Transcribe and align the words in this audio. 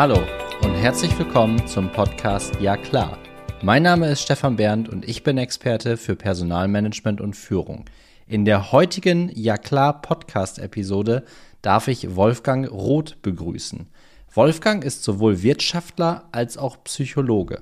Hallo 0.00 0.22
und 0.62 0.74
herzlich 0.76 1.18
willkommen 1.18 1.66
zum 1.66 1.92
Podcast 1.92 2.58
Ja 2.58 2.78
klar. 2.78 3.18
Mein 3.60 3.82
Name 3.82 4.08
ist 4.08 4.22
Stefan 4.22 4.56
Berndt 4.56 4.88
und 4.88 5.06
ich 5.06 5.24
bin 5.24 5.36
Experte 5.36 5.98
für 5.98 6.16
Personalmanagement 6.16 7.20
und 7.20 7.36
Führung. 7.36 7.84
In 8.26 8.46
der 8.46 8.72
heutigen 8.72 9.30
Ja 9.34 9.58
klar 9.58 10.00
Podcast 10.00 10.58
Episode 10.58 11.26
darf 11.60 11.86
ich 11.86 12.16
Wolfgang 12.16 12.66
Roth 12.72 13.20
begrüßen. 13.20 13.88
Wolfgang 14.32 14.84
ist 14.84 15.04
sowohl 15.04 15.42
Wirtschaftler 15.42 16.24
als 16.32 16.56
auch 16.56 16.82
Psychologe. 16.84 17.60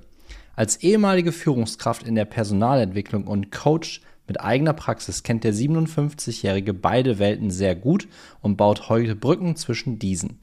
Als 0.54 0.76
ehemalige 0.76 1.32
Führungskraft 1.32 2.04
in 2.04 2.14
der 2.14 2.24
Personalentwicklung 2.24 3.26
und 3.26 3.50
Coach 3.50 4.00
mit 4.28 4.40
eigener 4.40 4.74
Praxis 4.74 5.24
kennt 5.24 5.42
der 5.42 5.54
57-Jährige 5.54 6.72
beide 6.72 7.18
Welten 7.18 7.50
sehr 7.50 7.74
gut 7.74 8.06
und 8.42 8.56
baut 8.56 8.88
heute 8.90 9.16
Brücken 9.16 9.56
zwischen 9.56 9.98
diesen. 9.98 10.38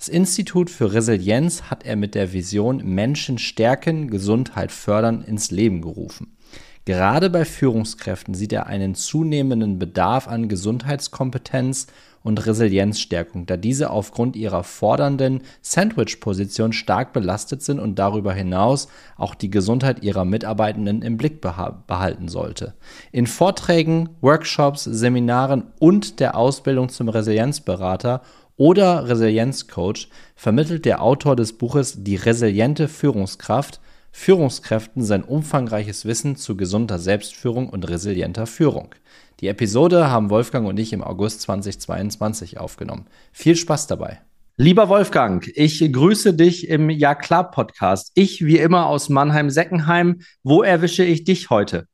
Das 0.00 0.08
Institut 0.08 0.70
für 0.70 0.94
Resilienz 0.94 1.64
hat 1.64 1.84
er 1.84 1.94
mit 1.94 2.14
der 2.14 2.32
Vision 2.32 2.78
Menschen 2.78 3.36
stärken, 3.36 4.08
Gesundheit 4.08 4.72
fördern 4.72 5.20
ins 5.20 5.50
Leben 5.50 5.82
gerufen. 5.82 6.38
Gerade 6.86 7.28
bei 7.28 7.44
Führungskräften 7.44 8.32
sieht 8.32 8.54
er 8.54 8.66
einen 8.66 8.94
zunehmenden 8.94 9.78
Bedarf 9.78 10.26
an 10.26 10.48
Gesundheitskompetenz 10.48 11.88
und 12.22 12.46
Resilienzstärkung, 12.46 13.46
da 13.46 13.56
diese 13.56 13.90
aufgrund 13.90 14.36
ihrer 14.36 14.64
fordernden 14.64 15.42
Sandwich-Position 15.62 16.72
stark 16.72 17.12
belastet 17.12 17.62
sind 17.62 17.78
und 17.78 17.98
darüber 17.98 18.32
hinaus 18.32 18.88
auch 19.16 19.34
die 19.34 19.50
Gesundheit 19.50 20.02
ihrer 20.02 20.24
Mitarbeitenden 20.24 21.02
im 21.02 21.16
Blick 21.18 21.40
behalten 21.40 22.28
sollte. 22.28 22.74
In 23.12 23.26
Vorträgen, 23.26 24.10
Workshops, 24.20 24.84
Seminaren 24.84 25.64
und 25.78 26.20
der 26.20 26.36
Ausbildung 26.36 26.88
zum 26.88 27.08
Resilienzberater 27.08 28.22
oder 28.60 29.08
Resilienzcoach 29.08 30.08
vermittelt 30.36 30.84
der 30.84 31.00
Autor 31.00 31.34
des 31.34 31.56
Buches 31.56 32.04
Die 32.04 32.16
resiliente 32.16 32.88
Führungskraft 32.88 33.80
Führungskräften 34.12 35.02
sein 35.02 35.24
umfangreiches 35.24 36.04
Wissen 36.04 36.36
zu 36.36 36.58
gesunder 36.58 36.98
Selbstführung 36.98 37.70
und 37.70 37.88
resilienter 37.88 38.46
Führung. 38.46 38.94
Die 39.40 39.48
Episode 39.48 40.10
haben 40.10 40.28
Wolfgang 40.28 40.68
und 40.68 40.78
ich 40.78 40.92
im 40.92 41.02
August 41.02 41.40
2022 41.40 42.60
aufgenommen. 42.60 43.06
Viel 43.32 43.56
Spaß 43.56 43.86
dabei. 43.86 44.20
Lieber 44.58 44.90
Wolfgang, 44.90 45.50
ich 45.54 45.90
grüße 45.90 46.34
dich 46.34 46.68
im 46.68 46.90
Ja 46.90 47.14
klar 47.14 47.50
Podcast. 47.50 48.12
Ich 48.14 48.44
wie 48.44 48.58
immer 48.58 48.88
aus 48.88 49.08
Mannheim-Seckenheim. 49.08 50.20
Wo 50.42 50.62
erwische 50.62 51.04
ich 51.04 51.24
dich 51.24 51.48
heute? 51.48 51.86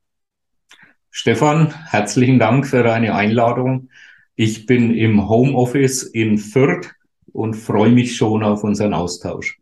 Stefan, 1.12 1.72
herzlichen 1.90 2.40
Dank 2.40 2.66
für 2.66 2.82
deine 2.82 3.14
Einladung. 3.14 3.88
Ich 4.36 4.66
bin 4.66 4.94
im 4.94 5.28
Homeoffice 5.28 6.02
in 6.02 6.36
Fürth 6.36 6.90
und 7.32 7.54
freue 7.54 7.90
mich 7.90 8.16
schon 8.16 8.42
auf 8.42 8.64
unseren 8.64 8.92
Austausch. 8.92 9.58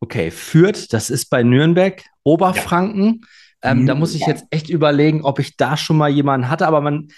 Okay, 0.00 0.30
Fürth, 0.30 0.92
das 0.92 1.08
ist 1.08 1.26
bei 1.30 1.42
Nürnberg, 1.42 2.02
Oberfranken. 2.24 3.20
Ja. 3.62 3.70
Ähm, 3.70 3.86
da 3.86 3.94
muss 3.94 4.14
ich 4.14 4.26
jetzt 4.26 4.44
echt 4.50 4.70
überlegen, 4.70 5.22
ob 5.24 5.38
ich 5.38 5.56
da 5.56 5.76
schon 5.76 5.96
mal 5.96 6.10
jemanden 6.10 6.48
hatte, 6.48 6.66
aber 6.66 6.80
man, 6.80 7.08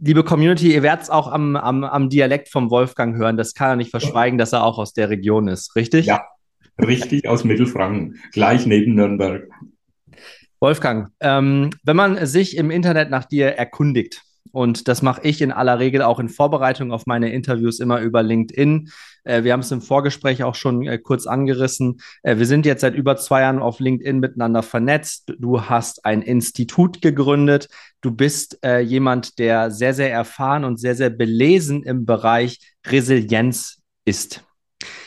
liebe 0.00 0.24
Community, 0.24 0.72
ihr 0.74 0.82
werdet 0.82 1.04
es 1.04 1.10
auch 1.10 1.28
am, 1.28 1.56
am, 1.56 1.84
am 1.84 2.10
Dialekt 2.10 2.48
vom 2.48 2.70
Wolfgang 2.70 3.16
hören. 3.16 3.36
Das 3.36 3.54
kann 3.54 3.70
er 3.70 3.76
nicht 3.76 3.90
verschweigen, 3.90 4.38
dass 4.38 4.52
er 4.52 4.64
auch 4.64 4.78
aus 4.78 4.92
der 4.92 5.08
Region 5.08 5.48
ist, 5.48 5.76
richtig? 5.76 6.06
Ja, 6.06 6.22
richtig 6.78 7.28
aus 7.28 7.44
Mittelfranken, 7.44 8.18
gleich 8.32 8.66
neben 8.66 8.94
Nürnberg. 8.94 9.48
Wolfgang, 10.60 11.10
ähm, 11.20 11.70
wenn 11.84 11.96
man 11.96 12.26
sich 12.26 12.56
im 12.56 12.70
Internet 12.70 13.10
nach 13.10 13.24
dir 13.24 13.48
erkundigt, 13.48 14.22
und 14.52 14.88
das 14.88 15.02
mache 15.02 15.20
ich 15.24 15.42
in 15.42 15.52
aller 15.52 15.78
Regel 15.78 16.02
auch 16.02 16.18
in 16.18 16.28
Vorbereitung 16.28 16.92
auf 16.92 17.06
meine 17.06 17.32
Interviews 17.32 17.80
immer 17.80 18.00
über 18.00 18.22
LinkedIn. 18.22 18.90
Äh, 19.24 19.44
wir 19.44 19.52
haben 19.52 19.60
es 19.60 19.70
im 19.70 19.80
Vorgespräch 19.80 20.42
auch 20.44 20.54
schon 20.54 20.86
äh, 20.86 20.98
kurz 20.98 21.26
angerissen. 21.26 22.00
Äh, 22.22 22.38
wir 22.38 22.46
sind 22.46 22.66
jetzt 22.66 22.80
seit 22.80 22.94
über 22.94 23.16
zwei 23.16 23.42
Jahren 23.42 23.58
auf 23.58 23.80
LinkedIn 23.80 24.20
miteinander 24.20 24.62
vernetzt. 24.62 25.32
Du 25.38 25.62
hast 25.62 26.04
ein 26.04 26.22
Institut 26.22 27.02
gegründet. 27.02 27.68
Du 28.00 28.10
bist 28.10 28.58
äh, 28.64 28.80
jemand, 28.80 29.38
der 29.38 29.70
sehr, 29.70 29.94
sehr 29.94 30.12
erfahren 30.12 30.64
und 30.64 30.78
sehr, 30.78 30.94
sehr 30.94 31.10
belesen 31.10 31.82
im 31.82 32.06
Bereich 32.06 32.58
Resilienz 32.86 33.82
ist. 34.04 34.47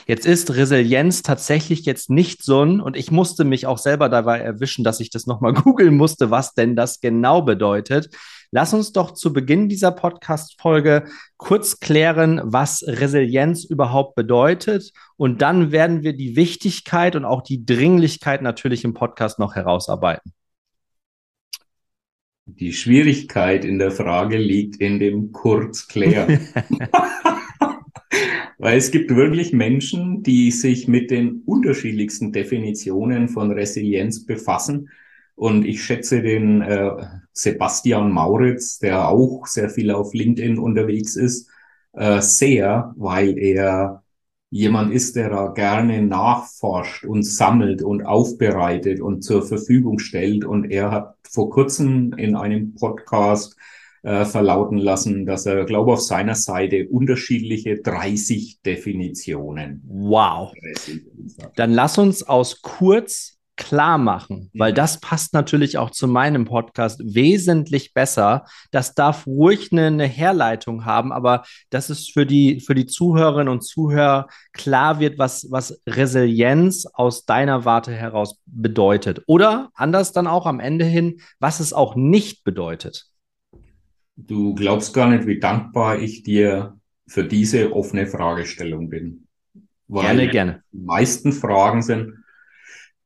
Jetzt 0.06 0.26
ist 0.26 0.54
Resilienz 0.56 1.22
tatsächlich 1.22 1.86
jetzt 1.86 2.10
nicht 2.10 2.44
so 2.44 2.64
ein, 2.64 2.82
und 2.82 2.98
ich 2.98 3.12
musste 3.12 3.46
mich 3.46 3.66
auch 3.66 3.78
selber 3.78 4.10
dabei 4.10 4.40
erwischen, 4.40 4.84
dass 4.84 5.00
ich 5.00 5.10
das 5.10 5.28
nochmal 5.28 5.54
googeln 5.64 5.96
musste, 5.96 6.32
was 6.32 6.54
denn 6.54 6.76
das 6.76 7.00
genau 7.00 7.42
bedeutet. 7.42 8.10
Lass 8.52 8.74
uns 8.74 8.92
doch 8.92 9.12
zu 9.12 9.32
Beginn 9.32 9.70
dieser 9.70 9.92
Podcast-Folge 9.92 11.06
kurz 11.38 11.80
klären, 11.80 12.42
was 12.44 12.84
Resilienz 12.86 13.64
überhaupt 13.64 14.16
bedeutet. 14.16 14.92
Und 15.16 15.42
dann 15.42 15.72
werden 15.72 16.04
wir 16.04 16.14
die 16.14 16.36
Wichtigkeit 16.36 17.16
und 17.16 17.24
auch 17.24 17.42
die 17.42 17.66
Dringlichkeit 17.66 18.42
natürlich 18.42 18.84
im 18.84 18.94
Podcast 18.94 19.40
noch 19.40 19.56
herausarbeiten. 19.56 20.34
Die 22.46 22.74
Schwierigkeit 22.74 23.64
in 23.64 23.80
der 23.80 23.92
Frage 23.92 24.38
liegt 24.38 24.76
in 24.82 25.00
dem 25.00 25.32
Kurzklären. 25.32 26.50
Weil 28.62 28.78
es 28.78 28.92
gibt 28.92 29.16
wirklich 29.16 29.54
Menschen, 29.54 30.22
die 30.22 30.52
sich 30.52 30.88
mit 30.88 31.10
den 31.10 31.42
unterschiedlichsten 31.48 32.32
Definitionen 32.32 33.28
von 33.28 33.50
Resilienz 33.52 34.24
befassen 34.24 34.90
und 35.34 35.66
ich 35.66 35.84
schätze 35.84 36.22
den 36.22 36.62
äh, 36.62 36.92
Sebastian 37.34 38.12
Mauritz, 38.12 38.78
der 38.78 39.10
auch 39.10 39.48
sehr 39.48 39.72
viel 39.72 39.90
auf 39.90 40.14
LinkedIn 40.14 40.60
unterwegs 40.60 41.16
ist, 41.16 41.50
äh, 41.94 42.22
sehr, 42.22 42.94
weil 42.98 43.36
er 43.40 44.04
jemand 44.52 44.94
ist, 44.94 45.16
der 45.16 45.32
da 45.32 45.48
gerne 45.48 46.04
nachforscht 46.04 47.04
und 47.04 47.24
sammelt 47.24 47.82
und 47.82 48.06
aufbereitet 48.06 49.02
und 49.02 49.24
zur 49.24 49.42
Verfügung 49.42 49.98
stellt. 49.98 50.46
Und 50.46 50.70
er 50.70 50.92
hat 50.92 51.16
vor 51.28 51.50
kurzem 51.50 52.14
in 52.14 52.36
einem 52.36 52.76
Podcast 52.76 53.56
äh, 54.04 54.26
verlauten 54.26 54.78
lassen, 54.78 55.26
dass 55.26 55.46
er, 55.46 55.66
glaube 55.66 55.94
auf 55.94 56.02
seiner 56.02 56.36
Seite 56.36 56.88
unterschiedliche 56.90 57.82
30 57.82 58.62
Definitionen. 58.66 59.84
Wow. 59.86 60.54
Dann 61.56 61.72
lass 61.72 61.98
uns 61.98 62.24
aus 62.24 62.62
kurz 62.62 63.38
klar 63.62 64.00
machen, 64.00 64.50
weil 64.56 64.74
das 64.74 65.00
passt 65.00 65.34
natürlich 65.36 65.78
auch 65.78 65.92
zu 65.92 66.08
meinem 66.08 66.46
Podcast 66.46 67.00
wesentlich 67.04 67.94
besser. 67.94 68.46
Das 68.72 68.96
darf 68.96 69.28
ruhig 69.28 69.72
eine, 69.72 69.86
eine 69.86 70.08
Herleitung 70.08 70.86
haben, 70.86 71.12
aber 71.12 71.44
dass 71.70 71.92
es 71.92 72.08
für 72.08 72.26
die, 72.26 72.60
für 72.60 72.74
die 72.74 72.88
Zuhörerinnen 72.88 73.50
und 73.50 73.62
Zuhörer 73.62 74.28
klar 74.52 75.00
wird, 75.00 75.20
was, 75.20 75.46
was 75.52 75.80
Resilienz 75.86 76.88
aus 76.92 77.26
deiner 77.26 77.64
Warte 77.64 77.92
heraus 77.92 78.40
bedeutet. 78.48 79.22
Oder 79.28 79.70
anders 79.76 80.12
dann 80.12 80.26
auch 80.26 80.48
am 80.48 80.60
Ende 80.60 80.86
hin, 80.86 81.22
was 81.40 81.60
es 81.60 81.72
auch 81.72 81.96
nicht 81.96 82.44
bedeutet. 82.44 83.11
Du 84.28 84.54
glaubst 84.56 84.94
gar 84.94 85.10
nicht, 85.10 85.26
wie 85.28 85.40
dankbar 85.40 86.00
ich 86.00 86.24
dir 86.24 86.78
für 87.08 87.24
diese 87.24 87.74
offene 87.74 88.08
Fragestellung 88.08 88.90
bin. 88.90 89.28
gerne, 89.90 90.30
gerne. 90.30 90.64
Die 90.72 90.86
meisten 90.86 91.32
Fragen 91.32 91.82
sind, 91.82 92.14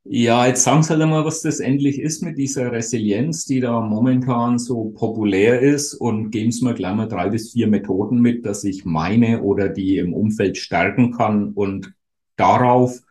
ja, 0.07 0.45
jetzt 0.45 0.63
sagen 0.63 0.83
Sie 0.83 0.91
halt 0.91 1.01
einmal, 1.01 1.25
was 1.25 1.41
das 1.41 1.59
endlich 1.59 1.99
ist 1.99 2.21
mit 2.21 2.37
dieser 2.37 2.71
Resilienz, 2.71 3.45
die 3.45 3.59
da 3.59 3.81
momentan 3.81 4.59
so 4.59 4.91
populär 4.91 5.61
ist 5.61 5.95
und 5.95 6.29
geben 6.29 6.51
Sie 6.51 6.63
mir 6.63 6.75
gleich 6.75 6.95
mal 6.95 7.07
drei 7.07 7.29
bis 7.29 7.53
vier 7.53 7.67
Methoden 7.67 8.21
mit, 8.21 8.45
dass 8.45 8.63
ich 8.63 8.85
meine 8.85 9.41
oder 9.41 9.67
die 9.67 9.97
im 9.97 10.13
Umfeld 10.13 10.57
stärken 10.57 11.11
kann 11.11 11.53
und 11.53 11.91
darauf 12.35 13.01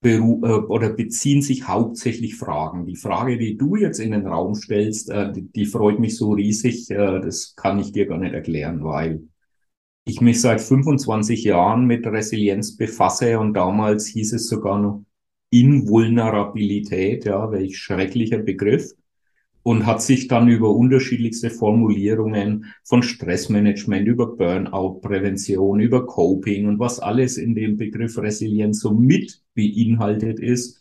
beru 0.00 0.40
äh, 0.44 0.66
oder 0.66 0.90
beziehen 0.90 1.42
sich 1.42 1.66
hauptsächlich 1.68 2.36
Fragen. 2.36 2.86
Die 2.86 2.96
Frage, 2.96 3.38
die 3.38 3.56
du 3.56 3.76
jetzt 3.76 3.98
in 3.98 4.12
den 4.12 4.26
Raum 4.26 4.54
stellst, 4.54 5.10
äh, 5.10 5.32
die, 5.32 5.50
die 5.50 5.66
freut 5.66 5.98
mich 5.98 6.16
so 6.16 6.32
riesig, 6.32 6.90
äh, 6.90 7.20
das 7.20 7.54
kann 7.56 7.78
ich 7.78 7.92
dir 7.92 8.06
gar 8.06 8.18
nicht 8.18 8.34
erklären, 8.34 8.84
weil 8.84 9.22
ich 10.04 10.20
mich 10.20 10.40
seit 10.40 10.60
25 10.60 11.44
Jahren 11.44 11.86
mit 11.86 12.06
Resilienz 12.06 12.76
befasse 12.76 13.38
und 13.38 13.54
damals 13.54 14.06
hieß 14.06 14.34
es 14.34 14.48
sogar 14.48 14.80
noch 14.80 15.04
Invulnerabilität, 15.50 17.24
ja, 17.24 17.50
welch 17.50 17.78
schrecklicher 17.78 18.38
Begriff, 18.38 18.92
und 19.66 19.84
hat 19.84 20.00
sich 20.00 20.28
dann 20.28 20.46
über 20.46 20.70
unterschiedlichste 20.70 21.50
Formulierungen 21.50 22.66
von 22.84 23.02
Stressmanagement, 23.02 24.06
über 24.06 24.36
Burnout-Prävention, 24.36 25.80
über 25.80 26.06
Coping 26.06 26.68
und 26.68 26.78
was 26.78 27.00
alles 27.00 27.36
in 27.36 27.56
dem 27.56 27.76
Begriff 27.76 28.16
Resilienz 28.16 28.78
so 28.78 28.94
mit 28.94 29.42
beinhaltet 29.56 30.38
ist, 30.38 30.80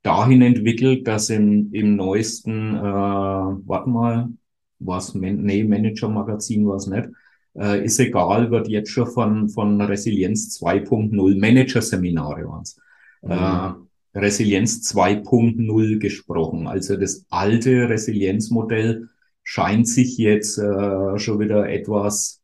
dahin 0.00 0.40
entwickelt, 0.40 1.06
dass 1.06 1.28
im, 1.28 1.74
im 1.74 1.94
neuesten, 1.94 2.74
äh, 2.74 2.80
warte 2.80 3.90
mal, 3.90 4.30
was, 4.78 5.14
nee, 5.14 5.64
Manager-Magazin 5.64 6.66
war 6.66 6.76
es 6.76 6.86
nicht, 6.86 7.10
äh, 7.54 7.84
ist 7.84 8.00
egal, 8.00 8.50
wird 8.50 8.66
jetzt 8.66 8.88
schon 8.92 9.08
von, 9.08 9.50
von 9.50 9.78
Resilienz 9.78 10.58
2.0 10.58 11.38
Manager-Seminare 11.38 12.48
waren's. 12.48 12.80
Mhm. 13.20 13.30
Äh, 13.30 13.72
Resilienz 14.14 14.80
2.0 14.92 15.98
gesprochen. 15.98 16.66
Also 16.66 16.96
das 16.96 17.26
alte 17.30 17.88
Resilienzmodell 17.88 19.08
scheint 19.42 19.88
sich 19.88 20.18
jetzt 20.18 20.58
äh, 20.58 21.18
schon 21.18 21.40
wieder 21.40 21.68
etwas 21.68 22.42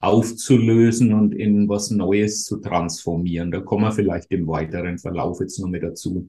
aufzulösen 0.00 1.14
und 1.14 1.34
in 1.34 1.68
was 1.68 1.90
Neues 1.90 2.44
zu 2.44 2.58
transformieren. 2.58 3.50
Da 3.50 3.60
kommen 3.60 3.84
wir 3.84 3.92
vielleicht 3.92 4.30
im 4.30 4.46
weiteren 4.46 4.98
Verlauf 4.98 5.40
jetzt 5.40 5.58
noch 5.58 5.68
mit 5.68 5.82
dazu. 5.82 6.28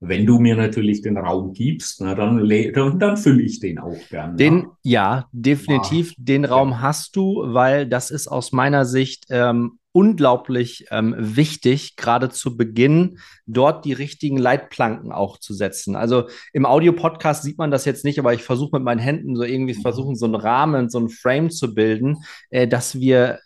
Wenn 0.00 0.26
du 0.26 0.38
mir 0.38 0.56
natürlich 0.56 1.02
den 1.02 1.16
Raum 1.16 1.52
gibst, 1.52 2.00
na, 2.00 2.14
dann, 2.14 2.48
dann, 2.74 2.98
dann 2.98 3.16
fülle 3.16 3.42
ich 3.42 3.60
den 3.60 3.78
auch 3.78 3.96
gern. 4.10 4.36
Den, 4.36 4.66
ja, 4.82 5.28
definitiv. 5.32 6.12
Ah, 6.12 6.14
den 6.18 6.44
Raum 6.44 6.70
ja. 6.70 6.80
hast 6.80 7.16
du, 7.16 7.42
weil 7.46 7.86
das 7.86 8.10
ist 8.10 8.28
aus 8.28 8.52
meiner 8.52 8.84
Sicht 8.84 9.26
ähm, 9.30 9.78
unglaublich 9.94 10.86
ähm, 10.90 11.14
wichtig, 11.16 11.94
gerade 11.94 12.28
zu 12.28 12.56
Beginn 12.56 13.20
dort 13.46 13.84
die 13.84 13.92
richtigen 13.92 14.36
Leitplanken 14.36 15.12
auch 15.12 15.38
zu 15.38 15.54
setzen. 15.54 15.94
Also 15.94 16.24
im 16.52 16.66
Audio-Podcast 16.66 17.44
sieht 17.44 17.58
man 17.58 17.70
das 17.70 17.84
jetzt 17.84 18.04
nicht, 18.04 18.18
aber 18.18 18.34
ich 18.34 18.42
versuche 18.42 18.76
mit 18.76 18.82
meinen 18.82 18.98
Händen 18.98 19.36
so 19.36 19.44
irgendwie 19.44 19.74
versuchen, 19.74 20.16
so 20.16 20.26
einen 20.26 20.34
Rahmen, 20.34 20.90
so 20.90 20.98
einen 20.98 21.10
Frame 21.10 21.48
zu 21.48 21.74
bilden, 21.74 22.24
äh, 22.50 22.66
dass 22.66 22.98
wir 22.98 23.38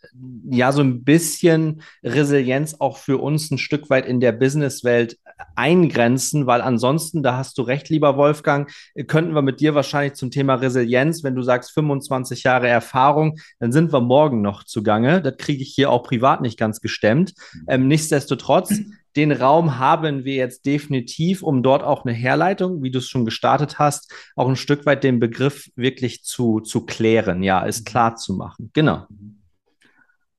ja 0.50 0.72
so 0.72 0.80
ein 0.80 1.04
bisschen 1.04 1.82
Resilienz 2.02 2.76
auch 2.78 2.96
für 2.96 3.18
uns 3.18 3.50
ein 3.50 3.58
Stück 3.58 3.90
weit 3.90 4.06
in 4.06 4.20
der 4.20 4.32
Businesswelt 4.32 5.18
eingrenzen, 5.54 6.46
weil 6.46 6.60
ansonsten, 6.60 7.22
da 7.22 7.36
hast 7.36 7.58
du 7.58 7.62
recht, 7.62 7.88
lieber 7.88 8.16
Wolfgang, 8.16 8.70
könnten 9.06 9.34
wir 9.34 9.42
mit 9.42 9.60
dir 9.60 9.74
wahrscheinlich 9.74 10.14
zum 10.14 10.30
Thema 10.30 10.54
Resilienz, 10.54 11.22
wenn 11.24 11.34
du 11.34 11.42
sagst 11.42 11.72
25 11.72 12.42
Jahre 12.42 12.68
Erfahrung, 12.68 13.38
dann 13.58 13.72
sind 13.72 13.92
wir 13.92 14.00
morgen 14.00 14.42
noch 14.42 14.64
zugange. 14.64 15.22
Das 15.22 15.36
kriege 15.36 15.62
ich 15.62 15.74
hier 15.74 15.90
auch 15.90 16.02
privat 16.02 16.40
nicht 16.40 16.58
ganz 16.58 16.80
gestemmt. 16.80 17.34
Ähm, 17.68 17.88
nichtsdestotrotz, 17.88 18.74
den 19.16 19.32
Raum 19.32 19.78
haben 19.78 20.24
wir 20.24 20.34
jetzt 20.34 20.66
definitiv, 20.66 21.42
um 21.42 21.62
dort 21.62 21.82
auch 21.82 22.04
eine 22.04 22.14
Herleitung, 22.14 22.82
wie 22.82 22.90
du 22.90 22.98
es 22.98 23.08
schon 23.08 23.24
gestartet 23.24 23.78
hast, 23.78 24.12
auch 24.36 24.48
ein 24.48 24.56
Stück 24.56 24.86
weit 24.86 25.02
den 25.02 25.18
Begriff 25.18 25.70
wirklich 25.74 26.22
zu, 26.22 26.60
zu 26.60 26.86
klären, 26.86 27.42
ja, 27.42 27.66
es 27.66 27.84
klar 27.84 28.16
zu 28.16 28.34
machen. 28.34 28.70
Genau. 28.74 29.06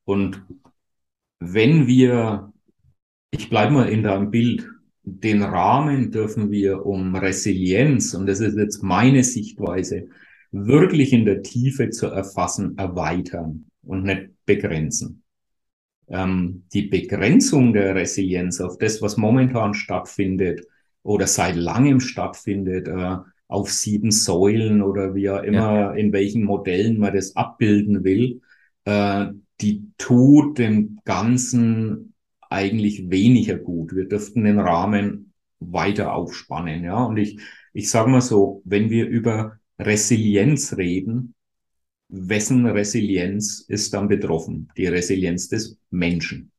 Und 0.05 0.43
wenn 1.39 1.87
wir, 1.87 2.51
ich 3.31 3.49
bleibe 3.49 3.73
mal 3.73 3.89
in 3.89 4.03
deinem 4.03 4.31
Bild, 4.31 4.67
den 5.19 5.43
Rahmen 5.43 6.11
dürfen 6.11 6.51
wir 6.51 6.85
um 6.85 7.15
Resilienz, 7.15 8.13
und 8.13 8.27
das 8.27 8.39
ist 8.39 8.57
jetzt 8.57 8.83
meine 8.83 9.23
Sichtweise, 9.23 10.07
wirklich 10.51 11.13
in 11.13 11.25
der 11.25 11.41
Tiefe 11.41 11.89
zu 11.89 12.07
erfassen, 12.07 12.77
erweitern 12.77 13.65
und 13.83 14.03
nicht 14.03 14.29
begrenzen. 14.45 15.23
Ähm, 16.07 16.63
die 16.73 16.83
Begrenzung 16.83 17.73
der 17.73 17.95
Resilienz 17.95 18.59
auf 18.61 18.77
das, 18.77 19.01
was 19.01 19.17
momentan 19.17 19.73
stattfindet 19.73 20.61
oder 21.03 21.27
seit 21.27 21.55
langem 21.55 21.99
stattfindet, 21.99 22.87
äh, 22.87 23.17
auf 23.47 23.71
sieben 23.71 24.11
Säulen 24.11 24.81
oder 24.81 25.15
wie 25.15 25.29
auch 25.29 25.43
immer, 25.43 25.79
ja. 25.79 25.91
in 25.93 26.13
welchen 26.13 26.43
Modellen 26.43 26.99
man 26.99 27.15
das 27.15 27.35
abbilden 27.35 28.03
will, 28.03 28.41
äh, 28.85 29.27
die 29.61 29.91
tut 29.97 30.57
dem 30.57 30.99
Ganzen 31.03 32.08
eigentlich 32.49 33.09
weniger 33.09 33.57
gut. 33.57 33.95
Wir 33.95 34.07
dürften 34.07 34.43
den 34.43 34.59
Rahmen 34.59 35.33
weiter 35.59 36.13
aufspannen, 36.13 36.83
ja. 36.83 37.03
Und 37.03 37.17
ich, 37.17 37.39
ich 37.73 37.89
sage 37.89 38.09
mal 38.09 38.21
so, 38.21 38.61
wenn 38.65 38.89
wir 38.89 39.07
über 39.07 39.59
Resilienz 39.77 40.75
reden, 40.77 41.35
wessen 42.09 42.65
Resilienz 42.65 43.61
ist 43.67 43.93
dann 43.93 44.07
betroffen? 44.07 44.69
Die 44.77 44.87
Resilienz 44.87 45.47
des 45.47 45.77
Menschen. 45.91 46.51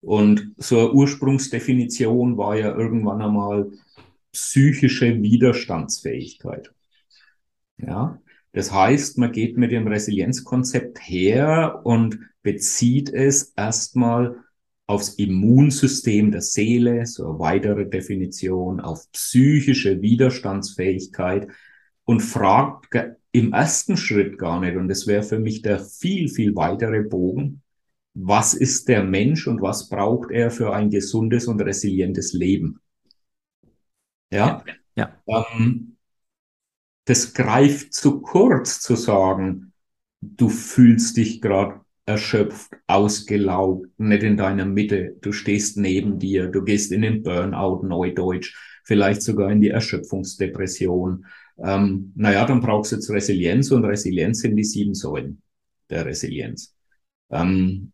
Und 0.00 0.52
so 0.56 0.78
eine 0.78 0.92
Ursprungsdefinition 0.92 2.36
war 2.36 2.56
ja 2.56 2.74
irgendwann 2.74 3.22
einmal 3.22 3.70
psychische 4.32 5.22
Widerstandsfähigkeit. 5.22 6.72
Ja, 7.78 8.20
das 8.52 8.72
heißt, 8.72 9.18
man 9.18 9.32
geht 9.32 9.56
mit 9.56 9.72
dem 9.72 9.86
Resilienzkonzept 9.86 10.98
her 11.00 11.80
und 11.84 12.18
bezieht 12.42 13.10
es 13.10 13.52
erstmal 13.56 14.36
aufs 14.88 15.10
Immunsystem 15.10 16.32
der 16.32 16.40
Seele, 16.40 17.06
so 17.06 17.28
eine 17.28 17.38
weitere 17.38 17.86
Definition, 17.86 18.80
auf 18.80 19.10
psychische 19.12 20.00
Widerstandsfähigkeit 20.00 21.46
und 22.04 22.20
fragt 22.20 22.88
im 23.32 23.52
ersten 23.52 23.98
Schritt 23.98 24.38
gar 24.38 24.60
nicht, 24.60 24.76
und 24.76 24.88
das 24.88 25.06
wäre 25.06 25.22
für 25.22 25.38
mich 25.38 25.60
der 25.60 25.78
viel, 25.78 26.30
viel 26.30 26.56
weitere 26.56 27.02
Bogen, 27.02 27.62
was 28.14 28.54
ist 28.54 28.88
der 28.88 29.04
Mensch 29.04 29.46
und 29.46 29.60
was 29.60 29.90
braucht 29.90 30.30
er 30.30 30.50
für 30.50 30.74
ein 30.74 30.88
gesundes 30.88 31.46
und 31.46 31.60
resilientes 31.60 32.32
Leben? 32.32 32.80
Ja, 34.32 34.64
ja. 34.96 35.22
Ähm, 35.26 35.96
das 37.04 37.34
greift 37.34 37.92
zu 37.92 38.22
kurz 38.22 38.80
zu 38.80 38.96
sagen, 38.96 39.74
du 40.22 40.48
fühlst 40.48 41.18
dich 41.18 41.42
gerade 41.42 41.80
erschöpft, 42.08 42.72
ausgelaugt, 42.86 43.86
nicht 43.98 44.22
in 44.22 44.36
deiner 44.38 44.64
Mitte, 44.64 45.16
du 45.20 45.30
stehst 45.30 45.76
neben 45.76 46.18
dir, 46.18 46.48
du 46.48 46.64
gehst 46.64 46.90
in 46.90 47.02
den 47.02 47.22
Burnout, 47.22 47.86
Neudeutsch, 47.86 48.56
vielleicht 48.84 49.22
sogar 49.22 49.52
in 49.52 49.60
die 49.60 49.68
Erschöpfungsdepression. 49.68 51.26
Ähm, 51.58 52.12
naja, 52.16 52.46
dann 52.46 52.60
brauchst 52.60 52.92
du 52.92 52.96
jetzt 52.96 53.10
Resilienz 53.10 53.70
und 53.70 53.84
Resilienz 53.84 54.40
sind 54.40 54.56
die 54.56 54.64
sieben 54.64 54.94
Säulen 54.94 55.42
der 55.90 56.06
Resilienz. 56.06 56.74
Ähm, 57.30 57.92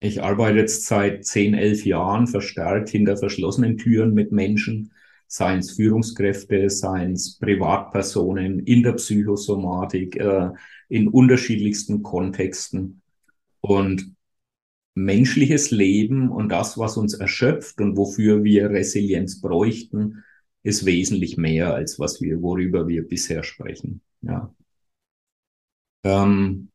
ich 0.00 0.22
arbeite 0.22 0.58
jetzt 0.58 0.86
seit 0.86 1.26
zehn, 1.26 1.52
elf 1.52 1.84
Jahren 1.84 2.26
verstärkt 2.26 2.88
hinter 2.88 3.18
verschlossenen 3.18 3.76
Türen 3.76 4.14
mit 4.14 4.32
Menschen, 4.32 4.92
seien 5.26 5.58
es 5.58 5.72
Führungskräfte, 5.72 6.70
seien 6.70 7.12
es 7.12 7.38
Privatpersonen 7.38 8.60
in 8.60 8.82
der 8.82 8.94
Psychosomatik, 8.94 10.16
äh, 10.16 10.48
in 10.88 11.08
unterschiedlichsten 11.08 12.02
Kontexten. 12.02 13.01
Und 13.62 14.14
menschliches 14.94 15.70
Leben 15.70 16.30
und 16.30 16.50
das, 16.50 16.76
was 16.78 16.96
uns 16.96 17.14
erschöpft 17.14 17.80
und 17.80 17.96
wofür 17.96 18.44
wir 18.44 18.70
Resilienz 18.70 19.40
bräuchten, 19.40 20.24
ist 20.62 20.84
wesentlich 20.84 21.36
mehr 21.36 21.74
als 21.74 21.98
was 21.98 22.20
wir, 22.20 22.42
worüber 22.42 22.86
wir 22.86 23.06
bisher 23.06 23.42
sprechen. 23.42 24.02
Ja. 24.20 24.54
Ähm, 26.04 26.68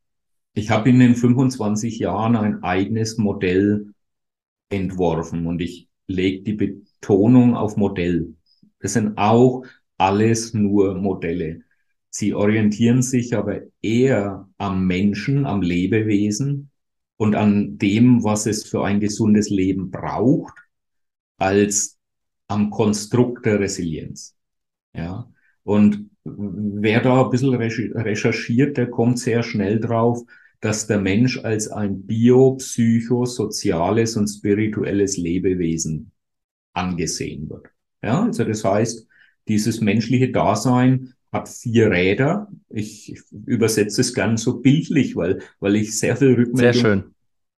ich 0.54 0.69
habe 0.72 0.89
in 0.89 1.00
den 1.00 1.16
25 1.16 2.00
Jahren 2.00 2.36
ein 2.36 2.63
eigenes 2.63 3.18
Modell 3.18 3.94
entworfen 4.69 5.45
und 5.45 5.62
ich 5.62 5.88
lege 6.07 6.42
die 6.42 6.54
Betonung 6.54 7.56
auf 7.56 7.78
Modell. 7.78 8.34
Das 8.80 8.94
sind 8.94 9.18
auch 9.18 9.63
alles 9.98 10.54
nur 10.54 10.95
Modelle. 10.95 11.62
Sie 12.10 12.34
orientieren 12.34 13.01
sich 13.01 13.36
aber 13.36 13.62
eher 13.81 14.50
am 14.57 14.88
Menschen, 14.88 15.45
am 15.45 15.62
Lebewesen 15.62 16.72
und 17.17 17.35
an 17.35 17.77
dem, 17.77 18.23
was 18.23 18.45
es 18.45 18.63
für 18.63 18.83
ein 18.83 19.00
gesundes 19.00 19.50
Leben 19.50 19.91
braucht, 19.91 20.57
als 21.38 21.97
am 22.47 22.69
Konstrukt 22.69 23.45
der 23.45 23.59
Resilienz. 23.59 24.36
Ja. 24.93 25.29
Und 25.63 26.09
wer 26.24 27.01
da 27.01 27.25
ein 27.25 27.29
bisschen 27.29 27.53
recherchiert, 27.53 28.77
der 28.77 28.89
kommt 28.89 29.19
sehr 29.19 29.43
schnell 29.43 29.81
drauf, 29.81 30.24
dass 30.59 30.88
der 30.88 31.00
Mensch 31.00 31.39
als 31.43 31.67
ein 31.67 32.03
biopsychosoziales 32.05 34.15
und 34.15 34.27
spirituelles 34.27 35.17
Lebewesen 35.17 36.12
angesehen 36.74 37.50
wird. 37.50 37.67
Ja, 38.01 38.24
also 38.24 38.43
das 38.43 38.63
heißt, 38.63 39.07
dieses 39.47 39.81
menschliche 39.81 40.31
Dasein 40.31 41.13
hat 41.31 41.50
vier 41.50 41.91
Räder. 41.91 42.48
Ich, 42.69 43.12
ich 43.12 43.22
übersetze 43.46 44.01
es 44.01 44.13
gern 44.13 44.38
so 44.38 44.60
bildlich, 44.60 45.15
weil, 45.15 45.41
weil 45.60 45.75
ich 45.75 45.98
sehr 45.98 46.15
viel 46.15 46.34
Rückmeldung. 46.34 46.57
Sehr 46.57 46.74
schön. 46.74 47.03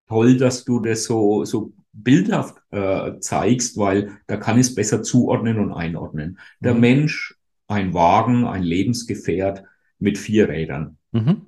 Toll, 0.08 0.38
dass 0.38 0.66
du 0.66 0.80
das 0.80 1.04
so, 1.04 1.46
so 1.46 1.72
bildhaft 1.94 2.62
äh, 2.72 3.20
zeigst, 3.20 3.78
weil 3.78 4.18
da 4.28 4.38
kann 4.38 4.58
ich 4.58 4.68
es 4.68 4.76
besser 4.76 5.04
zuordnen 5.04 5.60
und 5.60 5.72
einordnen. 5.72 6.40
Der 6.60 6.74
mhm. 6.74 6.80
Mensch, 6.80 7.36
ein 7.68 7.94
Wagen, 7.94 8.46
ein 8.46 8.64
Lebensgefährt 8.64 9.64
mit 10.00 10.18
vier 10.18 10.50
Rädern. 10.50 10.98
Mhm. 11.12 11.48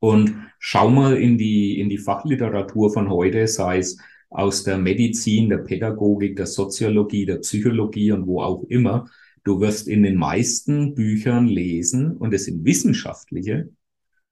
Und 0.00 0.36
schau 0.58 0.90
mal 0.90 1.16
in 1.16 1.38
die, 1.38 1.80
in 1.80 1.88
die 1.88 1.98
Fachliteratur 1.98 2.92
von 2.92 3.08
heute, 3.10 3.46
sei 3.48 3.78
es 3.78 3.98
aus 4.30 4.62
der 4.62 4.78
Medizin, 4.78 5.48
der 5.48 5.58
Pädagogik, 5.58 6.36
der 6.36 6.46
Soziologie, 6.46 7.24
der 7.24 7.36
Psychologie 7.36 8.12
und 8.12 8.26
wo 8.26 8.42
auch 8.42 8.64
immer. 8.64 9.08
Du 9.48 9.60
wirst 9.60 9.88
in 9.88 10.02
den 10.02 10.16
meisten 10.16 10.94
Büchern 10.94 11.48
lesen, 11.48 12.18
und 12.18 12.34
es 12.34 12.44
sind 12.44 12.66
wissenschaftliche, 12.66 13.70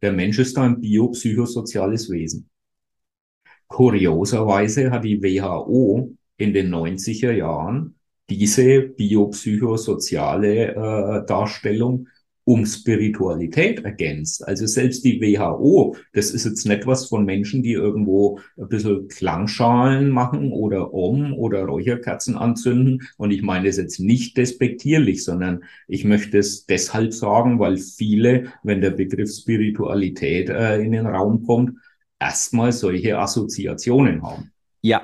der 0.03 0.13
Mensch 0.13 0.39
ist 0.39 0.59
ein 0.59 0.79
biopsychosoziales 0.79 2.11
Wesen. 2.11 2.51
Kurioserweise 3.67 4.91
hat 4.91 5.05
die 5.05 5.23
WHO 5.23 6.13
in 6.37 6.53
den 6.53 6.69
90er 6.69 7.33
Jahren 7.33 7.95
diese 8.29 8.83
biopsychosoziale 8.83 10.75
äh, 10.75 11.25
Darstellung 11.25 12.09
um 12.47 12.65
Spiritualität 12.65 13.85
ergänzt. 13.85 14.47
Also 14.47 14.67
selbst 14.67 15.05
die 15.05 15.21
WHO, 15.21 15.97
das 16.13 16.31
ist 16.31 16.45
jetzt 16.45 16.65
nicht 16.65 16.87
was 16.87 17.07
von 17.07 17.25
Menschen, 17.25 17.61
die 17.65 17.73
irgendwo 17.73 18.39
ein 18.57 18.69
bisschen 18.69 19.09
Klangschalen 19.09 20.11
machen 20.11 20.53
oder 20.53 20.95
Om 20.95 21.35
oder 21.35 21.65
Räucherkerzen 21.65 22.37
anzünden. 22.37 23.03
Und 23.17 23.33
ich 23.33 23.43
meine 23.43 23.67
das 23.67 23.79
jetzt 23.79 23.99
nicht 23.99 24.37
despektierlich, 24.37 25.25
sondern 25.25 25.65
ich 25.89 26.05
möchte 26.05 26.39
es 26.39 26.67
deshalb 26.67 27.13
sagen, 27.13 27.59
weil 27.59 27.79
viele, 27.79 28.53
wenn 28.63 28.81
der 28.81 28.93
Begriff 28.93 29.29
Spiritualität 29.33 30.49
äh, 30.49 30.81
in 30.81 30.93
den 30.93 31.07
Raum 31.07 31.45
kommt, 31.45 31.73
erstmal 32.21 32.71
solche 32.71 33.19
Assoziationen 33.19 34.23
haben. 34.23 34.53
Ja, 34.83 35.03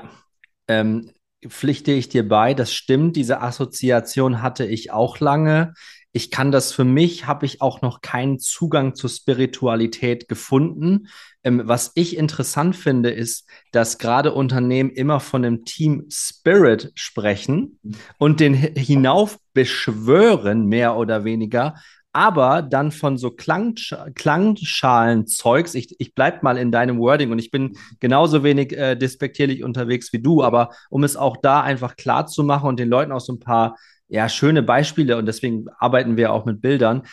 ähm, 0.69 1.11
pflichte 1.45 1.91
ich 1.91 2.09
dir 2.09 2.29
bei, 2.29 2.55
das 2.55 2.73
stimmt. 2.73 3.17
Diese 3.17 3.41
Assoziation 3.41 4.43
hatte 4.43 4.65
ich 4.65 4.93
auch 4.93 5.19
lange 5.19 5.75
ich 6.13 6.31
kann 6.31 6.53
das 6.53 6.73
für 6.73 6.85
mich, 6.85 7.27
habe 7.27 7.47
ich 7.47 7.61
auch 7.63 7.81
noch 7.81 8.03
keinen 8.03 8.39
Zugang 8.39 8.95
zur 8.95 9.09
Spiritualität 9.09 10.29
gefunden. 10.29 11.09
Ähm, 11.43 11.63
was 11.65 11.93
ich 11.95 12.17
interessant 12.17 12.77
finde, 12.77 13.11
ist, 13.11 13.49
dass 13.73 13.99
gerade 13.99 14.33
Unternehmen 14.33 14.91
immer 14.91 15.21
von 15.21 15.43
dem 15.43 15.65
Team 15.65 16.07
Spirit 16.11 16.93
sprechen 16.95 17.79
und 18.19 18.41
den 18.41 18.55
hinauf 18.55 19.39
beschwören, 19.55 20.67
mehr 20.67 20.97
oder 20.97 21.25
weniger, 21.25 21.75
aber 22.13 22.61
dann 22.61 22.93
von 22.93 23.17
so 23.17 23.31
Klang, 23.31 23.75
Klangschalen-Zeugs, 24.15 25.75
ich, 25.75 25.97
ich 25.99 26.15
bleib 26.15 26.43
mal 26.43 26.59
in 26.59 26.71
deinem 26.71 26.99
Wording 26.99 27.33
und 27.33 27.39
ich 27.39 27.51
bin 27.51 27.77
genauso 28.01 28.45
wenig 28.45 28.77
äh, 28.77 28.97
despektierlich 28.97 29.65
unterwegs 29.65 30.13
wie 30.13 30.21
du, 30.21 30.43
aber 30.43 30.71
um 30.91 31.05
es 31.05 31.17
auch 31.17 31.39
da 31.39 31.63
einfach 31.63 31.97
klar 31.97 32.27
zu 32.27 32.45
machen 32.45 32.69
und 32.69 32.79
den 32.79 32.91
Leuten 32.91 33.13
auch 33.13 33.21
so 33.21 33.33
ein 33.33 33.41
paar 33.41 33.77
ja, 34.13 34.29
schöne 34.29 34.63
Beispiele 34.63 35.17
und 35.17 35.25
deswegen 35.25 35.65
arbeiten 35.79 36.19
wir 36.19 36.35
auch 36.35 36.45
mit 36.45 36.61
Bildern. 36.61 37.05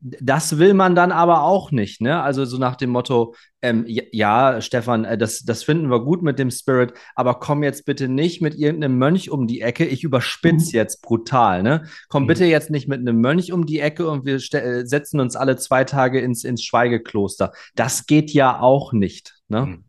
Das 0.00 0.56
will 0.56 0.72
man 0.72 0.94
dann 0.94 1.12
aber 1.12 1.42
auch 1.42 1.72
nicht, 1.72 2.00
ne? 2.00 2.22
Also 2.22 2.46
so 2.46 2.56
nach 2.56 2.76
dem 2.76 2.88
Motto, 2.88 3.34
ähm, 3.60 3.84
ja, 3.86 4.62
Stefan, 4.62 5.04
äh, 5.04 5.18
das, 5.18 5.40
das 5.40 5.62
finden 5.62 5.90
wir 5.90 6.00
gut 6.00 6.22
mit 6.22 6.38
dem 6.38 6.50
Spirit, 6.50 6.94
aber 7.14 7.34
komm 7.34 7.62
jetzt 7.62 7.84
bitte 7.84 8.08
nicht 8.08 8.40
mit 8.40 8.54
irgendeinem 8.54 8.96
Mönch 8.96 9.30
um 9.30 9.46
die 9.46 9.60
Ecke. 9.60 9.84
Ich 9.84 10.02
überspitze 10.02 10.70
mhm. 10.70 10.80
jetzt 10.80 11.02
brutal, 11.02 11.62
ne? 11.62 11.84
Komm 12.08 12.22
mhm. 12.22 12.28
bitte 12.28 12.46
jetzt 12.46 12.70
nicht 12.70 12.88
mit 12.88 13.00
einem 13.00 13.20
Mönch 13.20 13.52
um 13.52 13.66
die 13.66 13.80
Ecke 13.80 14.08
und 14.08 14.24
wir 14.24 14.36
äh, 14.36 14.86
setzen 14.86 15.20
uns 15.20 15.36
alle 15.36 15.56
zwei 15.56 15.84
Tage 15.84 16.20
ins, 16.20 16.44
ins 16.44 16.64
Schweigekloster. 16.64 17.52
Das 17.74 18.06
geht 18.06 18.32
ja 18.32 18.58
auch 18.58 18.94
nicht, 18.94 19.34
ne? 19.48 19.66
Mhm. 19.66 19.84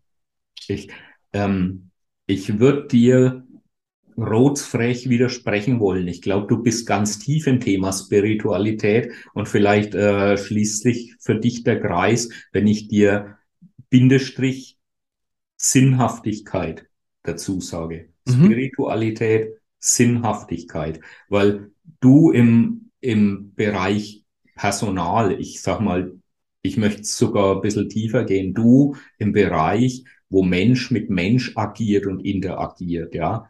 Ich, 0.67 0.89
ähm, 1.31 1.91
ich 2.27 2.59
würde 2.59 2.87
dir 2.87 3.45
rotsfrech 4.17 5.09
widersprechen 5.09 5.79
wollen. 5.79 6.07
Ich 6.07 6.21
glaube, 6.21 6.47
du 6.47 6.61
bist 6.61 6.87
ganz 6.87 7.19
tief 7.19 7.47
im 7.47 7.59
Thema 7.59 7.91
Spiritualität 7.91 9.11
und 9.33 9.47
vielleicht 9.47 9.95
äh, 9.95 10.37
schließt 10.37 10.83
sich 10.83 11.15
für 11.19 11.35
dich 11.35 11.63
der 11.63 11.79
Kreis, 11.79 12.29
wenn 12.51 12.67
ich 12.67 12.87
dir 12.87 13.37
Bindestrich 13.89 14.77
Sinnhaftigkeit 15.57 16.87
dazu 17.23 17.61
sage. 17.61 18.09
Mhm. 18.25 18.45
Spiritualität, 18.45 19.53
Sinnhaftigkeit, 19.79 20.99
weil 21.29 21.71
du 21.99 22.31
im, 22.31 22.91
im 22.99 23.53
Bereich 23.55 24.23
Personal, 24.55 25.39
ich 25.39 25.61
sag 25.61 25.81
mal, 25.81 26.13
ich 26.61 26.77
möchte 26.77 27.03
sogar 27.03 27.55
ein 27.55 27.61
bisschen 27.61 27.89
tiefer 27.89 28.23
gehen, 28.25 28.53
du 28.53 28.95
im 29.17 29.33
Bereich, 29.33 30.03
wo 30.29 30.43
Mensch 30.43 30.91
mit 30.91 31.09
Mensch 31.09 31.53
agiert 31.55 32.05
und 32.05 32.19
interagiert, 32.21 33.15
ja, 33.15 33.49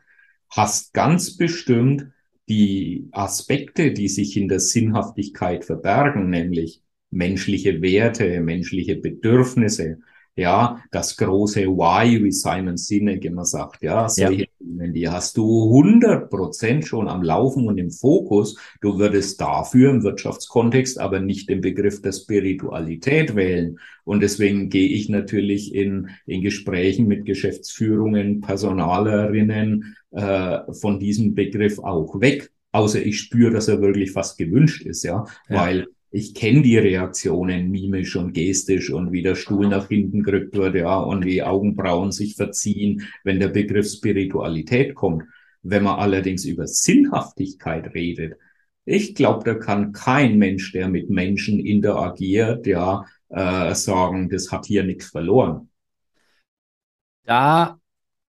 hast 0.51 0.93
ganz 0.93 1.38
bestimmt 1.38 2.08
die 2.48 3.08
Aspekte, 3.12 3.93
die 3.93 4.10
sich 4.10 4.38
in 4.38 4.48
der 4.48 4.60
Sinnhaftigkeit 4.60 5.65
verbergen, 5.65 6.29
nämlich 6.29 6.84
menschliche 7.10 7.81
Werte, 7.81 8.41
menschliche 8.41 8.96
Bedürfnisse, 8.96 10.00
ja, 10.36 10.84
das 10.91 11.17
große 11.17 11.67
Why, 11.67 12.24
wie 12.24 12.31
Simon 12.31 12.77
Sinek 12.77 13.25
immer 13.25 13.46
sagt, 13.46 13.84
ja, 13.84 14.08
solche 14.08 14.43
ja. 14.43 14.48
Themen, 14.62 14.94
die 14.94 15.10
hast 15.10 15.38
du 15.38 15.65
100 15.65 16.30
Prozent 16.30 16.86
schon 16.86 17.08
am 17.08 17.24
Laufen 17.24 17.68
und 17.68 17.77
im 17.77 17.91
Fokus. 17.91 18.58
Du 18.82 18.98
würdest 19.00 19.41
dafür 19.41 19.91
im 19.91 20.03
Wirtschaftskontext 20.03 21.00
aber 21.00 21.20
nicht 21.20 21.50
den 21.50 21.62
Begriff 21.62 22.01
der 22.01 22.12
Spiritualität 22.12 23.36
wählen. 23.36 23.80
Und 24.03 24.22
deswegen 24.22 24.70
gehe 24.70 24.89
ich 24.89 25.10
natürlich 25.10 25.74
in, 25.74 26.10
in 26.25 26.41
Gesprächen 26.41 27.08
mit 27.08 27.25
Geschäftsführungen, 27.25 28.41
Personalerinnen 28.41 29.96
äh, 30.12 30.60
von 30.74 31.00
diesem 31.00 31.36
Begriff 31.36 31.80
auch 31.80 32.20
weg. 32.20 32.51
Außer 32.72 33.01
ich 33.03 33.20
spüre, 33.20 33.51
dass 33.51 33.68
er 33.68 33.82
wirklich 33.82 34.12
fast 34.12 34.38
gewünscht 34.38 34.86
ist, 34.86 35.03
ja, 35.03 35.25
ja. 35.50 35.62
weil 35.62 35.88
ich 36.12 36.36
kenne 36.36 36.62
die 36.62 36.77
Reaktionen 36.77 37.72
mimisch 37.72 38.18
und 38.18 38.34
gestisch 38.34 38.91
und 38.91 39.13
wie 39.13 39.22
der 39.24 39.36
Stuhl 39.36 39.68
nach 39.68 39.88
hinten 39.88 40.24
gerückt 40.24 40.56
wird, 40.56 40.75
ja, 40.75 41.00
und 41.00 41.25
wie 41.25 41.41
Augenbrauen 41.41 42.12
sich 42.12 42.36
verziehen, 42.36 43.08
wenn 43.24 43.39
der 43.39 43.48
Begriff 43.48 43.88
Spiritualität 43.89 44.94
kommt. 44.94 45.24
Wenn 45.63 45.84
man 45.84 46.00
allerdings 46.00 46.44
über 46.44 46.68
Sinnhaftigkeit 46.68 47.94
redet, 47.94 48.36
ich 48.84 49.15
glaube, 49.15 49.44
da 49.46 49.53
kann 49.53 49.94
kein 49.94 50.38
Mensch, 50.38 50.74
der 50.74 50.89
mit 50.89 51.10
Menschen 51.10 51.60
interagiert, 51.60 52.68
ja, 52.68 53.06
äh, 53.30 53.74
sagen, 53.74 54.30
das 54.30 54.51
hat 54.51 54.65
hier 54.65 54.84
nichts 54.84 55.08
verloren. 55.08 55.70
Da 57.24 57.80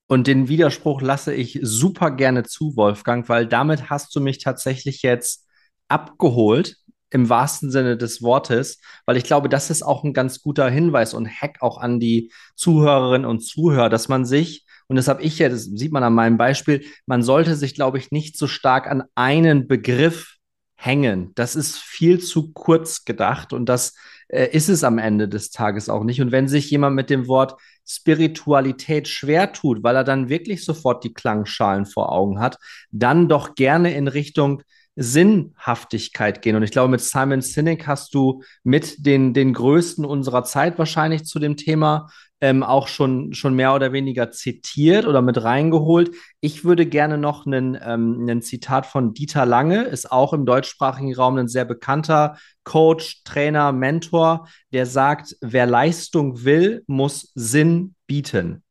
und 0.08 0.26
den 0.26 0.48
Widerspruch 0.48 1.00
lasse 1.00 1.32
ich 1.32 1.58
super 1.62 2.10
gerne 2.10 2.42
zu, 2.42 2.76
Wolfgang, 2.76 3.26
weil 3.30 3.46
damit 3.46 3.88
hast 3.88 4.14
du 4.14 4.20
mich 4.20 4.38
tatsächlich 4.38 5.00
jetzt 5.00 5.46
abgeholt 5.88 6.81
im 7.12 7.28
wahrsten 7.28 7.70
Sinne 7.70 7.96
des 7.96 8.22
Wortes, 8.22 8.80
weil 9.06 9.16
ich 9.16 9.24
glaube, 9.24 9.48
das 9.48 9.70
ist 9.70 9.82
auch 9.82 10.02
ein 10.02 10.14
ganz 10.14 10.40
guter 10.40 10.68
Hinweis 10.68 11.14
und 11.14 11.28
Hack 11.28 11.58
auch 11.60 11.78
an 11.78 12.00
die 12.00 12.32
Zuhörerinnen 12.56 13.26
und 13.26 13.40
Zuhörer, 13.40 13.88
dass 13.88 14.08
man 14.08 14.24
sich, 14.24 14.64
und 14.88 14.96
das 14.96 15.08
habe 15.08 15.22
ich 15.22 15.38
ja, 15.38 15.48
das 15.48 15.64
sieht 15.64 15.92
man 15.92 16.02
an 16.02 16.14
meinem 16.14 16.38
Beispiel, 16.38 16.84
man 17.06 17.22
sollte 17.22 17.54
sich, 17.56 17.74
glaube 17.74 17.98
ich, 17.98 18.10
nicht 18.10 18.38
so 18.38 18.46
stark 18.46 18.86
an 18.86 19.04
einen 19.14 19.68
Begriff 19.68 20.36
hängen. 20.74 21.32
Das 21.34 21.54
ist 21.54 21.78
viel 21.78 22.18
zu 22.18 22.52
kurz 22.52 23.04
gedacht 23.04 23.52
und 23.52 23.68
das 23.68 23.94
äh, 24.28 24.48
ist 24.50 24.68
es 24.68 24.82
am 24.82 24.98
Ende 24.98 25.28
des 25.28 25.50
Tages 25.50 25.88
auch 25.88 26.02
nicht. 26.02 26.20
Und 26.20 26.32
wenn 26.32 26.48
sich 26.48 26.70
jemand 26.70 26.96
mit 26.96 27.10
dem 27.10 27.28
Wort 27.28 27.60
Spiritualität 27.86 29.06
schwer 29.06 29.52
tut, 29.52 29.82
weil 29.82 29.96
er 29.96 30.04
dann 30.04 30.28
wirklich 30.28 30.64
sofort 30.64 31.04
die 31.04 31.12
Klangschalen 31.12 31.86
vor 31.86 32.10
Augen 32.10 32.40
hat, 32.40 32.58
dann 32.90 33.28
doch 33.28 33.54
gerne 33.54 33.94
in 33.94 34.08
Richtung 34.08 34.62
Sinnhaftigkeit 34.94 36.42
gehen. 36.42 36.56
Und 36.56 36.62
ich 36.62 36.70
glaube, 36.70 36.90
mit 36.90 37.00
Simon 37.00 37.40
Sinek 37.40 37.86
hast 37.86 38.14
du 38.14 38.42
mit 38.62 39.06
den, 39.06 39.32
den 39.32 39.54
Größten 39.54 40.04
unserer 40.04 40.44
Zeit 40.44 40.78
wahrscheinlich 40.78 41.24
zu 41.24 41.38
dem 41.38 41.56
Thema 41.56 42.08
ähm, 42.42 42.64
auch 42.64 42.88
schon, 42.88 43.32
schon 43.34 43.54
mehr 43.54 43.72
oder 43.72 43.92
weniger 43.92 44.32
zitiert 44.32 45.06
oder 45.06 45.22
mit 45.22 45.42
reingeholt. 45.42 46.10
Ich 46.40 46.64
würde 46.64 46.86
gerne 46.86 47.16
noch 47.16 47.46
einen, 47.46 47.78
ähm, 47.80 48.18
einen 48.20 48.42
Zitat 48.42 48.84
von 48.84 49.14
Dieter 49.14 49.46
Lange, 49.46 49.84
ist 49.84 50.10
auch 50.10 50.32
im 50.32 50.44
deutschsprachigen 50.44 51.14
Raum 51.14 51.36
ein 51.36 51.48
sehr 51.48 51.64
bekannter 51.64 52.36
Coach, 52.64 53.22
Trainer, 53.22 53.70
Mentor, 53.70 54.48
der 54.72 54.86
sagt, 54.86 55.36
wer 55.40 55.66
Leistung 55.66 56.44
will, 56.44 56.82
muss 56.88 57.30
Sinn 57.36 57.94
bieten. 58.08 58.64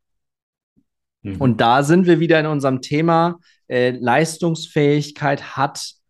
Mhm. 1.22 1.38
Und 1.38 1.62
da 1.62 1.84
sind 1.84 2.06
wir 2.06 2.20
wieder 2.20 2.42
in 2.42 2.48
unserem 2.48 2.82
Thema. 2.82 3.40
Äh, 3.70 3.92
Leistungsfähigkeit 3.92 5.56
hat 5.56 6.01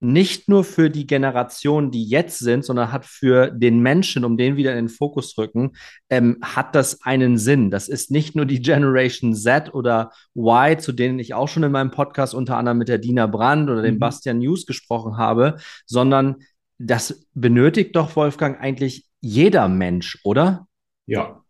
nicht 0.00 0.48
nur 0.48 0.64
für 0.64 0.90
die 0.90 1.06
Generation, 1.06 1.90
die 1.90 2.04
jetzt 2.04 2.38
sind, 2.38 2.64
sondern 2.64 2.92
hat 2.92 3.04
für 3.04 3.50
den 3.50 3.80
Menschen, 3.80 4.24
um 4.24 4.36
den 4.36 4.56
wieder 4.56 4.72
in 4.72 4.86
den 4.86 4.88
Fokus 4.88 5.36
rücken, 5.36 5.72
ähm, 6.08 6.38
hat 6.42 6.74
das 6.74 7.02
einen 7.02 7.36
Sinn. 7.38 7.70
Das 7.70 7.88
ist 7.88 8.10
nicht 8.10 8.36
nur 8.36 8.46
die 8.46 8.62
Generation 8.62 9.34
Z 9.34 9.74
oder 9.74 10.12
Y, 10.36 10.78
zu 10.78 10.92
denen 10.92 11.18
ich 11.18 11.34
auch 11.34 11.48
schon 11.48 11.64
in 11.64 11.72
meinem 11.72 11.90
Podcast 11.90 12.34
unter 12.34 12.56
anderem 12.56 12.78
mit 12.78 12.88
der 12.88 12.98
Dina 12.98 13.26
Brand 13.26 13.68
oder 13.68 13.82
dem 13.82 13.96
mhm. 13.96 14.00
Bastian 14.00 14.38
News 14.38 14.66
gesprochen 14.66 15.16
habe, 15.16 15.56
sondern 15.84 16.36
das 16.78 17.26
benötigt 17.34 17.96
doch, 17.96 18.14
Wolfgang, 18.14 18.60
eigentlich 18.60 19.06
jeder 19.20 19.68
Mensch, 19.68 20.20
oder? 20.22 20.68
Ja. 21.06 21.42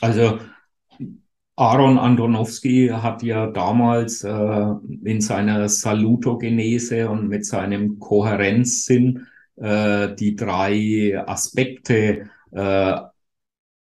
Also 0.00 0.38
Aaron 1.60 1.98
Andronowski 1.98 2.88
hat 2.88 3.22
ja 3.22 3.46
damals 3.46 4.24
äh, 4.24 4.66
in 5.04 5.20
seiner 5.20 5.68
Salutogenese 5.68 7.10
und 7.10 7.28
mit 7.28 7.44
seinem 7.44 7.98
Kohärenzsinn 7.98 9.26
äh, 9.56 10.14
die 10.14 10.36
drei 10.36 11.22
Aspekte, 11.26 12.30
äh, 12.52 12.96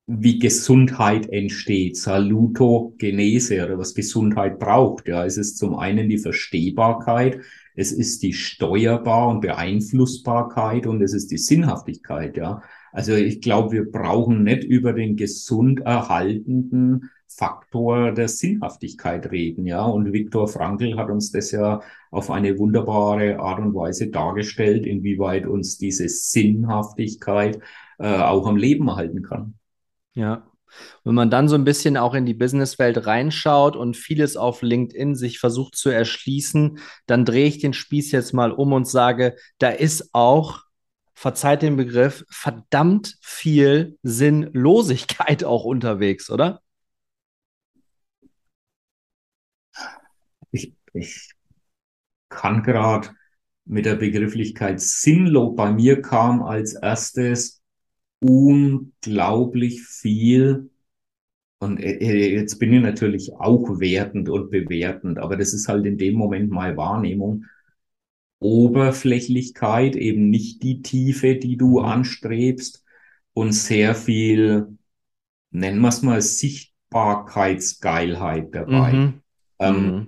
wie 0.08 0.40
Gesundheit 0.40 1.28
entsteht, 1.28 1.96
Salutogenese 1.96 3.64
oder 3.64 3.78
was 3.78 3.94
Gesundheit 3.94 4.58
braucht. 4.58 5.06
Ja, 5.06 5.24
es 5.24 5.36
ist 5.36 5.56
zum 5.56 5.78
einen 5.78 6.08
die 6.08 6.18
Verstehbarkeit, 6.18 7.38
es 7.76 7.92
ist 7.92 8.24
die 8.24 8.32
Steuerbar 8.32 9.28
und 9.28 9.40
Beeinflussbarkeit 9.40 10.84
und 10.84 11.00
es 11.00 11.14
ist 11.14 11.30
die 11.30 11.38
Sinnhaftigkeit. 11.38 12.36
Ja, 12.38 12.60
Also 12.90 13.14
ich 13.14 13.40
glaube, 13.40 13.70
wir 13.70 13.88
brauchen 13.88 14.42
nicht 14.42 14.64
über 14.64 14.94
den 14.94 15.14
gesund 15.14 15.78
erhaltenden 15.82 17.10
Faktor 17.28 18.12
der 18.12 18.28
Sinnhaftigkeit 18.28 19.30
reden, 19.30 19.66
ja. 19.66 19.84
Und 19.84 20.12
Viktor 20.12 20.48
Frankl 20.48 20.96
hat 20.96 21.10
uns 21.10 21.30
das 21.30 21.50
ja 21.50 21.80
auf 22.10 22.30
eine 22.30 22.58
wunderbare 22.58 23.38
Art 23.38 23.60
und 23.60 23.74
Weise 23.74 24.08
dargestellt, 24.08 24.86
inwieweit 24.86 25.46
uns 25.46 25.78
diese 25.78 26.08
Sinnhaftigkeit 26.08 27.60
äh, 27.98 28.16
auch 28.16 28.46
am 28.46 28.56
Leben 28.56 28.88
erhalten 28.88 29.22
kann. 29.22 29.54
Ja. 30.14 30.46
Wenn 31.02 31.14
man 31.14 31.30
dann 31.30 31.48
so 31.48 31.54
ein 31.54 31.64
bisschen 31.64 31.96
auch 31.96 32.14
in 32.14 32.26
die 32.26 32.34
Businesswelt 32.34 33.06
reinschaut 33.06 33.74
und 33.74 33.96
vieles 33.96 34.36
auf 34.36 34.60
LinkedIn 34.60 35.14
sich 35.14 35.38
versucht 35.38 35.76
zu 35.76 35.88
erschließen, 35.88 36.78
dann 37.06 37.24
drehe 37.24 37.46
ich 37.46 37.58
den 37.58 37.72
Spieß 37.72 38.12
jetzt 38.12 38.34
mal 38.34 38.52
um 38.52 38.74
und 38.74 38.86
sage, 38.86 39.36
da 39.58 39.70
ist 39.70 40.10
auch 40.12 40.64
verzeiht 41.14 41.62
den 41.62 41.76
Begriff, 41.76 42.24
verdammt 42.30 43.16
viel 43.20 43.98
Sinnlosigkeit 44.04 45.42
auch 45.44 45.64
unterwegs, 45.64 46.30
oder? 46.30 46.60
Ich, 50.98 51.30
kann 52.28 52.62
gerade 52.62 53.08
mit 53.64 53.86
der 53.86 53.96
Begrifflichkeit 53.96 54.80
sinnlos, 54.80 55.56
bei 55.56 55.72
mir 55.72 56.00
kam 56.00 56.42
als 56.42 56.74
erstes 56.74 57.60
unglaublich 58.20 59.82
viel 59.82 60.70
und 61.60 61.80
äh, 61.80 61.98
äh, 61.98 62.34
jetzt 62.34 62.58
bin 62.58 62.72
ich 62.72 62.82
natürlich 62.82 63.32
auch 63.34 63.80
wertend 63.80 64.28
und 64.28 64.50
bewertend, 64.50 65.18
aber 65.18 65.36
das 65.36 65.52
ist 65.52 65.66
halt 65.68 65.86
in 65.86 65.98
dem 65.98 66.14
Moment 66.14 66.50
meine 66.50 66.76
Wahrnehmung. 66.76 67.44
Oberflächlichkeit, 68.40 69.96
eben 69.96 70.30
nicht 70.30 70.62
die 70.62 70.80
Tiefe, 70.82 71.34
die 71.34 71.56
du 71.56 71.80
mhm. 71.80 71.86
anstrebst 71.86 72.84
und 73.32 73.50
sehr 73.52 73.96
viel, 73.96 74.78
nennen 75.50 75.80
wir 75.80 75.88
es 75.88 76.02
mal, 76.02 76.22
Sichtbarkeitsgeilheit 76.22 78.54
dabei. 78.54 78.92
Mhm. 78.92 79.14
Ähm, 79.58 79.84
mhm. 79.84 80.06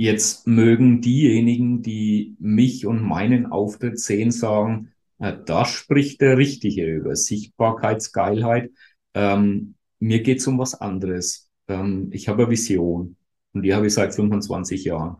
Jetzt 0.00 0.46
mögen 0.46 1.02
diejenigen, 1.02 1.82
die 1.82 2.34
mich 2.38 2.86
und 2.86 3.02
meinen 3.02 3.44
Auftritt 3.44 3.98
sehen, 3.98 4.30
sagen, 4.30 4.92
da 5.18 5.66
spricht 5.66 6.22
der 6.22 6.38
Richtige 6.38 6.86
über 6.86 7.14
Sichtbarkeitsgeilheit. 7.14 8.70
Ähm, 9.12 9.74
mir 9.98 10.22
geht's 10.22 10.46
um 10.46 10.58
was 10.58 10.74
anderes. 10.74 11.50
Ähm, 11.68 12.08
ich 12.14 12.28
habe 12.28 12.44
eine 12.44 12.50
Vision 12.50 13.16
und 13.52 13.60
die 13.62 13.74
habe 13.74 13.88
ich 13.88 13.92
seit 13.92 14.14
25 14.14 14.84
Jahren 14.84 15.18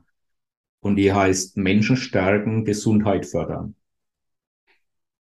und 0.81 0.97
die 0.97 1.13
heißt 1.13 1.59
Menschen 1.59 1.99
stärken, 1.99 2.65
Gesundheit 2.65 3.27
fördern. 3.27 3.75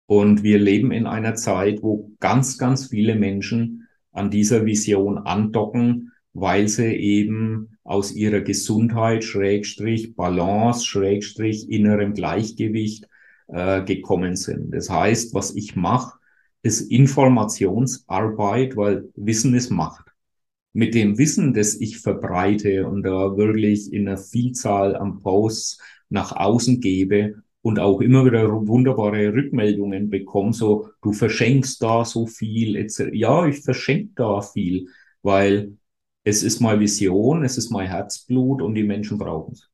Und 0.05 0.43
wir 0.43 0.59
leben 0.59 0.93
in 0.93 1.05
einer 1.05 1.35
Zeit, 1.35 1.83
wo 1.83 2.13
ganz, 2.21 2.57
ganz 2.57 2.87
viele 2.87 3.15
Menschen 3.15 3.89
an 4.13 4.31
dieser 4.31 4.65
Vision 4.65 5.17
andocken, 5.17 6.13
weil 6.31 6.69
sie 6.69 6.95
eben 6.95 7.70
aus 7.83 8.13
ihrer 8.13 8.41
Gesundheit, 8.41 9.23
Schrägstrich, 9.23 10.15
Balance, 10.15 10.85
Schrägstrich, 10.85 11.69
innerem 11.69 12.13
Gleichgewicht 12.13 13.07
äh, 13.47 13.83
gekommen 13.83 14.35
sind. 14.35 14.71
Das 14.71 14.89
heißt, 14.89 15.33
was 15.33 15.55
ich 15.55 15.75
mache, 15.75 16.17
ist 16.63 16.81
Informationsarbeit, 16.91 18.75
weil 18.77 19.09
Wissen 19.15 19.55
ist 19.55 19.71
Macht 19.71 20.11
mit 20.73 20.93
dem 20.95 21.17
Wissen, 21.17 21.53
das 21.53 21.75
ich 21.75 21.99
verbreite 21.99 22.87
und 22.87 23.03
da 23.03 23.35
wirklich 23.37 23.91
in 23.91 24.07
einer 24.07 24.17
Vielzahl 24.17 24.95
an 24.95 25.19
Posts 25.19 25.79
nach 26.09 26.31
außen 26.35 26.79
gebe 26.79 27.43
und 27.61 27.79
auch 27.79 28.01
immer 28.01 28.25
wieder 28.25 28.49
wunderbare 28.67 29.33
Rückmeldungen 29.33 30.09
bekomme, 30.09 30.53
so 30.53 30.89
du 31.01 31.13
verschenkst 31.13 31.81
da 31.81 32.05
so 32.05 32.25
viel. 32.25 32.87
Ja, 33.13 33.45
ich 33.45 33.61
verschenke 33.61 34.13
da 34.15 34.41
viel, 34.41 34.87
weil 35.21 35.77
es 36.23 36.43
ist 36.43 36.59
meine 36.59 36.79
Vision, 36.79 37.43
es 37.43 37.57
ist 37.57 37.71
mein 37.71 37.87
Herzblut 37.87 38.61
und 38.61 38.75
die 38.75 38.83
Menschen 38.83 39.17
brauchen 39.17 39.53
es. 39.53 39.69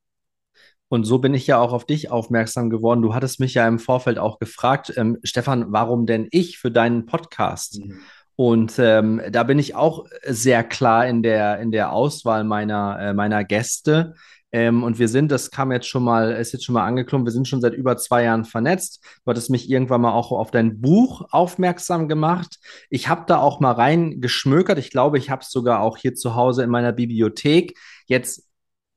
Und 0.90 1.04
so 1.04 1.20
bin 1.20 1.34
ich 1.34 1.46
ja 1.48 1.60
auch 1.60 1.74
auf 1.74 1.86
dich 1.86 2.12
aufmerksam 2.12 2.70
geworden. 2.70 3.02
Du 3.02 3.14
hattest 3.14 3.42
mich 3.42 3.54
ja 3.54 3.68
im 3.68 3.80
Vorfeld 3.80 4.18
auch 4.18 4.40
gefragt, 4.40 4.94
ähm, 4.96 5.18
Stefan, 5.24 5.66
warum 5.74 6.06
denn 6.06 6.28
ich 6.32 6.58
für 6.58 6.72
deinen 6.72 7.06
Podcast? 7.06 7.80
Mhm. 7.80 8.00
Und 8.38 8.76
ähm, 8.78 9.22
da 9.32 9.44
bin 9.44 9.60
ich 9.60 9.76
auch 9.76 10.06
sehr 10.24 10.64
klar 10.64 11.08
in 11.08 11.24
der, 11.24 11.60
in 11.60 11.72
der 11.72 11.92
Auswahl 11.92 12.44
meiner, 12.44 12.98
äh, 13.00 13.14
meiner 13.14 13.44
Gäste. 13.44 14.14
Ähm, 14.52 14.84
und 14.84 14.98
wir 14.98 15.10
sind, 15.10 15.32
das 15.32 15.52
kam 15.52 15.72
jetzt 15.72 15.88
schon 15.88 16.04
mal, 16.04 16.32
ist 16.32 16.54
jetzt 16.54 16.64
schon 16.64 16.74
mal 16.74 16.86
angeklungen, 16.86 17.26
wir 17.26 17.32
sind 17.32 17.48
schon 17.48 17.62
seit 17.62 17.74
über 17.74 17.98
zwei 17.98 18.24
Jahren 18.24 18.46
vernetzt. 18.46 19.04
Du 19.26 19.30
hattest 19.30 19.50
mich 19.50 19.70
irgendwann 19.70 20.02
mal 20.02 20.14
auch 20.14 20.32
auf 20.32 20.52
dein 20.52 20.80
Buch 20.80 21.28
aufmerksam 21.32 22.08
gemacht. 22.08 22.58
Ich 22.90 23.10
habe 23.10 23.26
da 23.28 23.40
auch 23.40 23.60
mal 23.60 23.74
reingeschmökert. 23.74 24.80
Ich 24.80 24.90
glaube, 24.90 25.18
ich 25.18 25.30
habe 25.30 25.42
es 25.42 25.52
sogar 25.52 25.82
auch 25.82 25.98
hier 25.98 26.16
zu 26.16 26.36
Hause 26.36 26.64
in 26.64 26.70
meiner 26.70 26.94
Bibliothek. 26.94 27.78
Jetzt 28.06 28.47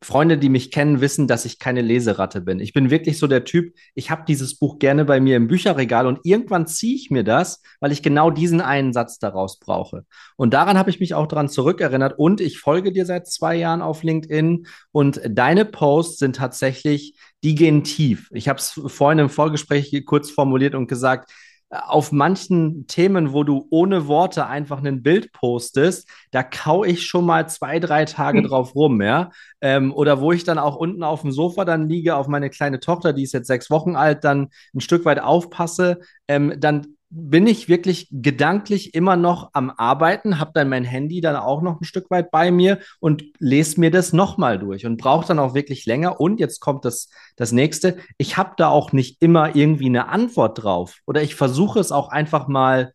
Freunde, 0.03 0.39
die 0.39 0.49
mich 0.49 0.71
kennen, 0.71 1.01
wissen, 1.03 1.27
dass 1.27 1.45
ich 1.45 1.59
keine 1.59 1.83
Leseratte 1.83 2.41
bin. 2.41 2.59
Ich 2.59 2.73
bin 2.73 2.91
wirklich 2.91 3.19
so 3.19 3.27
der 3.27 3.45
Typ, 3.45 3.75
ich 3.95 4.11
habe 4.11 4.25
dieses 4.27 4.59
Buch 4.59 4.79
gerne 4.79 5.05
bei 5.05 5.21
mir 5.21 5.37
im 5.37 5.47
Bücherregal 5.47 6.07
und 6.07 6.21
irgendwann 6.23 6.67
ziehe 6.67 6.97
ich 6.97 7.11
mir 7.11 7.23
das, 7.23 7.63
weil 7.81 7.93
ich 7.93 8.03
genau 8.03 8.31
diesen 8.31 8.63
einen 8.63 8.95
Satz 8.95 9.19
daraus 9.19 9.59
brauche. 9.59 10.07
Und 10.37 10.55
daran 10.55 10.79
habe 10.79 10.89
ich 10.89 11.01
mich 11.01 11.13
auch 11.13 11.27
daran 11.27 11.51
zurückerinnert 11.51 12.19
und 12.19 12.41
ich 12.41 12.59
folge 12.59 12.93
dir 12.93 13.05
seit 13.05 13.27
zwei 13.27 13.57
Jahren 13.57 13.83
auf 13.83 14.03
LinkedIn 14.03 14.67
und 14.91 15.21
deine 15.29 15.67
Posts 15.67 16.19
sind 16.19 16.37
tatsächlich, 16.37 17.19
die 17.45 17.55
gehen 17.55 17.85
tief. 17.85 18.29
Ich 18.33 18.49
habe 18.49 18.59
es 18.59 18.81
vorhin 18.87 19.19
im 19.19 19.31
Vorgespräch 19.31 20.03
kurz 20.07 20.31
formuliert 20.31 20.75
und 20.75 20.87
gesagt, 20.87 21.31
auf 21.71 22.11
manchen 22.11 22.87
Themen, 22.89 23.33
wo 23.33 23.45
du 23.45 23.67
ohne 23.71 24.09
Worte 24.09 24.47
einfach 24.47 24.83
ein 24.83 25.03
Bild 25.03 25.33
postest, 25.33 26.09
da 26.33 26.43
kau 26.43 26.85
ich 26.85 27.07
schon 27.07 27.25
mal 27.25 27.49
zwei, 27.49 27.79
drei 27.79 28.05
Tage 28.05 28.39
hm. 28.39 28.47
drauf 28.49 28.75
rum, 28.75 29.01
ja. 29.01 29.31
Ähm, 29.61 29.95
oder 29.95 30.21
wo 30.21 30.33
ich 30.33 30.43
dann 30.45 30.59
auch 30.59 30.77
unten 30.77 31.05
auf 31.05 31.23
dem 31.23 31.31
Sofa 31.31 31.65
dann 31.65 31.89
liege, 31.89 32.17
auf 32.17 32.27
meine 32.27 32.51
kleine 32.51 32.81
Tochter, 32.81 33.13
die 33.13 33.23
ist 33.23 33.33
jetzt 33.33 33.47
sechs 33.47 33.71
Wochen 33.71 33.95
alt, 33.95 34.25
dann 34.25 34.49
ein 34.75 34.81
Stück 34.81 35.05
weit 35.05 35.21
aufpasse, 35.21 36.01
ähm, 36.27 36.55
dann 36.59 36.97
bin 37.11 37.49
ich 37.49 37.69
wirklich 37.69 38.09
gedanklich 38.13 38.95
immer 38.95 39.17
noch 39.17 39.51
am 39.53 39.71
Arbeiten, 39.71 40.39
habe 40.39 40.53
dann 40.55 40.69
mein 40.69 40.85
Handy 40.85 41.21
dann 41.21 41.35
auch 41.35 41.61
noch 41.61 41.81
ein 41.81 41.85
Stück 41.85 42.09
weit 42.11 42.31
bei 42.31 42.53
mir 42.53 42.79
und 43.01 43.25
lese 43.41 43.81
mir 43.81 43.91
das 43.91 44.13
nochmal 44.13 44.61
durch 44.61 44.87
und 44.87 44.97
brauche 44.97 45.27
dann 45.27 45.41
auch 45.41 45.53
wirklich 45.55 45.87
länger. 45.87 46.21
Und 46.21 46.39
jetzt 46.39 46.61
kommt 46.61 46.85
das, 46.85 47.09
das 47.35 47.51
nächste. 47.51 47.97
Ich 48.17 48.37
habe 48.37 48.53
da 48.57 48.69
auch 48.69 48.93
nicht 48.93 49.21
immer 49.21 49.57
irgendwie 49.57 49.87
eine 49.87 50.09
Antwort 50.09 50.63
drauf 50.63 50.99
oder 51.05 51.21
ich 51.23 51.35
versuche 51.35 51.81
es 51.81 51.91
auch 51.91 52.11
einfach 52.11 52.47
mal 52.47 52.93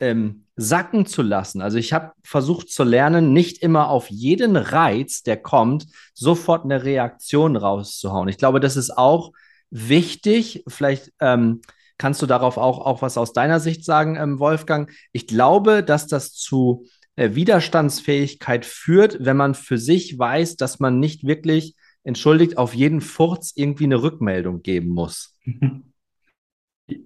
ähm, 0.00 0.46
sacken 0.56 1.04
zu 1.04 1.20
lassen. 1.20 1.60
Also 1.60 1.76
ich 1.76 1.92
habe 1.92 2.12
versucht 2.22 2.70
zu 2.70 2.84
lernen, 2.84 3.34
nicht 3.34 3.62
immer 3.62 3.90
auf 3.90 4.08
jeden 4.08 4.56
Reiz, 4.56 5.22
der 5.22 5.36
kommt, 5.36 5.86
sofort 6.14 6.64
eine 6.64 6.84
Reaktion 6.84 7.56
rauszuhauen. 7.56 8.28
Ich 8.28 8.38
glaube, 8.38 8.60
das 8.60 8.76
ist 8.76 8.96
auch 8.96 9.32
wichtig, 9.70 10.64
vielleicht. 10.66 11.12
Ähm, 11.20 11.60
Kannst 11.98 12.22
du 12.22 12.26
darauf 12.26 12.56
auch, 12.56 12.78
auch 12.78 13.02
was 13.02 13.18
aus 13.18 13.32
deiner 13.32 13.60
Sicht 13.60 13.84
sagen, 13.84 14.16
ähm, 14.16 14.38
Wolfgang? 14.38 14.90
Ich 15.12 15.26
glaube, 15.26 15.82
dass 15.82 16.06
das 16.06 16.32
zu 16.32 16.86
äh, 17.16 17.34
Widerstandsfähigkeit 17.34 18.64
führt, 18.64 19.18
wenn 19.20 19.36
man 19.36 19.54
für 19.54 19.78
sich 19.78 20.18
weiß, 20.18 20.56
dass 20.56 20.78
man 20.78 21.00
nicht 21.00 21.26
wirklich, 21.26 21.74
entschuldigt, 22.04 22.56
auf 22.56 22.74
jeden 22.74 23.00
Furz 23.00 23.52
irgendwie 23.54 23.84
eine 23.84 24.02
Rückmeldung 24.02 24.62
geben 24.62 24.88
muss. 24.88 25.36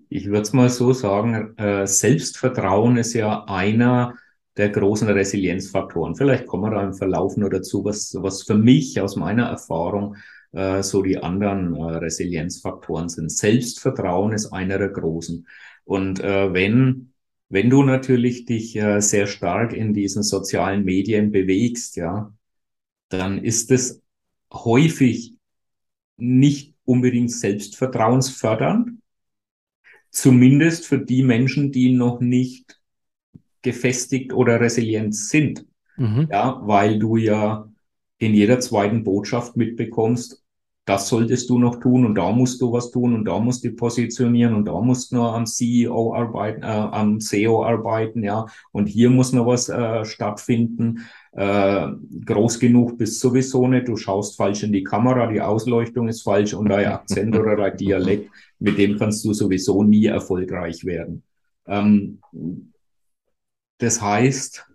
Ich 0.08 0.26
würde 0.26 0.42
es 0.42 0.52
mal 0.52 0.68
so 0.68 0.92
sagen, 0.92 1.56
äh, 1.56 1.88
Selbstvertrauen 1.88 2.98
ist 2.98 3.14
ja 3.14 3.46
einer 3.46 4.14
der 4.56 4.68
großen 4.68 5.08
Resilienzfaktoren. 5.08 6.14
Vielleicht 6.14 6.46
kommen 6.46 6.62
wir 6.62 6.70
da 6.70 6.84
im 6.84 6.94
Verlauf 6.94 7.36
nur 7.36 7.50
dazu, 7.50 7.84
was, 7.84 8.16
was 8.20 8.44
für 8.44 8.54
mich 8.54 9.00
aus 9.00 9.16
meiner 9.16 9.46
Erfahrung 9.46 10.14
äh, 10.52 10.82
so 10.82 11.02
die 11.02 11.18
anderen 11.18 11.74
äh, 11.74 11.82
Resilienzfaktoren 11.96 13.08
sind. 13.08 13.30
Selbstvertrauen 13.30 14.32
ist 14.32 14.52
einer 14.52 14.78
der 14.78 14.90
großen. 14.90 15.46
Und 15.84 16.20
äh, 16.20 16.52
wenn, 16.52 17.12
wenn 17.48 17.70
du 17.70 17.82
natürlich 17.82 18.44
dich 18.44 18.76
äh, 18.76 19.00
sehr 19.00 19.26
stark 19.26 19.72
in 19.72 19.94
diesen 19.94 20.22
sozialen 20.22 20.84
Medien 20.84 21.32
bewegst, 21.32 21.96
ja, 21.96 22.32
dann 23.08 23.42
ist 23.42 23.70
es 23.70 24.02
häufig 24.52 25.36
nicht 26.16 26.74
unbedingt 26.84 27.32
selbstvertrauensfördernd. 27.32 28.98
Zumindest 30.10 30.86
für 30.86 30.98
die 30.98 31.22
Menschen, 31.22 31.72
die 31.72 31.92
noch 31.92 32.20
nicht 32.20 32.80
gefestigt 33.62 34.32
oder 34.32 34.60
resilient 34.60 35.14
sind. 35.14 35.66
Mhm. 35.96 36.28
Ja, 36.30 36.60
weil 36.64 36.98
du 36.98 37.16
ja 37.16 37.70
in 38.18 38.34
jeder 38.34 38.60
zweiten 38.60 39.04
Botschaft 39.04 39.56
mitbekommst, 39.56 40.41
das 40.84 41.08
solltest 41.08 41.48
du 41.48 41.58
noch 41.58 41.78
tun 41.78 42.04
und 42.04 42.16
da 42.16 42.32
musst 42.32 42.60
du 42.60 42.72
was 42.72 42.90
tun 42.90 43.14
und 43.14 43.24
da 43.24 43.38
musst 43.38 43.64
du 43.64 43.72
positionieren 43.72 44.54
und 44.54 44.64
da 44.64 44.80
musst 44.80 45.12
du 45.12 45.16
noch 45.16 45.32
am 45.34 45.46
CEO 45.46 46.12
arbeiten, 46.14 46.62
äh, 46.62 46.66
am 46.66 47.20
SEO 47.20 47.64
arbeiten, 47.64 48.24
ja, 48.24 48.46
und 48.72 48.86
hier 48.86 49.08
muss 49.08 49.32
noch 49.32 49.46
was 49.46 49.68
äh, 49.68 50.04
stattfinden. 50.04 51.06
Äh, 51.32 51.86
groß 52.26 52.58
genug 52.58 52.98
bist 52.98 53.20
sowieso 53.20 53.68
nicht, 53.68 53.88
du 53.88 53.96
schaust 53.96 54.36
falsch 54.36 54.64
in 54.64 54.72
die 54.72 54.82
Kamera, 54.82 55.28
die 55.28 55.40
Ausleuchtung 55.40 56.08
ist 56.08 56.22
falsch 56.22 56.52
und 56.52 56.68
dein 56.68 56.86
Akzent 56.86 57.36
oder 57.36 57.56
dein 57.56 57.76
Dialekt, 57.76 58.30
mit 58.58 58.76
dem 58.76 58.98
kannst 58.98 59.24
du 59.24 59.32
sowieso 59.32 59.84
nie 59.84 60.06
erfolgreich 60.06 60.84
werden. 60.84 61.22
Ähm, 61.66 62.18
das 63.78 64.02
heißt, 64.02 64.66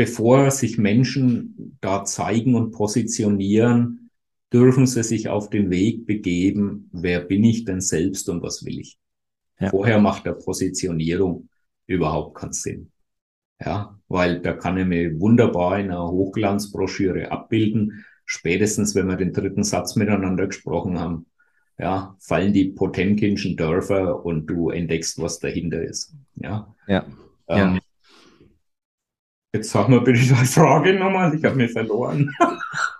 bevor 0.00 0.50
sich 0.50 0.78
Menschen 0.78 1.76
da 1.82 2.06
zeigen 2.06 2.54
und 2.54 2.70
positionieren, 2.70 4.08
dürfen 4.50 4.86
sie 4.86 5.02
sich 5.02 5.28
auf 5.28 5.50
den 5.50 5.68
Weg 5.68 6.06
begeben, 6.06 6.88
wer 6.90 7.20
bin 7.20 7.44
ich 7.44 7.66
denn 7.66 7.82
selbst 7.82 8.30
und 8.30 8.42
was 8.42 8.64
will 8.64 8.80
ich. 8.80 8.98
Ja. 9.58 9.68
Vorher 9.68 10.00
macht 10.00 10.24
der 10.24 10.32
Positionierung 10.32 11.50
überhaupt 11.86 12.38
keinen 12.38 12.54
Sinn. 12.54 12.92
Ja, 13.62 14.00
weil 14.08 14.40
da 14.40 14.54
kann 14.54 14.78
ich 14.78 14.86
mir 14.86 15.20
wunderbar 15.20 15.78
in 15.78 15.90
einer 15.90 16.10
Hochglanzbroschüre 16.10 17.30
abbilden. 17.30 18.06
Spätestens, 18.24 18.94
wenn 18.94 19.06
wir 19.06 19.16
den 19.16 19.34
dritten 19.34 19.64
Satz 19.64 19.96
miteinander 19.96 20.46
gesprochen 20.46 20.98
haben, 20.98 21.26
ja, 21.78 22.16
fallen 22.20 22.54
die 22.54 22.70
Potemkinschen 22.70 23.54
Dörfer 23.54 24.24
und 24.24 24.46
du 24.46 24.70
entdeckst, 24.70 25.20
was 25.20 25.40
dahinter 25.40 25.82
ist. 25.82 26.14
Ja. 26.36 26.74
Ja. 26.88 27.04
Ähm, 27.48 27.74
ja. 27.74 27.79
Jetzt 29.52 29.70
sag 29.70 29.88
mal 29.88 30.00
bitte 30.00 30.20
die 30.20 30.28
Frage 30.46 30.94
nochmal, 30.94 31.34
ich 31.34 31.44
habe 31.44 31.56
mir 31.56 31.68
verloren. 31.68 32.30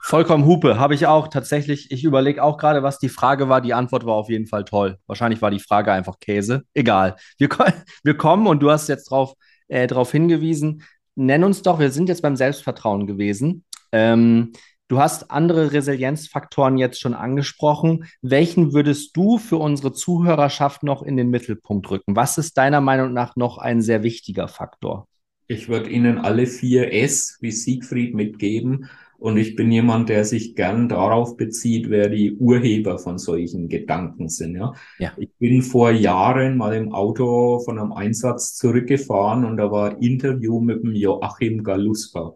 Vollkommen 0.03 0.47
Hupe, 0.47 0.81
habe 0.81 0.95
ich 0.95 1.07
auch 1.07 1.29
tatsächlich. 1.29 1.93
Ich 1.93 2.03
überlege 2.03 2.43
auch 2.43 2.57
gerade, 2.57 2.83
was 2.83 2.99
die 2.99 3.09
Frage 3.09 3.49
war. 3.49 3.61
Die 3.61 3.73
Antwort 3.73 4.05
war 4.05 4.15
auf 4.15 4.29
jeden 4.29 4.49
Fall 4.49 4.65
toll. 4.65 4.99
Wahrscheinlich 5.07 5.41
war 5.43 5.53
die 5.53 5.61
Frage 5.61 5.93
einfach 5.93 6.19
Käse. 6.19 6.65
Egal. 6.75 7.15
Wir, 7.39 7.49
wir 8.03 8.17
kommen 8.17 8.49
und 8.49 8.61
du 8.61 8.71
hast 8.71 8.89
jetzt 8.89 9.13
drauf, 9.13 9.35
äh, 9.69 9.87
darauf 9.87 10.11
hingewiesen. 10.11 10.83
Nenn 11.15 11.45
uns 11.45 11.63
doch, 11.63 11.79
wir 11.79 11.93
sind 11.93 12.09
jetzt 12.09 12.23
beim 12.23 12.35
Selbstvertrauen 12.35 13.07
gewesen. 13.07 13.65
Ähm, 13.93 14.53
du 14.89 14.99
hast 14.99 15.31
andere 15.31 15.73
Resilienzfaktoren 15.73 16.79
jetzt 16.79 17.01
schon 17.01 17.15
angesprochen. 17.15 18.07
Welchen 18.23 18.73
würdest 18.73 19.17
du 19.17 19.39
für 19.39 19.59
unsere 19.59 19.93
Zuhörerschaft 19.93 20.83
noch 20.83 21.03
in 21.03 21.17
den 21.17 21.31
Mittelpunkt 21.31 21.89
rücken? 21.93 22.17
Was 22.17 22.39
ist 22.39 22.59
deiner 22.59 22.81
Meinung 22.81 23.13
nach 23.13 23.37
noch 23.37 23.59
ein 23.59 23.83
sehr 23.83 24.03
wichtiger 24.03 24.49
Faktor? 24.49 25.07
Ich 25.51 25.69
würde 25.69 25.91
Ihnen 25.91 26.19
alle 26.19 26.47
vier 26.47 26.93
S 26.93 27.39
wie 27.41 27.51
Siegfried 27.51 28.15
mitgeben. 28.15 28.89
Und 29.19 29.37
ich 29.37 29.57
bin 29.57 29.73
jemand, 29.73 30.09
der 30.09 30.25
sich 30.25 30.55
gern 30.55 30.89
darauf 30.89 31.37
bezieht, 31.37 31.91
wer 31.91 32.09
die 32.09 32.37
Urheber 32.37 33.01
von 33.01 33.19
solchen 33.19 33.69
Gedanken 33.69 34.29
sind. 34.29 34.55
Ja? 34.55 34.75
ja. 34.99 35.13
Ich 35.19 35.29
bin 35.41 35.61
vor 35.63 35.91
Jahren 35.91 36.57
mal 36.57 36.75
im 36.75 36.93
Auto 36.93 37.59
von 37.59 37.81
einem 37.81 37.91
Einsatz 37.93 38.55
zurückgefahren 38.55 39.45
und 39.45 39.57
da 39.57 39.73
war 39.73 40.01
Interview 40.01 40.61
mit 40.61 40.85
dem 40.85 40.95
Joachim 40.95 41.65
Galuska, 41.65 42.33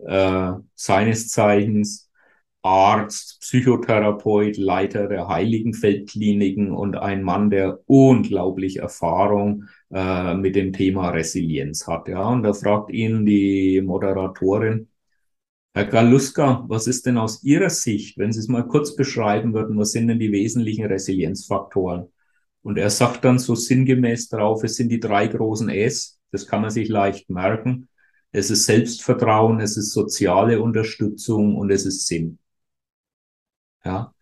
äh, 0.00 0.52
seines 0.74 1.30
Zeichens 1.30 2.09
Arzt, 2.62 3.40
Psychotherapeut, 3.40 4.56
Leiter 4.58 5.08
der 5.08 5.28
Heiligenfeldkliniken 5.28 6.72
und 6.72 6.96
ein 6.96 7.22
Mann, 7.22 7.50
der 7.50 7.80
unglaublich 7.86 8.78
Erfahrung 8.78 9.64
äh, 9.90 10.34
mit 10.34 10.56
dem 10.56 10.72
Thema 10.72 11.10
Resilienz 11.10 11.86
hat. 11.86 12.08
Ja, 12.08 12.28
und 12.28 12.42
da 12.42 12.52
fragt 12.52 12.90
ihn 12.90 13.24
die 13.24 13.80
Moderatorin, 13.80 14.88
Herr 15.72 15.86
Galuska, 15.86 16.64
was 16.68 16.88
ist 16.88 17.06
denn 17.06 17.16
aus 17.16 17.44
Ihrer 17.44 17.70
Sicht, 17.70 18.18
wenn 18.18 18.32
Sie 18.32 18.40
es 18.40 18.48
mal 18.48 18.66
kurz 18.66 18.96
beschreiben 18.96 19.54
würden, 19.54 19.78
was 19.78 19.92
sind 19.92 20.08
denn 20.08 20.18
die 20.18 20.32
wesentlichen 20.32 20.84
Resilienzfaktoren? 20.86 22.08
Und 22.62 22.76
er 22.76 22.90
sagt 22.90 23.24
dann 23.24 23.38
so 23.38 23.54
sinngemäß 23.54 24.28
drauf, 24.30 24.64
es 24.64 24.76
sind 24.76 24.88
die 24.90 25.00
drei 25.00 25.28
großen 25.28 25.68
S, 25.68 26.18
das 26.32 26.46
kann 26.48 26.62
man 26.62 26.70
sich 26.70 26.88
leicht 26.88 27.30
merken. 27.30 27.88
Es 28.32 28.50
ist 28.50 28.66
Selbstvertrauen, 28.66 29.60
es 29.60 29.76
ist 29.76 29.92
soziale 29.92 30.60
Unterstützung 30.60 31.56
und 31.56 31.70
es 31.70 31.86
ist 31.86 32.06
Sinn. 32.08 32.39
Ja. 33.84 34.14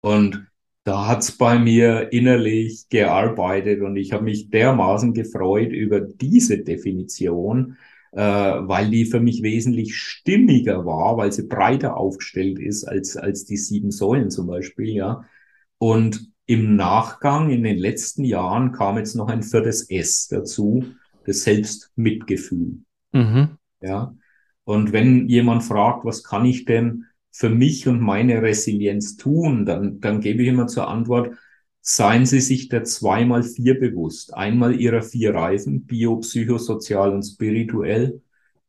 Und 0.00 0.46
da 0.84 1.06
hat's 1.06 1.32
bei 1.32 1.58
mir 1.58 2.12
innerlich 2.12 2.88
gearbeitet 2.88 3.82
und 3.82 3.96
ich 3.96 4.12
habe 4.12 4.24
mich 4.24 4.50
dermaßen 4.50 5.14
gefreut 5.14 5.70
über 5.70 6.00
diese 6.00 6.58
Definition, 6.58 7.76
äh, 8.12 8.20
weil 8.20 8.90
die 8.90 9.04
für 9.04 9.20
mich 9.20 9.42
wesentlich 9.42 9.96
stimmiger 9.96 10.84
war, 10.84 11.16
weil 11.16 11.32
sie 11.32 11.46
breiter 11.46 11.96
aufgestellt 11.96 12.58
ist 12.58 12.84
als, 12.84 13.16
als 13.16 13.44
die 13.44 13.56
sieben 13.56 13.92
Säulen 13.92 14.30
zum 14.30 14.48
Beispiel, 14.48 14.90
ja. 14.94 15.24
Und 15.78 16.32
im 16.46 16.76
Nachgang 16.76 17.50
in 17.50 17.62
den 17.62 17.78
letzten 17.78 18.24
Jahren 18.24 18.72
kam 18.72 18.98
jetzt 18.98 19.14
noch 19.14 19.28
ein 19.28 19.42
viertes 19.42 19.88
S 19.88 20.28
dazu, 20.28 20.84
das 21.24 21.42
Selbstmitgefühl. 21.42 22.80
Mhm. 23.12 23.56
Ja. 23.80 24.14
Und 24.64 24.92
wenn 24.92 25.28
jemand 25.28 25.62
fragt, 25.62 26.04
was 26.04 26.22
kann 26.22 26.44
ich 26.44 26.64
denn 26.64 27.06
für 27.32 27.48
mich 27.48 27.88
und 27.88 28.00
meine 28.00 28.42
Resilienz 28.42 29.16
tun, 29.16 29.66
dann, 29.66 30.00
dann 30.00 30.20
gebe 30.20 30.42
ich 30.42 30.48
immer 30.48 30.66
zur 30.66 30.88
Antwort, 30.88 31.34
seien 31.80 32.26
Sie 32.26 32.40
sich 32.40 32.68
der 32.68 32.84
zweimal 32.84 33.42
vier 33.42 33.80
bewusst. 33.80 34.34
Einmal 34.34 34.78
Ihrer 34.78 35.02
vier 35.02 35.34
Reifen, 35.34 35.84
bio, 35.86 36.18
psychosozial 36.18 37.12
und 37.12 37.22
spirituell 37.22 38.20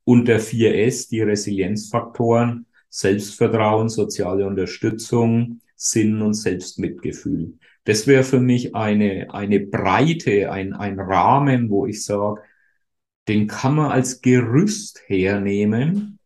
und 0.05 0.27
der 0.27 0.41
4S, 0.41 1.09
die 1.09 1.21
Resilienzfaktoren, 1.21 2.65
Selbstvertrauen, 2.89 3.89
soziale 3.89 4.47
Unterstützung, 4.47 5.61
Sinn 5.75 6.21
und 6.21 6.33
Selbstmitgefühl. 6.33 7.57
Das 7.83 8.07
wäre 8.07 8.23
für 8.23 8.39
mich 8.39 8.75
eine, 8.75 9.27
eine 9.33 9.59
Breite, 9.59 10.51
ein, 10.51 10.73
ein 10.73 10.99
Rahmen, 10.99 11.69
wo 11.69 11.85
ich 11.85 12.03
sage, 12.05 12.41
den 13.27 13.47
kann 13.47 13.75
man 13.75 13.91
als 13.91 14.21
Gerüst 14.21 15.01
hernehmen, 15.07 16.19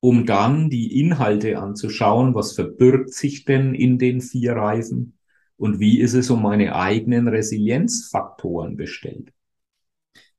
um 0.00 0.26
dann 0.26 0.70
die 0.70 1.00
Inhalte 1.00 1.58
anzuschauen, 1.58 2.34
was 2.34 2.52
verbirgt 2.52 3.12
sich 3.12 3.44
denn 3.44 3.74
in 3.74 3.98
den 3.98 4.20
vier 4.20 4.54
Reifen 4.54 5.18
und 5.56 5.80
wie 5.80 6.00
ist 6.00 6.14
es 6.14 6.30
um 6.30 6.42
meine 6.42 6.74
eigenen 6.76 7.28
Resilienzfaktoren 7.28 8.76
bestellt. 8.76 9.32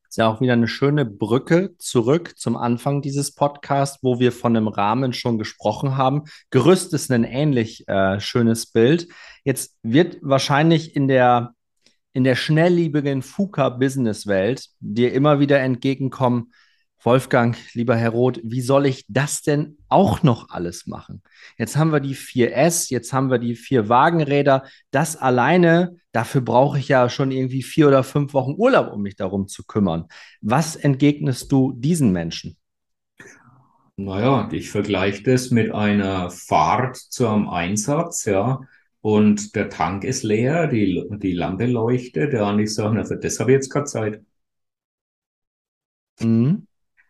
Ist 0.08 0.18
ja 0.18 0.28
auch 0.30 0.40
wieder 0.40 0.54
eine 0.54 0.68
schöne 0.68 1.06
Brücke 1.06 1.76
zurück 1.80 2.38
zum 2.38 2.56
Anfang 2.56 3.02
dieses 3.02 3.36
Podcasts, 3.36 4.00
wo 4.02 4.20
wir 4.20 4.32
von 4.32 4.56
einem 4.56 4.68
Rahmen 4.68 5.12
schon 5.12 5.38
gesprochen 5.38 5.98
haben. 5.98 6.24
Gerüst 6.50 6.94
ist 6.94 7.12
ein 7.12 7.26
ähnlich 7.26 7.88
äh, 7.88 8.20
schönes 8.20 8.68
Bild. 8.68 9.08
Jetzt 9.44 9.78
wird 9.84 10.20
wahrscheinlich 10.22 10.96
in 10.96 11.08
der 11.08 11.54
in 12.14 12.24
der 12.24 12.36
schnelllebigen 12.36 13.22
FUKA-Business-Welt 13.22 14.70
dir 14.80 15.14
immer 15.14 15.40
wieder 15.40 15.60
entgegenkommen, 15.60 16.52
Wolfgang, 17.04 17.56
lieber 17.74 17.96
Herr 17.96 18.10
Roth, 18.10 18.40
wie 18.44 18.62
soll 18.62 18.86
ich 18.86 19.06
das 19.08 19.42
denn 19.42 19.78
auch 19.88 20.24
noch 20.24 20.50
alles 20.50 20.88
machen? 20.88 21.22
Jetzt 21.58 21.78
haben 21.78 21.92
wir 21.92 22.00
die 22.00 22.16
4S, 22.16 22.90
jetzt 22.90 23.14
haben 23.14 23.30
wir 23.30 23.38
die 23.38 23.56
vier 23.56 23.88
Wagenräder. 23.88 24.64
Das 24.92 25.16
alleine, 25.16 25.98
dafür 26.12 26.42
brauche 26.42 26.80
ich 26.80 26.88
ja 26.88 27.10
schon 27.10 27.32
irgendwie 27.32 27.64
vier 27.64 27.88
oder 27.88 28.04
fünf 28.04 28.34
Wochen 28.34 28.56
Urlaub, 28.58 28.92
um 28.92 29.04
mich 29.04 29.16
darum 29.16 29.48
zu 29.48 29.64
kümmern. 29.66 30.06
Was 30.42 30.76
entgegnest 30.76 31.52
du 31.52 31.74
diesen 31.74 32.12
Menschen? 32.12 32.58
Naja, 33.96 34.48
ich 34.52 34.70
vergleiche 34.70 35.24
das 35.24 35.50
mit 35.50 35.74
einer 35.74 36.30
Fahrt 36.30 36.98
zu 36.98 37.28
einem 37.28 37.48
Einsatz, 37.50 38.26
ja. 38.26 38.62
Und 39.02 39.56
der 39.56 39.70
Tank 39.70 40.04
ist 40.04 40.24
leer, 40.24 40.68
die, 40.68 41.04
die 41.10 41.34
Lampe 41.34 41.66
leuchtet, 41.66 42.34
ja, 42.34 42.50
und 42.50 42.60
ich 42.60 42.74
sage, 42.74 42.96
na, 42.96 43.06
für 43.06 43.18
das 43.18 43.40
habe 43.40 43.52
ich 43.52 43.56
jetzt 43.56 43.70
keine 43.70 43.86
Zeit. 43.86 44.22
Mhm. 46.20 46.67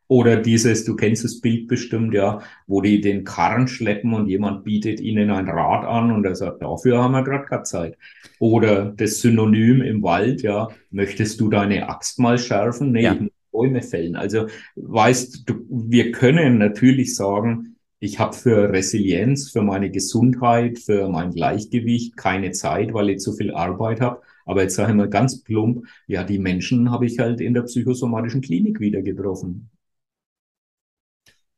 Oder 0.09 0.37
dieses, 0.37 0.85
du 0.85 0.95
kennst 0.95 1.25
das 1.25 1.41
Bild 1.41 1.67
bestimmt, 1.67 2.13
ja, 2.13 2.41
wo 2.65 2.79
die 2.81 3.01
den 3.01 3.25
Karren 3.25 3.67
schleppen 3.67 4.13
und 4.13 4.27
jemand 4.27 4.63
bietet 4.63 5.01
ihnen 5.01 5.29
ein 5.29 5.49
Rad 5.49 5.85
an 5.85 6.11
und 6.11 6.25
er 6.25 6.35
sagt, 6.35 6.61
dafür 6.61 7.03
haben 7.03 7.11
wir 7.11 7.23
gerade 7.23 7.45
keine 7.45 7.63
Zeit. 7.63 7.97
Oder 8.39 8.93
das 8.95 9.19
Synonym 9.19 9.81
im 9.81 10.01
Wald, 10.03 10.43
ja, 10.43 10.69
möchtest 10.91 11.41
du 11.41 11.49
deine 11.49 11.89
Axt 11.89 12.19
mal 12.19 12.37
schärfen? 12.37 12.93
Nee, 12.93 13.03
ja. 13.03 13.13
ich 13.13 13.19
muss 13.21 13.31
Bäume 13.51 13.81
fällen. 13.81 14.15
Also 14.15 14.47
weißt 14.75 15.49
du, 15.49 15.55
wir 15.69 16.11
können 16.13 16.57
natürlich 16.57 17.15
sagen, 17.15 17.75
ich 17.99 18.19
habe 18.19 18.33
für 18.33 18.71
Resilienz, 18.71 19.49
für 19.49 19.63
meine 19.63 19.89
Gesundheit, 19.89 20.79
für 20.79 21.09
mein 21.09 21.31
Gleichgewicht 21.31 22.15
keine 22.15 22.51
Zeit, 22.51 22.93
weil 22.93 23.09
ich 23.09 23.19
zu 23.19 23.33
viel 23.33 23.51
Arbeit 23.51 23.99
habe. 23.99 24.21
Aber 24.45 24.61
jetzt 24.61 24.75
sage 24.75 24.91
ich 24.91 24.97
mal 24.97 25.09
ganz 25.09 25.43
plump, 25.43 25.85
ja, 26.05 26.23
die 26.23 26.39
Menschen 26.39 26.91
habe 26.91 27.07
ich 27.07 27.19
halt 27.19 27.41
in 27.41 27.53
der 27.53 27.63
psychosomatischen 27.63 28.41
Klinik 28.41 28.79
wieder 28.79 29.01
getroffen 29.01 29.69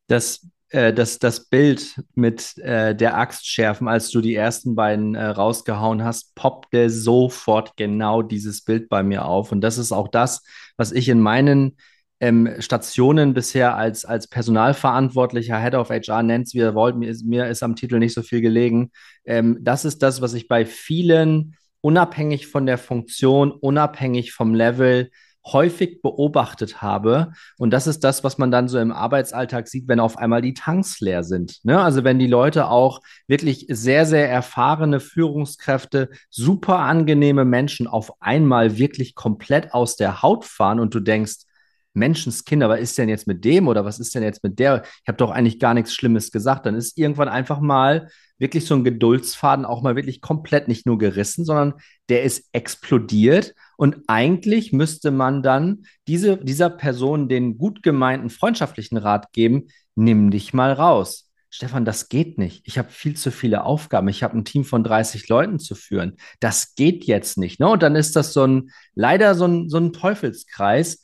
das, 0.10 0.48
äh, 0.70 0.94
das, 0.94 1.20
das 1.20 1.46
Bild 1.46 2.02
mit 2.16 2.58
äh, 2.58 2.96
der 2.96 3.18
Axt 3.18 3.48
schärfen, 3.48 3.88
als 3.88 4.10
du 4.10 4.22
die 4.22 4.36
ersten 4.36 4.76
beiden 4.76 5.16
äh, 5.16 5.26
rausgehauen 5.26 6.04
hast, 6.04 6.36
poppte 6.36 6.90
sofort 6.90 7.78
genau 7.78 8.22
dieses 8.22 8.64
Bild 8.64 8.90
bei 8.90 9.04
mir 9.04 9.26
auf. 9.26 9.52
Und 9.52 9.62
das 9.62 9.78
ist 9.78 9.92
auch 9.92 10.08
das, 10.08 10.44
was 10.78 10.92
ich 10.92 11.10
in 11.10 11.22
meinen 11.22 11.78
ähm, 12.20 12.50
Stationen 12.60 13.34
bisher 13.34 13.78
als, 13.78 14.04
als 14.04 14.28
personalverantwortlicher 14.28 15.62
Head 15.62 15.76
of 15.76 15.90
HR 15.90 16.24
nennt, 16.24 16.54
wie 16.54 16.58
ihr 16.58 16.76
wollt, 16.76 16.98
mir 16.98 17.10
ist, 17.10 17.26
mir 17.26 17.48
ist 17.48 17.64
am 17.64 17.76
Titel 17.76 18.00
nicht 18.00 18.14
so 18.14 18.22
viel 18.22 18.42
gelegen. 18.42 18.92
Ähm, 19.26 19.58
das 19.62 19.86
ist 19.86 20.04
das, 20.04 20.22
was 20.22 20.34
ich 20.34 20.48
bei 20.48 20.66
vielen, 20.66 21.56
unabhängig 21.82 22.48
von 22.48 22.66
der 22.66 22.78
Funktion, 22.78 23.52
unabhängig 23.52 24.34
vom 24.34 24.54
Level, 24.54 25.12
häufig 25.46 26.02
beobachtet 26.02 26.82
habe. 26.82 27.32
Und 27.58 27.72
das 27.72 27.88
ist 27.88 28.04
das, 28.04 28.24
was 28.24 28.38
man 28.38 28.52
dann 28.52 28.68
so 28.68 28.80
im 28.80 28.92
Arbeitsalltag 28.92 29.68
sieht, 29.68 29.88
wenn 29.88 30.00
auf 30.00 30.18
einmal 30.18 30.42
die 30.42 30.54
Tanks 30.54 31.00
leer 31.00 31.24
sind. 31.24 31.60
Ne? 31.64 31.82
Also 31.82 32.04
wenn 32.04 32.20
die 32.20 32.28
Leute 32.28 32.70
auch 32.70 33.02
wirklich 33.28 33.66
sehr, 33.70 34.06
sehr 34.06 34.30
erfahrene 34.30 35.00
Führungskräfte, 35.00 36.10
super 36.30 36.80
angenehme 36.80 37.46
Menschen 37.46 37.88
auf 37.88 38.22
einmal 38.22 38.78
wirklich 38.78 39.16
komplett 39.16 39.74
aus 39.74 39.96
der 39.96 40.22
Haut 40.22 40.46
fahren 40.46 40.80
und 40.80 40.94
du 40.94 41.00
denkst, 41.00 41.49
Menschenskinder, 41.94 42.70
was 42.70 42.80
ist 42.80 42.98
denn 42.98 43.10
jetzt 43.10 43.28
mit 43.28 43.44
dem 43.44 43.68
oder 43.68 43.86
was 43.86 44.00
ist 44.00 44.14
denn 44.16 44.24
jetzt 44.24 44.44
mit 44.44 44.60
der? 44.60 44.84
Ich 44.84 45.08
habe 45.08 45.18
doch 45.18 45.32
eigentlich 45.32 45.60
gar 45.60 45.74
nichts 45.74 45.94
Schlimmes 45.94 46.32
gesagt. 46.32 46.66
Dann 46.66 46.76
ist 46.76 46.98
irgendwann 46.98 47.28
einfach 47.28 47.60
mal 47.60 48.10
wirklich 48.38 48.66
so 48.66 48.76
ein 48.76 48.84
Geduldsfaden 48.84 49.66
auch 49.66 49.82
mal 49.82 49.96
wirklich 49.96 50.22
komplett 50.22 50.68
nicht 50.68 50.86
nur 50.86 50.98
gerissen, 50.98 51.46
sondern 51.46 51.74
der 52.08 52.24
ist 52.24 52.48
explodiert. 52.54 53.54
Und 53.78 53.98
eigentlich 54.08 54.72
müsste 54.72 55.12
man 55.12 55.44
dann 55.44 55.84
diese, 56.08 56.38
dieser 56.38 56.70
Person 56.70 57.28
den 57.28 57.58
gut 57.58 57.84
gemeinten 57.84 58.30
freundschaftlichen 58.30 58.98
Rat 58.98 59.32
geben, 59.34 59.68
nimm 59.96 60.32
dich 60.32 60.54
mal 60.54 60.72
raus. 60.72 61.30
Stefan, 61.52 61.84
das 61.84 62.10
geht 62.10 62.38
nicht. 62.38 62.62
Ich 62.66 62.78
habe 62.78 62.92
viel 62.92 63.16
zu 63.16 63.32
viele 63.32 63.64
Aufgaben. 63.64 64.08
Ich 64.08 64.22
habe 64.22 64.38
ein 64.38 64.46
Team 64.46 64.64
von 64.64 64.84
30 64.84 65.28
Leuten 65.30 65.58
zu 65.58 65.74
führen. 65.74 66.16
Das 66.40 66.76
geht 66.76 67.06
jetzt 67.06 67.38
nicht. 67.38 67.60
Ne? 67.60 67.68
Und 67.68 67.82
dann 67.82 67.96
ist 67.96 68.16
das 68.16 68.34
so 68.34 68.46
ein, 68.46 68.70
leider 68.94 69.34
so 69.34 69.46
ein, 69.46 69.68
so 69.68 69.78
ein 69.78 69.92
Teufelskreis, 69.92 71.02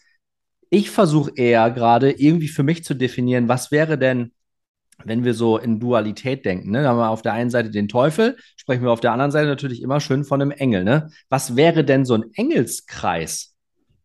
ich 0.69 0.89
versuche 0.91 1.31
eher 1.35 1.69
gerade 1.71 2.11
irgendwie 2.11 2.47
für 2.47 2.63
mich 2.63 2.83
zu 2.83 2.93
definieren, 2.93 3.47
was 3.47 3.71
wäre 3.71 3.97
denn, 3.97 4.31
wenn 5.03 5.23
wir 5.23 5.33
so 5.33 5.57
in 5.57 5.79
Dualität 5.79 6.45
denken. 6.45 6.71
Ne? 6.71 6.83
Da 6.83 6.89
haben 6.89 6.97
wir 6.97 7.09
auf 7.09 7.21
der 7.21 7.33
einen 7.33 7.49
Seite 7.49 7.69
den 7.69 7.87
Teufel, 7.87 8.37
sprechen 8.55 8.83
wir 8.83 8.91
auf 8.91 9.01
der 9.01 9.11
anderen 9.11 9.31
Seite 9.31 9.47
natürlich 9.47 9.81
immer 9.81 9.99
schön 9.99 10.23
von 10.23 10.41
einem 10.41 10.51
Engel. 10.51 10.83
Ne? 10.83 11.09
Was 11.29 11.55
wäre 11.55 11.83
denn 11.83 12.05
so 12.05 12.15
ein 12.15 12.25
Engelskreis? 12.33 13.53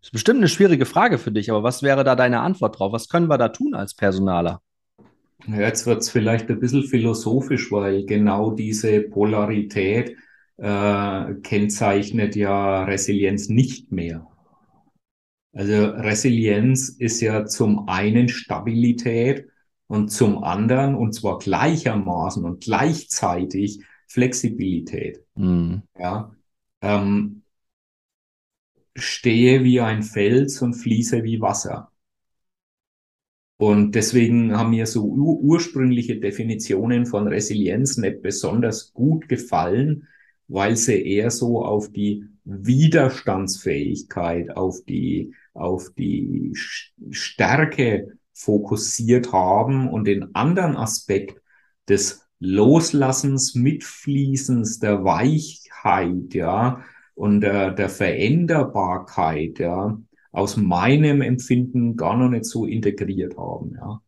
Das 0.00 0.08
ist 0.08 0.12
bestimmt 0.12 0.38
eine 0.38 0.48
schwierige 0.48 0.86
Frage 0.86 1.18
für 1.18 1.30
dich, 1.30 1.50
aber 1.50 1.62
was 1.62 1.82
wäre 1.82 2.04
da 2.04 2.16
deine 2.16 2.40
Antwort 2.40 2.78
drauf? 2.78 2.92
Was 2.92 3.08
können 3.08 3.28
wir 3.28 3.38
da 3.38 3.48
tun 3.48 3.74
als 3.74 3.94
Personaler? 3.94 4.62
Ja, 5.46 5.60
jetzt 5.60 5.86
wird 5.86 6.00
es 6.00 6.10
vielleicht 6.10 6.50
ein 6.50 6.60
bisschen 6.60 6.84
philosophisch, 6.84 7.70
weil 7.70 8.04
genau 8.04 8.50
diese 8.50 9.00
Polarität 9.00 10.16
äh, 10.56 11.34
kennzeichnet 11.42 12.36
ja 12.36 12.84
Resilienz 12.84 13.48
nicht 13.48 13.92
mehr. 13.92 14.26
Also 15.52 15.86
Resilienz 15.86 16.90
ist 16.90 17.20
ja 17.20 17.44
zum 17.44 17.88
einen 17.88 18.28
Stabilität 18.28 19.48
und 19.88 20.10
zum 20.10 20.44
anderen, 20.44 20.94
und 20.94 21.12
zwar 21.12 21.38
gleichermaßen 21.38 22.44
und 22.44 22.62
gleichzeitig 22.62 23.82
Flexibilität. 24.06 25.24
Mhm. 25.34 25.82
Ja, 25.98 26.32
ähm, 26.82 27.42
stehe 28.94 29.64
wie 29.64 29.80
ein 29.80 30.04
Fels 30.04 30.62
und 30.62 30.74
fließe 30.74 31.24
wie 31.24 31.40
Wasser. 31.40 31.90
Und 33.58 33.94
deswegen 33.94 34.56
haben 34.56 34.70
mir 34.70 34.86
so 34.86 35.04
ur 35.04 35.38
ursprüngliche 35.38 36.18
Definitionen 36.18 37.04
von 37.04 37.28
Resilienz 37.28 37.98
nicht 37.98 38.22
besonders 38.22 38.92
gut 38.94 39.28
gefallen, 39.28 40.08
weil 40.50 40.76
sie 40.76 41.02
eher 41.02 41.30
so 41.30 41.64
auf 41.64 41.90
die 41.90 42.26
Widerstandsfähigkeit, 42.44 44.56
auf 44.56 44.82
die 44.88 45.34
auf 45.54 45.90
die 45.96 46.52
Stärke 47.10 48.18
fokussiert 48.32 49.32
haben 49.32 49.88
und 49.88 50.06
den 50.06 50.34
anderen 50.34 50.76
Aspekt 50.76 51.40
des 51.88 52.26
Loslassens, 52.38 53.54
Mitfließens, 53.54 54.78
der 54.78 55.04
Weichheit, 55.04 56.34
ja, 56.34 56.82
und 57.14 57.42
der, 57.42 57.72
der 57.72 57.90
Veränderbarkeit, 57.90 59.58
ja, 59.58 60.00
aus 60.32 60.56
meinem 60.56 61.20
Empfinden 61.20 61.96
gar 61.96 62.16
noch 62.16 62.30
nicht 62.30 62.46
so 62.46 62.64
integriert 62.64 63.36
haben, 63.36 63.74
ja. 63.76 64.00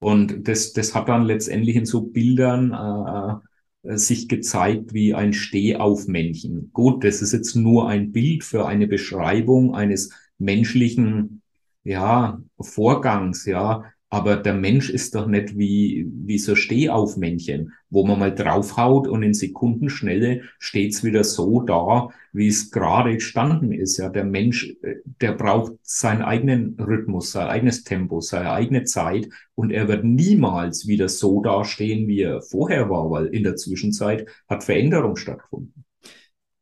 Und 0.00 0.48
das, 0.48 0.72
das 0.74 0.94
hat 0.94 1.08
dann 1.08 1.24
letztendlich 1.24 1.76
in 1.76 1.86
so 1.86 2.02
Bildern 2.02 2.72
äh, 2.72 3.32
äh 3.32 3.36
sich 3.84 4.28
gezeigt 4.28 4.94
wie 4.94 5.14
ein 5.14 5.32
Stehaufmännchen. 5.32 6.70
Gut, 6.72 7.04
das 7.04 7.22
ist 7.22 7.32
jetzt 7.32 7.54
nur 7.54 7.88
ein 7.88 8.12
Bild 8.12 8.44
für 8.44 8.66
eine 8.66 8.86
Beschreibung 8.86 9.74
eines 9.74 10.10
menschlichen, 10.38 11.42
ja, 11.84 12.40
Vorgangs, 12.58 13.44
ja. 13.46 13.84
Aber 14.14 14.36
der 14.36 14.54
Mensch 14.54 14.90
ist 14.90 15.16
doch 15.16 15.26
nicht 15.26 15.58
wie, 15.58 16.06
wie 16.08 16.38
so 16.38 16.54
Stehaufmännchen, 16.54 17.72
wo 17.90 18.06
man 18.06 18.20
mal 18.20 18.32
draufhaut 18.32 19.08
und 19.08 19.24
in 19.24 19.34
Sekundenschnelle 19.34 20.42
steht's 20.60 21.02
wieder 21.02 21.24
so 21.24 21.62
da, 21.62 22.10
wie 22.32 22.46
es 22.46 22.70
gerade 22.70 23.14
gestanden 23.14 23.72
ist. 23.72 23.96
Ja, 23.96 24.10
der 24.10 24.22
Mensch, 24.22 24.76
äh, 24.82 24.98
der 25.20 25.32
braucht 25.32 25.72
seinen 25.82 26.22
eigenen 26.22 26.76
Rhythmus, 26.78 27.32
sein 27.32 27.48
eigenes 27.48 27.82
Tempo, 27.82 28.20
seine 28.20 28.52
eigene 28.52 28.84
Zeit 28.84 29.26
und 29.56 29.72
er 29.72 29.88
wird 29.88 30.04
niemals 30.04 30.86
wieder 30.86 31.08
so 31.08 31.42
dastehen, 31.42 32.06
wie 32.06 32.20
er 32.20 32.40
vorher 32.40 32.88
war, 32.90 33.10
weil 33.10 33.26
in 33.26 33.42
der 33.42 33.56
Zwischenzeit 33.56 34.28
hat 34.48 34.62
Veränderung 34.62 35.16
stattgefunden. 35.16 35.84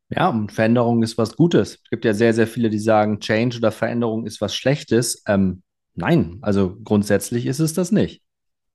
Ja, 0.09 0.29
und 0.29 0.51
Veränderung 0.51 1.03
ist 1.03 1.19
was 1.19 1.35
Gutes. 1.35 1.81
Es 1.83 1.89
gibt 1.91 2.05
ja 2.05 2.15
sehr, 2.15 2.33
sehr 2.33 2.47
viele, 2.47 2.71
die 2.71 2.79
sagen, 2.79 3.19
Change 3.19 3.57
oder 3.57 3.71
Veränderung 3.71 4.25
ist 4.25 4.41
was 4.41 4.55
Schlechtes. 4.55 5.23
Ähm, 5.27 5.62
nein, 5.95 6.37
also 6.41 6.77
grundsätzlich 6.83 7.45
ist 7.45 7.59
es 7.59 7.73
das 7.73 7.91
nicht. 7.91 8.21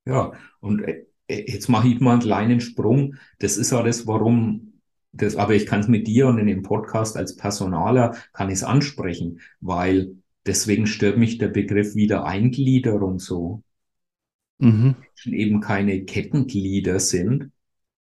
Ja, 0.07 0.33
und 0.61 0.83
äh, 0.83 1.04
jetzt 1.28 1.68
mache 1.68 1.88
ich 1.88 2.00
mal 2.00 2.12
einen 2.12 2.22
kleinen 2.22 2.61
Sprung. 2.61 3.16
Das 3.38 3.57
ist 3.57 3.72
ja 3.72 3.83
das, 3.83 4.07
warum 4.07 4.81
das, 5.12 5.37
aber 5.37 5.54
ich 5.54 5.66
kann 5.66 5.81
es 5.81 5.88
mit 5.88 6.07
dir 6.07 6.28
und 6.28 6.38
in 6.38 6.46
dem 6.46 6.62
Podcast 6.62 7.16
als 7.16 7.37
Personaler 7.37 8.16
kann 8.33 8.48
ich 8.48 8.57
es 8.57 8.64
ansprechen, 8.64 9.40
weil 9.61 10.16
deswegen 10.46 10.87
stört 10.87 11.18
mich 11.18 11.38
der 11.38 11.48
Begriff 11.48 11.94
Wiedereingliederung 11.94 13.18
so. 13.18 13.62
Mhm. 14.59 14.96
Menschen 15.00 15.33
eben 15.35 15.61
keine 15.61 16.04
Kettenglieder 16.04 17.00
sind, 17.00 17.52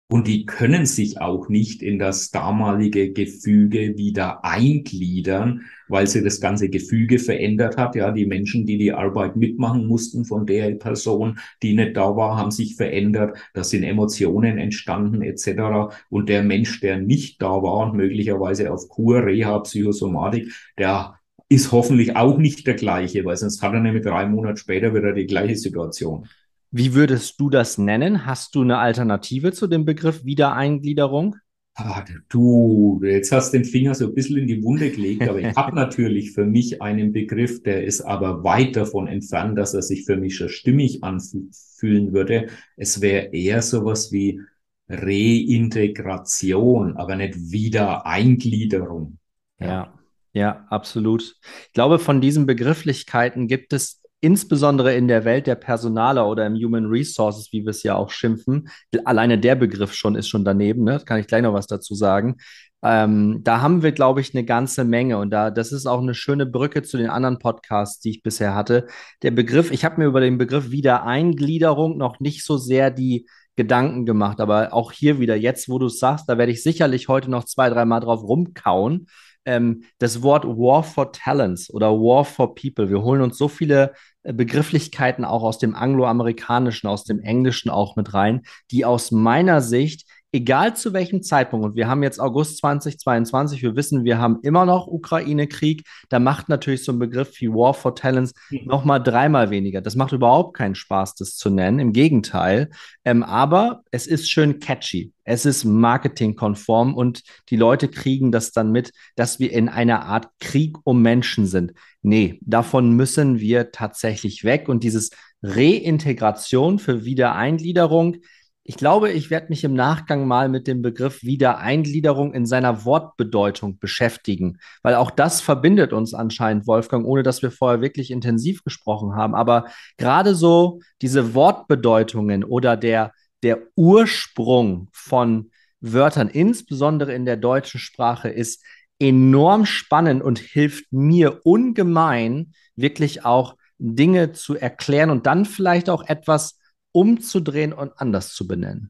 und 0.10 0.28
die 0.28 0.46
können 0.46 0.86
sich 0.86 1.22
auch 1.22 1.50
nicht 1.50 1.82
in 1.82 1.98
das 1.98 2.30
damalige 2.30 3.12
Gefüge 3.12 3.98
wieder 3.98 4.46
eingliedern, 4.46 5.62
weil 5.88 6.06
sie 6.08 6.22
das 6.22 6.40
ganze 6.40 6.70
Gefüge 6.70 7.18
verändert 7.18 7.78
hat. 7.78 7.96
Ja, 7.96 8.12
die 8.12 8.26
Menschen, 8.26 8.66
die 8.66 8.78
die 8.78 8.92
Arbeit 8.92 9.36
mitmachen 9.36 9.88
mussten 9.88 10.24
von 10.26 10.46
der 10.46 10.72
Person, 10.76 11.40
die 11.64 11.74
nicht 11.74 11.98
da 11.98 12.16
war, 12.16 12.38
haben 12.38 12.52
sich 12.52 12.76
verändert. 12.76 13.38
Da 13.54 13.64
sind 13.64 13.84
Emotionen 13.84 14.58
entstanden 14.60 15.22
etc. 15.24 15.96
Und 16.10 16.30
der 16.30 16.44
Mensch, 16.44 16.80
der 16.80 17.00
nicht 17.00 17.42
da 17.42 17.64
war 17.64 17.88
und 17.88 17.98
möglicherweise 17.98 18.72
auf 18.72 18.88
Kur, 18.90 19.26
Reha, 19.26 19.60
Psychosomatik, 19.60 20.52
der 20.78 21.20
ist 21.50 21.72
hoffentlich 21.72 22.16
auch 22.16 22.38
nicht 22.38 22.68
der 22.68 22.76
gleiche, 22.76 23.26
weil 23.26 23.38
sonst 23.38 23.62
hat 23.62 23.74
er 23.74 23.80
nämlich 23.80 24.04
drei 24.04 24.28
Monate 24.28 24.58
später 24.58 24.94
wieder 24.94 25.14
die 25.14 25.28
gleiche 25.28 25.56
Situation. 25.56 26.28
Wie 26.76 26.96
würdest 26.96 27.40
du 27.40 27.52
das 27.52 27.78
nennen? 27.78 28.26
Hast 28.26 28.56
du 28.56 28.64
eine 28.64 28.80
Alternative 28.80 29.52
zu 29.52 29.68
dem 29.68 29.86
Begriff 29.86 30.26
Wiedereingliederung? 30.26 31.36
Ah, 31.76 32.04
du, 32.30 33.00
jetzt 33.04 33.32
hast 33.32 33.54
den 33.54 33.64
Finger 33.64 33.94
so 33.94 34.08
ein 34.08 34.16
bisschen 34.16 34.38
in 34.38 34.48
die 34.48 34.64
Wunde 34.64 34.90
gelegt, 34.90 35.22
aber 35.22 35.40
ich 35.40 35.56
habe 35.56 35.76
natürlich 35.76 36.32
für 36.32 36.46
mich 36.46 36.82
einen 36.82 37.14
Begriff, 37.14 37.62
der 37.62 37.84
ist 37.84 38.02
aber 38.02 38.44
weit 38.44 38.76
davon 38.76 39.08
entfernt, 39.08 39.56
dass 39.56 39.76
er 39.76 39.84
sich 39.84 40.06
für 40.06 40.18
mich 40.18 40.36
schon 40.36 40.50
stimmig 40.50 41.04
anfühlen 41.04 42.12
würde. 42.12 42.48
Es 42.76 43.02
wäre 43.02 43.28
eher 43.34 43.62
sowas 43.62 44.12
wie 44.12 44.42
Reintegration, 44.90 46.98
aber 46.98 47.16
nicht 47.16 47.52
Wiedereingliederung. 47.52 49.20
Ja. 49.60 49.68
ja, 49.68 49.94
ja, 50.34 50.66
absolut. 50.72 51.36
Ich 51.68 51.74
glaube, 51.74 52.00
von 52.00 52.20
diesen 52.20 52.48
Begrifflichkeiten 52.48 53.48
gibt 53.48 53.74
es 53.74 54.03
insbesondere 54.24 54.96
in 54.96 55.10
der 55.10 55.26
Welt 55.26 55.48
der 55.48 55.56
Personaler 55.56 56.28
oder 56.30 56.46
im 56.48 56.56
Human 56.56 56.86
Resources, 56.86 57.52
wie 57.52 57.64
wir 57.64 57.72
es 57.72 57.84
ja 57.84 57.96
auch 57.96 58.10
schimpfen, 58.10 58.70
alleine 59.04 59.38
der 59.38 59.56
Begriff 59.56 59.94
schon 59.94 60.16
ist 60.16 60.30
schon 60.30 60.46
daneben, 60.46 60.86
ne? 60.86 61.02
kann 61.06 61.20
ich 61.20 61.28
gleich 61.28 61.42
noch 61.42 61.54
was 61.54 61.68
dazu 61.68 61.94
sagen. 61.94 62.38
Ähm, 62.82 63.42
da 63.44 63.60
haben 63.60 63.84
wir, 63.84 63.92
glaube 63.92 64.22
ich, 64.22 64.34
eine 64.34 64.46
ganze 64.46 64.86
Menge 64.86 65.18
und 65.18 65.30
da, 65.30 65.52
das 65.52 65.74
ist 65.74 65.86
auch 65.86 66.02
eine 66.02 66.14
schöne 66.14 66.46
Brücke 66.46 66.84
zu 66.84 66.98
den 66.98 67.10
anderen 67.10 67.38
Podcasts, 67.38 68.00
die 68.00 68.12
ich 68.12 68.24
bisher 68.24 68.56
hatte. 68.56 68.88
Der 69.24 69.32
Begriff, 69.32 69.72
ich 69.72 69.84
habe 69.84 70.00
mir 70.00 70.08
über 70.08 70.22
den 70.22 70.38
Begriff 70.38 70.72
Wiedereingliederung 70.72 71.98
noch 71.98 72.22
nicht 72.22 72.46
so 72.46 72.56
sehr 72.56 72.92
die 72.92 73.28
Gedanken 73.58 74.06
gemacht, 74.06 74.40
aber 74.40 74.74
auch 74.74 74.94
hier 74.94 75.20
wieder, 75.20 75.36
jetzt, 75.36 75.68
wo 75.68 75.80
du 75.80 75.88
es 75.88 76.00
sagst, 76.00 76.30
da 76.30 76.38
werde 76.38 76.54
ich 76.54 76.64
sicherlich 76.64 77.10
heute 77.10 77.30
noch 77.30 77.44
zwei, 77.44 77.70
dreimal 77.70 78.00
drauf 78.00 78.24
rumkauen. 78.24 79.08
Ähm, 79.46 79.84
das 79.98 80.22
Wort 80.22 80.46
War 80.46 80.84
for 80.84 81.12
Talents 81.12 81.70
oder 81.74 81.92
War 81.92 82.24
for 82.24 82.56
People. 82.56 82.90
Wir 82.90 83.02
holen 83.02 83.22
uns 83.22 83.38
so 83.38 83.50
viele 83.50 83.94
Begrifflichkeiten 84.24 85.26
auch 85.26 85.44
aus 85.44 85.58
dem 85.58 85.76
Angloamerikanischen, 85.76 86.88
aus 86.90 87.04
dem 87.04 87.20
Englischen 87.20 87.70
auch 87.70 87.96
mit 87.96 88.14
rein, 88.14 88.44
die 88.72 88.86
aus 88.86 89.12
meiner 89.12 89.62
Sicht 89.62 90.08
egal 90.34 90.76
zu 90.76 90.92
welchem 90.94 91.22
Zeitpunkt, 91.22 91.66
und 91.66 91.76
wir 91.76 91.88
haben 91.88 92.04
jetzt 92.04 92.20
August 92.20 92.58
2022, 92.58 93.62
wir 93.62 93.76
wissen, 93.76 94.04
wir 94.04 94.18
haben 94.18 94.40
immer 94.42 94.66
noch 94.66 94.88
Ukraine-Krieg, 94.88 95.84
da 96.10 96.20
macht 96.20 96.50
natürlich 96.50 96.84
so 96.84 96.92
ein 96.92 97.00
Begriff 97.00 97.40
wie 97.40 97.50
War 97.50 97.74
for 97.74 97.96
Talents 97.96 98.34
mhm. 98.50 98.66
nochmal 98.66 99.02
dreimal 99.02 99.52
weniger. 99.52 99.80
Das 99.80 99.96
macht 99.96 100.12
überhaupt 100.12 100.58
keinen 100.58 100.76
Spaß, 100.76 101.16
das 101.16 101.38
zu 101.38 101.50
nennen, 101.50 101.80
im 101.80 101.94
Gegenteil. 101.94 102.72
Ähm, 103.06 103.24
aber 103.24 103.84
es 103.92 104.08
ist 104.08 104.30
schön 104.30 104.60
catchy. 104.60 105.14
Es 105.24 105.46
ist 105.46 105.64
marketingkonform 105.64 106.96
und 106.96 107.22
die 107.50 107.56
Leute 107.56 107.88
kriegen 107.88 108.32
das 108.32 108.52
dann 108.52 108.72
mit, 108.72 108.92
dass 109.16 109.40
wir 109.40 109.54
in 109.54 109.70
einer 109.70 110.06
Art 110.06 110.28
Krieg 110.40 110.78
um 110.84 111.02
Menschen 111.02 111.46
sind. 111.46 111.74
Nee, 112.02 112.40
davon 112.42 112.92
müssen 112.94 113.40
wir 113.40 113.72
tatsächlich 113.72 114.44
weg 114.44 114.68
und 114.68 114.84
dieses 114.84 115.12
Reintegration 115.44 116.80
für 116.80 117.06
Wiedereingliederung, 117.06 118.18
ich 118.66 118.78
glaube, 118.78 119.12
ich 119.12 119.30
werde 119.30 119.48
mich 119.50 119.64
im 119.66 119.74
Nachgang 119.74 120.26
mal 120.26 120.48
mit 120.48 120.68
dem 120.68 120.82
Begriff 120.82 121.22
Wiedereingliederung 121.24 122.34
in 122.34 122.46
seiner 122.46 122.86
Wortbedeutung 122.86 123.78
beschäftigen, 123.78 124.58
weil 124.84 124.96
auch 124.96 125.12
das 125.12 125.42
verbindet 125.42 125.92
uns 125.92 126.14
anscheinend, 126.14 126.66
Wolfgang, 126.66 127.06
ohne 127.06 127.24
dass 127.24 127.42
wir 127.42 127.52
vorher 127.52 127.82
wirklich 127.82 128.10
intensiv 128.10 128.64
gesprochen 128.64 129.16
haben. 129.16 129.36
Aber 129.36 129.66
gerade 129.98 130.34
so 130.34 130.80
diese 131.02 131.34
Wortbedeutungen 131.34 132.46
oder 132.46 132.78
der, 132.78 133.12
der 133.44 133.60
Ursprung 133.76 134.88
von 134.94 135.52
Wörtern, 135.82 136.30
insbesondere 136.30 137.14
in 137.14 137.26
der 137.26 137.36
deutschen 137.36 137.82
Sprache, 137.82 138.30
ist 138.30 138.64
enorm 138.98 139.66
spannend 139.66 140.24
und 140.24 140.40
hilft 140.40 140.86
mir 140.94 141.42
ungemein, 141.44 142.54
wirklich 142.78 143.26
auch 143.26 143.58
Dinge 143.78 144.32
zu 144.32 144.56
erklären 144.56 145.10
und 145.10 145.26
dann 145.26 145.44
vielleicht 145.44 145.90
auch 145.90 146.08
etwas 146.08 146.58
umzudrehen 146.94 147.74
und 147.74 147.92
anders 147.98 148.34
zu 148.34 148.48
benennen. 148.48 148.90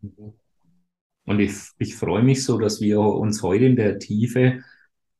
Und 1.25 1.39
ich, 1.39 1.53
ich 1.79 1.95
freue 1.95 2.21
mich 2.21 2.43
so, 2.43 2.59
dass 2.59 2.81
wir 2.81 2.99
uns 2.99 3.41
heute 3.41 3.65
in 3.65 3.75
der 3.75 3.97
Tiefe 3.97 4.59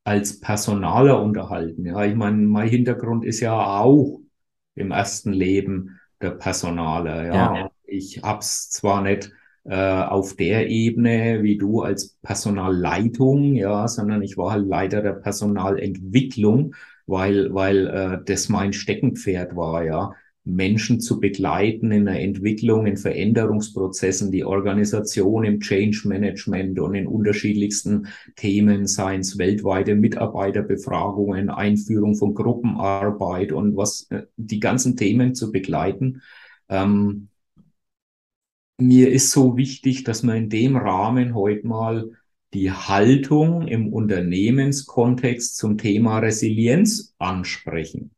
als 0.03 0.39
Personaler 0.39 1.21
unterhalten. 1.21 1.85
Ja, 1.85 2.03
ich 2.03 2.15
meine, 2.15 2.37
mein 2.37 2.67
Hintergrund 2.67 3.23
ist 3.23 3.39
ja 3.39 3.79
auch 3.79 4.19
im 4.75 4.91
ersten 4.91 5.31
Leben 5.31 5.99
der 6.21 6.31
Personaler. 6.31 7.25
Ja, 7.25 7.55
ja. 7.55 7.71
ich 7.85 8.21
hab's 8.21 8.69
zwar 8.69 9.01
nicht 9.01 9.31
äh, 9.63 9.75
auf 9.75 10.35
der 10.35 10.67
Ebene 10.67 11.41
wie 11.41 11.57
du 11.57 11.81
als 11.81 12.17
Personalleitung, 12.21 13.55
ja, 13.55 13.87
sondern 13.87 14.21
ich 14.21 14.37
war 14.37 14.51
halt 14.51 14.67
Leiter 14.67 15.01
der 15.01 15.13
Personalentwicklung, 15.13 16.75
weil 17.05 17.53
weil 17.53 17.87
äh, 17.87 18.19
das 18.25 18.49
mein 18.49 18.73
Steckenpferd 18.73 19.55
war, 19.55 19.85
ja. 19.85 20.11
Menschen 20.45 20.99
zu 20.99 21.19
begleiten 21.19 21.91
in 21.91 22.05
der 22.05 22.19
Entwicklung, 22.19 22.85
in 22.85 22.97
Veränderungsprozessen, 22.97 24.31
die 24.31 24.43
Organisation 24.43 25.45
im 25.45 25.61
Change 25.61 26.01
Management 26.05 26.79
und 26.79 26.95
in 26.95 27.07
unterschiedlichsten 27.07 28.07
Themen, 28.35 28.85
seien 28.85 29.21
es 29.21 29.37
weltweite 29.37 29.95
Mitarbeiterbefragungen, 29.95 31.49
Einführung 31.49 32.15
von 32.15 32.33
Gruppenarbeit 32.33 33.53
und 33.53 33.77
was 33.77 34.07
äh, 34.09 34.23
die 34.35 34.59
ganzen 34.59 34.97
Themen 34.97 35.33
zu 35.33 35.51
begleiten. 35.51 36.21
Ähm, 36.67 37.29
mir 38.77 39.11
ist 39.11 39.31
so 39.31 39.55
wichtig, 39.55 40.03
dass 40.03 40.23
wir 40.23 40.35
in 40.35 40.49
dem 40.49 40.75
Rahmen 40.75 41.35
heute 41.35 41.65
mal 41.67 42.11
die 42.53 42.71
Haltung 42.71 43.67
im 43.67 43.91
Unternehmenskontext 43.91 45.55
zum 45.57 45.77
Thema 45.77 46.19
Resilienz 46.19 47.15
ansprechen. 47.17 48.11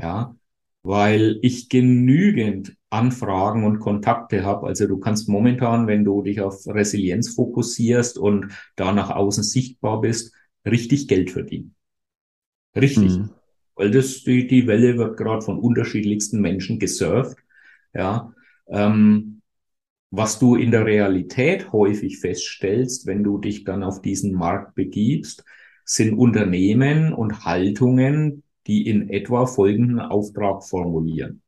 Ja, 0.00 0.34
weil 0.84 1.38
ich 1.40 1.70
genügend 1.70 2.76
Anfragen 2.90 3.64
und 3.64 3.80
Kontakte 3.80 4.44
habe. 4.44 4.66
Also 4.66 4.86
du 4.86 4.98
kannst 4.98 5.30
momentan, 5.30 5.86
wenn 5.86 6.04
du 6.04 6.22
dich 6.22 6.42
auf 6.42 6.66
Resilienz 6.66 7.34
fokussierst 7.34 8.18
und 8.18 8.52
da 8.76 8.92
nach 8.92 9.10
außen 9.10 9.42
sichtbar 9.42 10.02
bist, 10.02 10.34
richtig 10.66 11.08
Geld 11.08 11.30
verdienen. 11.30 11.74
Richtig. 12.76 13.16
Mhm. 13.16 13.30
Weil 13.76 13.90
das, 13.90 14.24
die, 14.24 14.46
die 14.46 14.66
Welle 14.66 14.98
wird 14.98 15.16
gerade 15.16 15.40
von 15.40 15.58
unterschiedlichsten 15.58 16.40
Menschen 16.40 16.78
gesurft. 16.78 17.38
Ja. 17.94 18.34
Ähm, 18.68 19.40
was 20.10 20.38
du 20.38 20.54
in 20.54 20.70
der 20.70 20.84
Realität 20.84 21.72
häufig 21.72 22.18
feststellst, 22.18 23.06
wenn 23.06 23.24
du 23.24 23.38
dich 23.38 23.64
dann 23.64 23.82
auf 23.82 24.02
diesen 24.02 24.34
Markt 24.34 24.74
begibst, 24.74 25.44
sind 25.84 26.14
Unternehmen 26.14 27.14
und 27.14 27.46
Haltungen, 27.46 28.43
die 28.66 28.88
in 28.88 29.10
etwa 29.10 29.46
folgenden 29.46 30.00
Auftrag 30.00 30.64
formulieren. 30.64 31.42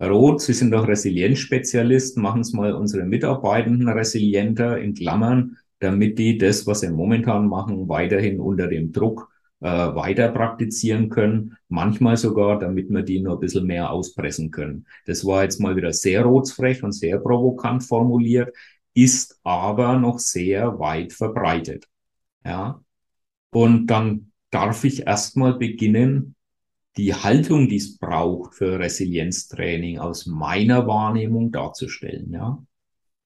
Roth, 0.00 0.40
Sie 0.40 0.52
sind 0.52 0.72
doch 0.72 0.88
Resilienzspezialist, 0.88 2.16
machen 2.18 2.40
es 2.40 2.52
mal 2.52 2.72
unsere 2.72 3.04
Mitarbeitenden 3.04 3.88
resilienter 3.88 4.78
in 4.78 4.94
Klammern, 4.94 5.58
damit 5.78 6.18
die 6.18 6.38
das, 6.38 6.66
was 6.66 6.80
sie 6.80 6.90
momentan 6.90 7.46
machen, 7.46 7.88
weiterhin 7.88 8.40
unter 8.40 8.66
dem 8.66 8.92
Druck 8.92 9.30
äh, 9.60 9.66
weiter 9.66 10.28
praktizieren 10.30 11.08
können. 11.08 11.56
Manchmal 11.68 12.16
sogar, 12.16 12.58
damit 12.58 12.90
wir 12.90 13.02
die 13.02 13.20
nur 13.20 13.34
ein 13.34 13.40
bisschen 13.40 13.66
mehr 13.66 13.90
auspressen 13.90 14.50
können. 14.50 14.86
Das 15.06 15.24
war 15.24 15.44
jetzt 15.44 15.60
mal 15.60 15.76
wieder 15.76 15.92
sehr 15.92 16.22
rotsfrech 16.22 16.82
und 16.82 16.92
sehr 16.92 17.18
provokant 17.18 17.84
formuliert, 17.84 18.54
ist 18.94 19.38
aber 19.44 19.98
noch 19.98 20.18
sehr 20.18 20.80
weit 20.80 21.12
verbreitet. 21.12 21.86
Ja. 22.44 22.82
Und 23.50 23.86
dann 23.86 24.31
darf 24.52 24.84
ich 24.84 25.06
erstmal 25.06 25.54
beginnen, 25.54 26.36
die 26.96 27.14
Haltung, 27.14 27.68
die 27.68 27.76
es 27.76 27.98
braucht 27.98 28.54
für 28.54 28.78
Resilienztraining 28.78 29.98
aus 29.98 30.26
meiner 30.26 30.86
Wahrnehmung 30.86 31.50
darzustellen, 31.50 32.32
ja. 32.32 32.62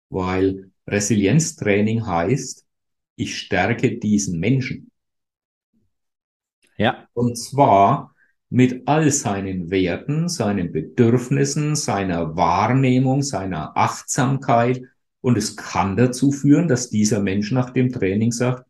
Weil 0.09 0.71
Resilienztraining 0.87 2.07
heißt, 2.07 2.65
ich 3.17 3.37
stärke 3.39 3.99
diesen 3.99 4.39
Menschen. 4.39 4.91
Ja. 6.79 7.09
Und 7.13 7.37
zwar 7.37 8.15
mit 8.49 8.87
all 8.87 9.11
seinen 9.11 9.71
Werten, 9.71 10.29
seinen 10.29 10.71
Bedürfnissen, 10.71 11.75
seiner 11.75 12.37
Wahrnehmung, 12.37 13.23
seiner 13.23 13.77
Achtsamkeit. 13.77 14.81
Und 15.21 15.37
es 15.37 15.57
kann 15.57 15.97
dazu 15.97 16.31
führen, 16.31 16.69
dass 16.69 16.89
dieser 16.89 17.21
Mensch 17.21 17.51
nach 17.51 17.71
dem 17.71 17.91
Training 17.91 18.31
sagt, 18.31 18.65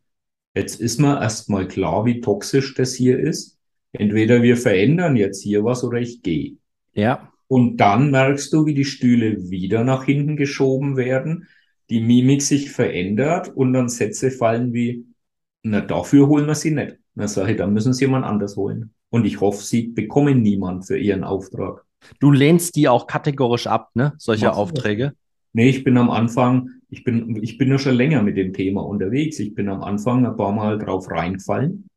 Jetzt 0.57 0.81
ist 0.81 0.99
mir 0.99 1.21
erstmal 1.21 1.69
klar, 1.69 2.07
wie 2.07 2.23
toxisch 2.23 2.73
das 2.75 2.95
hier 2.95 3.19
ist. 3.19 3.59
Entweder 3.93 4.43
wir 4.43 4.57
verändern 4.57 5.15
jetzt 5.15 5.43
hier 5.43 5.65
was 5.65 5.85
oder 5.85 5.99
ich 5.99 6.23
gehe. 6.23 6.57
Ja. 6.95 7.31
Und 7.47 7.77
dann 7.77 8.11
merkst 8.11 8.53
du, 8.55 8.65
wie 8.65 8.73
die 8.73 8.87
Stühle 8.87 9.51
wieder 9.51 9.85
nach 9.85 10.05
hinten 10.05 10.37
geschoben 10.37 10.97
werden, 10.97 11.47
die 11.91 12.01
Mimik 12.01 12.41
sich 12.41 12.71
verändert 12.73 13.55
und 13.55 13.75
dann 13.75 13.91
Sätze 13.91 14.31
fallen 14.31 14.73
wie, 14.73 15.05
na, 15.63 15.83
dafür 15.83 16.27
holen 16.27 16.47
wir 16.47 16.55
sie 16.55 16.71
nicht. 16.71 16.97
Na, 17.15 17.29
sage 17.29 17.53
ich, 17.53 17.59
dann 17.59 17.75
müssen 17.75 17.93
sie 17.93 18.07
jemand 18.07 18.25
anders 18.25 18.57
holen. 18.57 18.95
Und 19.11 19.27
ich 19.27 19.41
hoffe, 19.41 19.63
sie 19.63 19.89
bekommen 19.89 20.41
niemand 20.41 20.87
für 20.87 20.99
ihren 20.99 21.23
Auftrag. 21.23 21.85
Du 22.19 22.33
lehnst 22.33 22.77
die 22.77 22.89
auch 22.89 23.07
kategorisch 23.07 23.67
ab, 23.67 23.91
ne? 23.95 24.15
Solche 24.17 24.47
Machst 24.47 24.59
Aufträge? 24.59 25.13
Nee, 25.53 25.69
ich 25.69 25.85
bin 25.85 25.97
am 25.99 26.11
Anfang, 26.11 26.71
ich 26.89 27.05
bin, 27.05 27.43
ich 27.43 27.59
bin 27.59 27.69
ja 27.69 27.79
schon 27.79 27.95
länger 27.95 28.23
mit 28.23 28.37
dem 28.37 28.53
Thema 28.53 28.85
unterwegs. 28.85 29.39
Ich 29.39 29.55
bin 29.55 29.69
am 29.69 29.83
Anfang 29.83 30.25
ein 30.25 30.37
paar 30.37 30.53
Mal 30.53 30.79
drauf 30.79 31.11
reingefallen. 31.11 31.89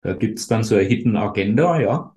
Da 0.00 0.14
gibt's 0.14 0.46
dann 0.46 0.64
so 0.64 0.74
eine 0.74 0.84
Hidden 0.84 1.16
Agenda, 1.16 1.80
ja. 1.80 2.14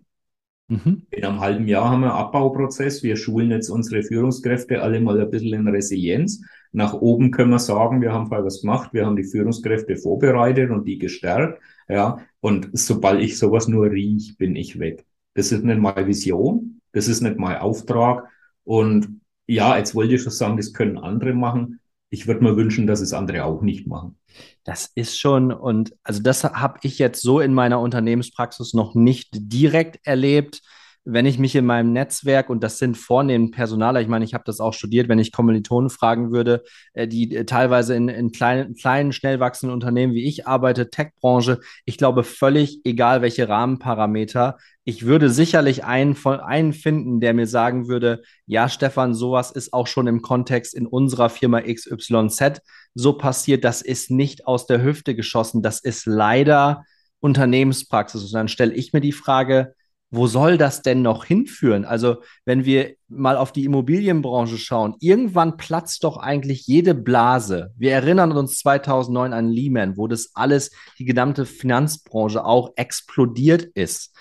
Mhm. 0.68 1.04
In 1.12 1.24
einem 1.24 1.40
halben 1.40 1.68
Jahr 1.68 1.90
haben 1.90 2.02
wir 2.02 2.14
einen 2.14 2.26
Abbauprozess. 2.26 3.04
Wir 3.04 3.16
schulen 3.18 3.52
jetzt 3.52 3.70
unsere 3.70 4.02
Führungskräfte 4.02 4.82
alle 4.82 5.00
mal 5.00 5.20
ein 5.22 5.30
bisschen 5.30 5.54
in 5.54 5.68
Resilienz. 5.68 6.42
Nach 6.72 6.94
oben 6.94 7.32
können 7.32 7.52
wir 7.52 7.60
sagen, 7.60 8.02
wir 8.02 8.12
haben 8.12 8.32
was 8.32 8.62
gemacht. 8.62 8.92
Wir 8.94 9.06
haben 9.06 9.16
die 9.16 9.24
Führungskräfte 9.24 9.96
vorbereitet 9.98 10.72
und 10.72 10.88
die 10.88 10.98
gestärkt. 10.98 11.62
Ja. 11.88 12.20
Und 12.40 12.70
sobald 12.74 13.22
ich 13.22 13.38
sowas 13.38 13.68
nur 13.68 13.92
riech, 13.92 14.38
bin 14.38 14.56
ich 14.56 14.80
weg. 14.80 15.06
Das 15.36 15.52
ist 15.52 15.64
nicht 15.64 15.80
meine 15.80 16.08
Vision. 16.08 16.82
Das 16.94 17.08
ist 17.08 17.22
nicht 17.22 17.38
mein 17.38 17.58
Auftrag. 17.58 18.28
Und 18.64 19.22
ja, 19.48 19.78
jetzt 19.78 19.96
wollte 19.96 20.16
ich 20.16 20.22
schon 20.22 20.32
sagen, 20.32 20.58
das 20.58 20.74
können 20.74 20.98
andere 20.98 21.34
machen. 21.34 21.80
Ich 22.10 22.28
würde 22.28 22.44
mir 22.44 22.56
wünschen, 22.56 22.88
dass 22.88 23.02
es 23.02 23.14
andere 23.14 23.46
auch 23.46 23.62
nicht 23.62 23.88
machen. 23.88 24.18
Das 24.64 24.92
ist 24.96 25.20
schon, 25.20 25.52
und 25.52 25.96
also 26.04 26.22
das 26.22 26.44
habe 26.44 26.80
ich 26.84 27.00
jetzt 27.00 27.22
so 27.22 27.40
in 27.40 27.54
meiner 27.54 27.80
Unternehmenspraxis 27.80 28.74
noch 28.74 28.96
nicht 28.96 29.30
direkt 29.34 30.06
erlebt 30.06 30.62
wenn 31.06 31.28
ich 31.28 31.38
mich 31.38 31.56
in 31.56 31.66
meinem 31.66 31.94
Netzwerk, 31.94 32.50
und 32.50 32.64
das 32.64 32.80
sind 32.80 32.98
vornehmend 32.98 33.54
Personaler, 33.54 34.02
ich 34.02 34.08
meine, 34.08 34.26
ich 34.26 34.34
habe 34.34 34.44
das 34.46 34.60
auch 34.60 34.74
studiert, 34.74 35.08
wenn 35.08 35.20
ich 35.20 35.32
Kommilitonen 35.32 35.92
fragen 35.92 36.32
würde, 36.32 36.64
äh, 36.94 37.08
die 37.08 37.36
äh, 37.36 37.46
teilweise 37.46 37.96
in, 37.96 38.10
in 38.10 38.32
kleinen, 38.32 38.74
kleinen, 38.76 39.14
schnell 39.14 39.40
wachsenden 39.40 39.74
Unternehmen 39.74 40.14
wie 40.14 40.26
ich 40.26 40.48
arbeite, 40.48 40.90
Tech-Branche, 40.90 41.60
ich 41.86 41.98
glaube 41.98 42.24
völlig 42.24 42.82
egal, 42.86 43.22
welche 43.22 43.48
Rahmenparameter, 43.48 44.58
ich 44.84 45.06
würde 45.06 45.30
sicherlich 45.30 45.84
einen, 45.84 46.16
von, 46.16 46.40
einen 46.40 46.74
finden, 46.74 47.20
der 47.20 47.34
mir 47.34 47.48
sagen 47.48 47.88
würde, 47.88 48.24
ja, 48.48 48.68
Stefan, 48.68 49.14
sowas 49.14 49.52
ist 49.52 49.74
auch 49.74 49.88
schon 49.88 50.08
im 50.08 50.22
Kontext 50.22 50.74
in 50.74 50.88
unserer 50.88 51.30
Firma 51.30 51.62
XYZ 51.62 52.62
so 52.96 53.14
passiert, 53.14 53.64
das 53.64 53.82
ist 53.82 54.10
nicht 54.10 54.48
aus 54.48 54.68
der 54.68 54.84
Hüfte 54.84 55.16
geschossen, 55.16 55.62
das 55.62 55.82
ist 55.82 56.06
leider 56.06 56.84
Unternehmenspraxis. 57.20 58.24
Und 58.24 58.34
dann 58.34 58.48
stelle 58.48 58.74
ich 58.74 58.94
mir 58.94 59.02
die 59.02 59.12
Frage, 59.12 59.74
wo 60.16 60.28
soll 60.28 60.58
das 60.58 60.82
denn 60.82 61.02
noch 61.02 61.26
hinführen? 61.26 61.86
Also, 61.86 62.18
wenn 62.46 62.66
wir 62.66 62.96
mal 63.08 63.38
auf 63.38 63.52
die 63.52 63.66
Immobilienbranche 63.66 64.58
schauen, 64.58 64.96
irgendwann 65.00 65.58
platzt 65.58 66.04
doch 66.04 66.18
eigentlich 66.18 66.68
jede 66.68 66.96
Blase. 66.96 67.74
Wir 67.78 67.92
erinnern 67.92 68.32
uns 68.32 68.60
2009 68.60 69.34
an 69.34 69.50
Lehman, 69.50 69.98
wo 69.98 70.08
das 70.08 70.32
alles, 70.34 70.72
die 70.98 71.06
gesamte 71.06 71.46
Finanzbranche 71.46 72.46
auch 72.46 72.72
explodiert 72.76 73.64
ist. 73.76 74.16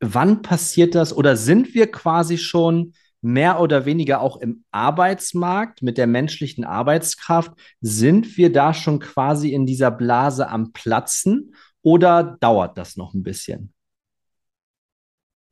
Wann 0.00 0.42
passiert 0.42 0.94
das 0.94 1.16
oder 1.16 1.36
sind 1.36 1.74
wir 1.74 1.90
quasi 1.90 2.36
schon 2.36 2.92
mehr 3.20 3.60
oder 3.60 3.86
weniger 3.86 4.20
auch 4.20 4.36
im 4.36 4.64
Arbeitsmarkt 4.72 5.82
mit 5.82 5.96
der 5.96 6.08
menschlichen 6.08 6.64
Arbeitskraft? 6.64 7.52
Sind 7.80 8.36
wir 8.36 8.52
da 8.52 8.74
schon 8.74 8.98
quasi 8.98 9.52
in 9.52 9.64
dieser 9.64 9.90
Blase 9.90 10.48
am 10.48 10.72
Platzen 10.72 11.54
oder 11.82 12.36
dauert 12.40 12.76
das 12.76 12.96
noch 12.96 13.14
ein 13.14 13.22
bisschen? 13.22 13.72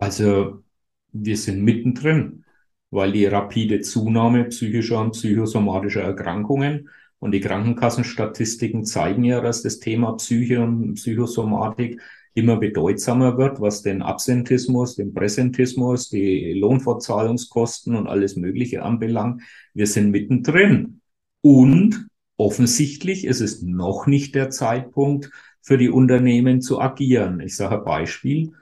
Also 0.00 0.64
wir 1.12 1.36
sind 1.36 1.62
mittendrin, 1.62 2.44
weil 2.90 3.12
die 3.12 3.26
rapide 3.26 3.82
Zunahme 3.82 4.44
psychischer 4.44 5.00
und 5.00 5.12
psychosomatischer 5.12 6.02
Erkrankungen 6.02 6.88
und 7.18 7.32
die 7.32 7.40
Krankenkassenstatistiken 7.40 8.86
zeigen 8.86 9.24
ja, 9.24 9.42
dass 9.42 9.62
das 9.62 9.78
Thema 9.78 10.14
Psyche 10.14 10.62
und 10.62 10.94
Psychosomatik 10.94 12.00
immer 12.32 12.56
bedeutsamer 12.56 13.36
wird, 13.36 13.60
was 13.60 13.82
den 13.82 14.00
Absentismus, 14.00 14.96
den 14.96 15.12
Präsentismus, 15.12 16.08
die 16.08 16.54
Lohnfortzahlungskosten 16.54 17.94
und 17.94 18.06
alles 18.06 18.36
Mögliche 18.36 18.82
anbelangt. 18.82 19.42
Wir 19.74 19.86
sind 19.86 20.10
mittendrin. 20.10 21.02
Und 21.42 22.06
offensichtlich 22.38 23.26
ist 23.26 23.40
es 23.40 23.60
noch 23.60 24.06
nicht 24.06 24.34
der 24.34 24.48
Zeitpunkt 24.48 25.30
für 25.60 25.76
die 25.76 25.90
Unternehmen 25.90 26.62
zu 26.62 26.80
agieren. 26.80 27.40
Ich 27.40 27.56
sage 27.56 27.78
ein 27.78 27.84
Beispiel. 27.84 28.52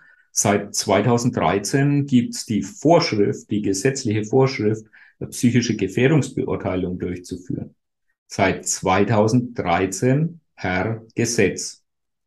Seit 0.41 0.73
2013 0.73 2.07
gibt 2.07 2.37
es 2.37 2.47
die 2.47 2.63
Vorschrift, 2.63 3.51
die 3.51 3.61
gesetzliche 3.61 4.23
Vorschrift, 4.23 4.87
eine 5.19 5.31
psychische 5.31 5.75
Gefährdungsbeurteilung 5.75 7.01
durchzuführen. 7.01 7.75
Seit 8.29 8.65
2013 8.65 10.39
per 10.55 11.05
Gesetz. 11.17 11.83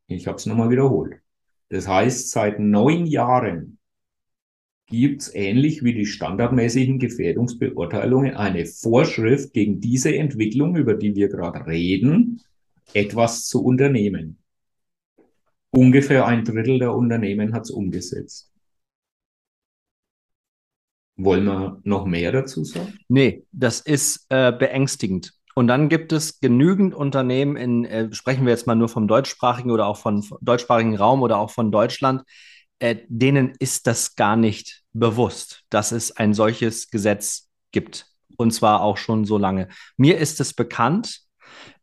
Ich 0.07 0.27
habe 0.27 0.35
es 0.35 0.45
nochmal 0.45 0.69
wiederholt. 0.69 1.21
Das 1.69 1.87
heißt, 1.87 2.31
seit 2.31 2.59
neun 2.59 3.05
Jahren 3.05 3.77
gibt 4.87 5.21
es 5.21 5.33
ähnlich 5.33 5.81
wie 5.85 5.93
die 5.93 6.05
standardmäßigen 6.05 6.99
Gefährdungsbeurteilungen 6.99 8.35
eine 8.35 8.65
Vorschrift 8.65 9.53
gegen 9.53 9.79
diese 9.79 10.13
Entwicklung, 10.13 10.75
über 10.75 10.95
die 10.95 11.15
wir 11.15 11.29
gerade 11.29 11.65
reden, 11.65 12.41
etwas 12.93 13.45
zu 13.45 13.63
unternehmen. 13.63 14.40
Ungefähr 15.71 16.25
ein 16.25 16.43
Drittel 16.43 16.79
der 16.79 16.93
Unternehmen 16.93 17.53
hat 17.53 17.63
es 17.63 17.71
umgesetzt. 17.71 18.51
Wollen 21.15 21.45
wir 21.45 21.79
noch 21.83 22.05
mehr 22.05 22.31
dazu 22.31 22.63
sagen? 22.63 22.97
Nee, 23.07 23.45
das 23.51 23.79
ist 23.79 24.25
äh, 24.29 24.51
beängstigend. 24.51 25.33
Und 25.55 25.67
dann 25.67 25.89
gibt 25.89 26.13
es 26.13 26.39
genügend 26.39 26.95
Unternehmen 26.95 27.55
in, 27.55 27.85
äh, 27.85 28.13
sprechen 28.13 28.45
wir 28.45 28.51
jetzt 28.51 28.67
mal 28.67 28.75
nur 28.75 28.89
vom 28.89 29.07
deutschsprachigen 29.07 29.71
oder 29.71 29.85
auch 29.87 29.97
von, 29.97 30.23
von 30.23 30.37
deutschsprachigen 30.41 30.95
Raum 30.95 31.21
oder 31.21 31.37
auch 31.37 31.51
von 31.51 31.71
Deutschland, 31.71 32.23
äh, 32.79 32.97
denen 33.07 33.53
ist 33.59 33.87
das 33.87 34.15
gar 34.15 34.35
nicht 34.35 34.83
bewusst, 34.93 35.63
dass 35.69 35.91
es 35.91 36.15
ein 36.15 36.33
solches 36.33 36.89
Gesetz 36.89 37.49
gibt. 37.71 38.07
Und 38.37 38.51
zwar 38.51 38.81
auch 38.81 38.97
schon 38.97 39.25
so 39.25 39.37
lange. 39.37 39.67
Mir 39.97 40.17
ist 40.17 40.39
es 40.39 40.53
bekannt, 40.53 41.21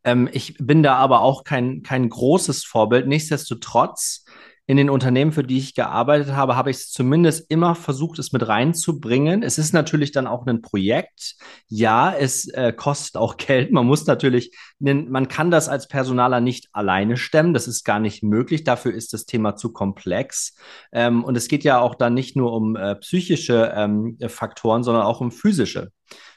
ähm, 0.03 0.29
ich 0.31 0.55
bin 0.59 0.83
da 0.83 0.95
aber 0.95 1.21
auch 1.21 1.43
kein, 1.43 1.83
kein 1.83 2.09
großes 2.09 2.63
Vorbild. 2.63 3.07
Nichtsdestotrotz, 3.07 4.25
in 4.69 4.77
den 4.77 4.91
Unternehmen, 4.91 5.31
für 5.31 5.43
die 5.43 5.57
ich 5.57 5.73
gearbeitet 5.73 6.35
habe, 6.35 6.55
habe 6.55 6.69
ich 6.69 6.77
es 6.77 6.91
zumindest 6.91 7.49
immer 7.49 7.73
versucht, 7.73 8.19
es 8.19 8.33
mit 8.33 8.47
reinzubringen. 8.47 9.41
Es 9.41 9.57
ist 9.57 9.73
natürlich 9.73 10.11
dann 10.11 10.27
auch 10.27 10.45
ein 10.45 10.61
Projekt. 10.61 11.37
Ja, 11.67 12.13
es 12.13 12.47
äh, 12.49 12.71
kostet 12.71 13.17
auch 13.17 13.37
Geld. 13.37 13.71
Man 13.71 13.87
muss 13.87 14.05
natürlich, 14.05 14.55
man 14.77 15.27
kann 15.27 15.49
das 15.49 15.69
als 15.69 15.87
Personaler 15.87 16.39
nicht 16.39 16.69
alleine 16.71 17.17
stemmen. 17.17 17.55
Das 17.55 17.67
ist 17.67 17.83
gar 17.83 17.99
nicht 17.99 18.21
möglich. 18.21 18.63
Dafür 18.63 18.93
ist 18.93 19.11
das 19.11 19.25
Thema 19.25 19.55
zu 19.55 19.73
komplex. 19.73 20.53
Ähm, 20.91 21.23
und 21.23 21.35
es 21.35 21.47
geht 21.47 21.63
ja 21.63 21.79
auch 21.79 21.95
dann 21.95 22.13
nicht 22.13 22.35
nur 22.35 22.53
um 22.53 22.75
äh, 22.75 22.95
psychische 22.97 23.73
ähm, 23.75 24.19
Faktoren, 24.27 24.83
sondern 24.83 25.01
auch 25.01 25.19
um 25.19 25.31
physische. 25.31 25.91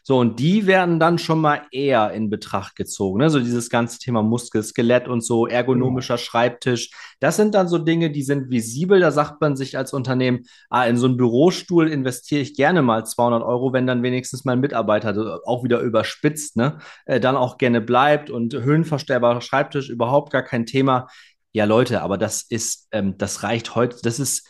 So, 0.04 0.18
und 0.18 0.40
die 0.40 0.66
werden 0.66 0.98
dann 0.98 1.18
schon 1.18 1.40
mal 1.40 1.62
eher 1.70 2.10
in 2.12 2.28
Betracht 2.28 2.74
gezogen. 2.74 3.20
Ne? 3.20 3.30
So 3.30 3.38
dieses 3.38 3.70
ganze 3.70 4.00
Thema 4.00 4.22
Muskel, 4.22 4.62
Skelett 4.64 5.06
und 5.06 5.20
so, 5.22 5.46
ergonomischer 5.46 6.18
Schreibtisch. 6.18 6.90
Das 7.20 7.36
sind 7.36 7.54
dann 7.54 7.68
so 7.68 7.78
Dinge, 7.78 8.10
die 8.10 8.24
sind 8.24 8.50
visibel. 8.50 8.98
Da 8.98 9.12
sagt 9.12 9.40
man 9.40 9.54
sich 9.54 9.78
als 9.78 9.92
Unternehmen, 9.92 10.44
ah, 10.70 10.84
in 10.86 10.96
so 10.96 11.06
einen 11.06 11.16
Bürostuhl 11.16 11.88
investiere 11.88 12.40
ich 12.40 12.56
gerne 12.56 12.82
mal 12.82 13.04
200 13.06 13.44
Euro, 13.44 13.72
wenn 13.72 13.86
dann 13.86 14.02
wenigstens 14.02 14.44
mein 14.44 14.58
Mitarbeiter 14.58 15.40
auch 15.46 15.62
wieder 15.62 15.78
überspitzt, 15.80 16.56
ne? 16.56 16.78
Äh, 17.04 17.20
dann 17.20 17.36
auch 17.36 17.56
gerne 17.56 17.80
bleibt 17.80 18.28
und 18.28 18.54
höhenverstellbarer 18.54 19.40
Schreibtisch 19.40 19.88
überhaupt 19.88 20.32
gar 20.32 20.42
kein 20.42 20.66
Thema. 20.66 21.06
Ja, 21.52 21.64
Leute, 21.66 22.02
aber 22.02 22.18
das 22.18 22.42
ist, 22.42 22.88
ähm, 22.92 23.16
das 23.18 23.42
reicht 23.44 23.74
heute, 23.76 23.98
das 24.02 24.18
ist, 24.18 24.48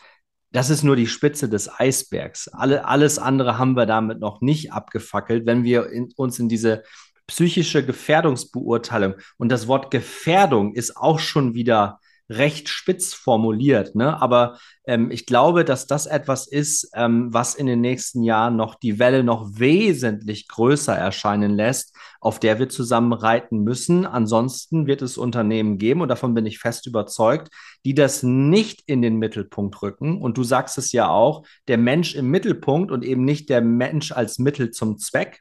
das 0.52 0.70
ist 0.70 0.82
nur 0.82 0.96
die 0.96 1.06
Spitze 1.06 1.48
des 1.48 1.68
Eisbergs. 1.80 2.48
Alle, 2.48 2.84
alles 2.84 3.18
andere 3.18 3.58
haben 3.58 3.74
wir 3.74 3.86
damit 3.86 4.20
noch 4.20 4.40
nicht 4.40 4.72
abgefackelt, 4.72 5.46
wenn 5.46 5.64
wir 5.64 5.90
in, 5.90 6.12
uns 6.16 6.38
in 6.38 6.48
diese 6.48 6.82
psychische 7.26 7.84
Gefährdungsbeurteilung 7.84 9.14
und 9.38 9.50
das 9.50 9.66
Wort 9.66 9.90
Gefährdung 9.90 10.74
ist 10.74 10.96
auch 10.96 11.18
schon 11.18 11.54
wieder 11.54 12.00
recht 12.36 12.68
spitz 12.68 13.14
formuliert. 13.14 13.94
Ne? 13.94 14.20
Aber 14.20 14.58
ähm, 14.86 15.10
ich 15.10 15.26
glaube, 15.26 15.64
dass 15.64 15.86
das 15.86 16.06
etwas 16.06 16.46
ist, 16.46 16.90
ähm, 16.94 17.32
was 17.32 17.54
in 17.54 17.66
den 17.66 17.80
nächsten 17.80 18.22
Jahren 18.22 18.56
noch 18.56 18.74
die 18.74 18.98
Welle 18.98 19.22
noch 19.22 19.58
wesentlich 19.58 20.48
größer 20.48 20.96
erscheinen 20.96 21.54
lässt, 21.54 21.96
auf 22.20 22.38
der 22.38 22.58
wir 22.58 22.68
zusammen 22.68 23.12
reiten 23.12 23.58
müssen. 23.64 24.06
Ansonsten 24.06 24.86
wird 24.86 25.02
es 25.02 25.18
Unternehmen 25.18 25.78
geben, 25.78 26.00
und 26.00 26.08
davon 26.08 26.34
bin 26.34 26.46
ich 26.46 26.58
fest 26.58 26.86
überzeugt, 26.86 27.48
die 27.84 27.94
das 27.94 28.22
nicht 28.22 28.82
in 28.86 29.02
den 29.02 29.16
Mittelpunkt 29.16 29.82
rücken. 29.82 30.20
Und 30.20 30.38
du 30.38 30.44
sagst 30.44 30.78
es 30.78 30.92
ja 30.92 31.08
auch, 31.08 31.44
der 31.68 31.78
Mensch 31.78 32.14
im 32.14 32.30
Mittelpunkt 32.30 32.90
und 32.90 33.04
eben 33.04 33.24
nicht 33.24 33.48
der 33.48 33.60
Mensch 33.60 34.12
als 34.12 34.38
Mittel 34.38 34.70
zum 34.70 34.98
Zweck, 34.98 35.40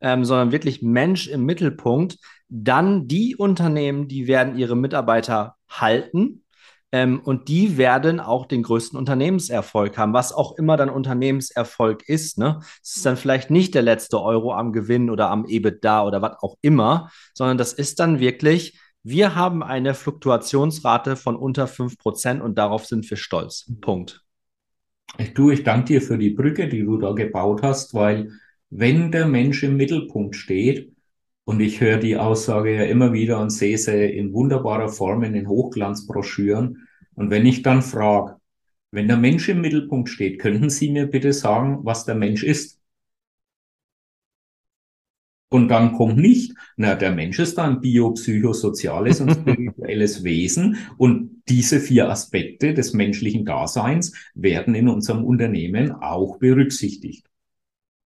ähm, 0.00 0.24
sondern 0.24 0.52
wirklich 0.52 0.82
Mensch 0.82 1.28
im 1.28 1.44
Mittelpunkt, 1.44 2.18
dann 2.48 3.08
die 3.08 3.36
Unternehmen, 3.36 4.08
die 4.08 4.26
werden 4.26 4.58
ihre 4.58 4.76
Mitarbeiter 4.76 5.56
halten. 5.68 6.44
Ähm, 6.90 7.20
und 7.20 7.48
die 7.48 7.76
werden 7.76 8.18
auch 8.18 8.46
den 8.46 8.62
größten 8.62 8.98
Unternehmenserfolg 8.98 9.98
haben, 9.98 10.14
was 10.14 10.32
auch 10.32 10.56
immer 10.56 10.78
dann 10.78 10.88
Unternehmenserfolg 10.88 12.08
ist. 12.08 12.38
Ne? 12.38 12.60
Es 12.82 12.96
ist 12.96 13.06
dann 13.06 13.18
vielleicht 13.18 13.50
nicht 13.50 13.74
der 13.74 13.82
letzte 13.82 14.22
Euro 14.22 14.54
am 14.54 14.72
Gewinn 14.72 15.10
oder 15.10 15.28
am 15.28 15.44
EBITDA 15.44 16.06
oder 16.06 16.22
was 16.22 16.38
auch 16.40 16.56
immer, 16.62 17.10
sondern 17.34 17.58
das 17.58 17.74
ist 17.74 18.00
dann 18.00 18.20
wirklich, 18.20 18.80
wir 19.02 19.34
haben 19.34 19.62
eine 19.62 19.92
Fluktuationsrate 19.92 21.16
von 21.16 21.36
unter 21.36 21.66
5% 21.66 22.40
und 22.40 22.56
darauf 22.56 22.86
sind 22.86 23.08
wir 23.10 23.18
stolz. 23.18 23.70
Punkt. 23.82 24.24
Du, 25.34 25.50
ich 25.50 25.64
danke 25.64 25.86
dir 25.86 26.02
für 26.02 26.16
die 26.16 26.30
Brücke, 26.30 26.68
die 26.68 26.84
du 26.84 26.96
da 26.96 27.12
gebaut 27.12 27.62
hast, 27.62 27.92
weil 27.94 28.32
wenn 28.70 29.10
der 29.12 29.26
Mensch 29.26 29.62
im 29.62 29.76
Mittelpunkt 29.76 30.36
steht, 30.36 30.92
und 31.48 31.60
ich 31.60 31.80
höre 31.80 31.96
die 31.96 32.18
Aussage 32.18 32.76
ja 32.76 32.82
immer 32.82 33.14
wieder 33.14 33.40
und 33.40 33.48
sehe 33.48 33.78
sie 33.78 34.04
in 34.04 34.34
wunderbarer 34.34 34.90
Form 34.90 35.22
in 35.22 35.32
den 35.32 35.48
Hochglanzbroschüren. 35.48 36.86
Und 37.14 37.30
wenn 37.30 37.46
ich 37.46 37.62
dann 37.62 37.80
frage, 37.80 38.36
wenn 38.90 39.08
der 39.08 39.16
Mensch 39.16 39.48
im 39.48 39.62
Mittelpunkt 39.62 40.10
steht, 40.10 40.40
könnten 40.40 40.68
Sie 40.68 40.90
mir 40.90 41.06
bitte 41.06 41.32
sagen, 41.32 41.78
was 41.84 42.04
der 42.04 42.16
Mensch 42.16 42.42
ist? 42.42 42.82
Und 45.48 45.68
dann 45.68 45.94
kommt 45.94 46.18
nicht, 46.18 46.52
na, 46.76 46.94
der 46.94 47.12
Mensch 47.12 47.38
ist 47.38 47.58
ein 47.58 47.80
biopsychosoziales 47.80 49.22
und 49.22 49.30
spirituelles 49.30 50.24
Wesen 50.24 50.76
und 50.98 51.44
diese 51.48 51.80
vier 51.80 52.10
Aspekte 52.10 52.74
des 52.74 52.92
menschlichen 52.92 53.46
Daseins 53.46 54.12
werden 54.34 54.74
in 54.74 54.86
unserem 54.86 55.24
Unternehmen 55.24 55.92
auch 55.92 56.36
berücksichtigt. 56.36 57.26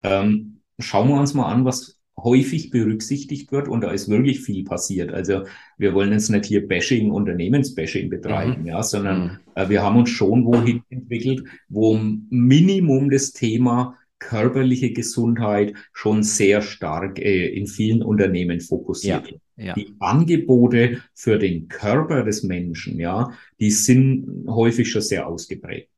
Ähm, 0.02 0.62
schauen 0.78 1.10
wir 1.10 1.20
uns 1.20 1.34
mal 1.34 1.52
an, 1.52 1.66
was 1.66 1.95
häufig 2.18 2.70
berücksichtigt 2.70 3.52
wird 3.52 3.68
und 3.68 3.82
da 3.82 3.90
ist 3.90 4.08
wirklich 4.08 4.40
viel 4.40 4.64
passiert. 4.64 5.12
Also 5.12 5.42
wir 5.76 5.94
wollen 5.94 6.12
jetzt 6.12 6.30
nicht 6.30 6.46
hier 6.46 6.66
Bashing, 6.66 7.10
Unternehmensbashing 7.10 8.08
betreiben, 8.08 8.62
mhm. 8.62 8.66
ja, 8.66 8.82
sondern 8.82 9.22
mhm. 9.22 9.38
äh, 9.54 9.68
wir 9.68 9.82
haben 9.82 9.98
uns 9.98 10.10
schon 10.10 10.44
wohin 10.44 10.82
entwickelt, 10.88 11.44
wo 11.68 11.98
Minimum 12.30 13.10
das 13.10 13.32
Thema 13.32 13.96
körperliche 14.18 14.92
Gesundheit 14.92 15.74
schon 15.92 16.22
sehr 16.22 16.62
stark 16.62 17.18
äh, 17.18 17.48
in 17.48 17.66
vielen 17.66 18.02
Unternehmen 18.02 18.60
fokussiert. 18.60 19.30
Ja, 19.56 19.66
ja. 19.66 19.74
Die 19.74 19.94
Angebote 20.00 21.02
für 21.12 21.38
den 21.38 21.68
Körper 21.68 22.22
des 22.22 22.42
Menschen, 22.42 22.98
ja, 22.98 23.32
die 23.60 23.70
sind 23.70 24.46
häufig 24.48 24.90
schon 24.90 25.02
sehr 25.02 25.26
ausgeprägt 25.26 25.90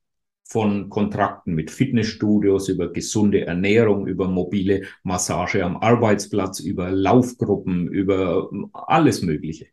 von 0.49 0.89
Kontrakten 0.89 1.55
mit 1.55 1.71
Fitnessstudios 1.71 2.71
über 2.71 2.91
gesunde 2.91 3.45
Ernährung, 3.47 4.07
über 4.07 4.29
mobile 4.29 4.85
Massage 5.03 5.63
am 5.63 5.77
Arbeitsplatz, 5.77 6.61
über 6.61 6.91
Laufgruppen, 6.91 7.87
über 7.89 8.51
alles 8.73 9.21
Mögliche. 9.21 9.67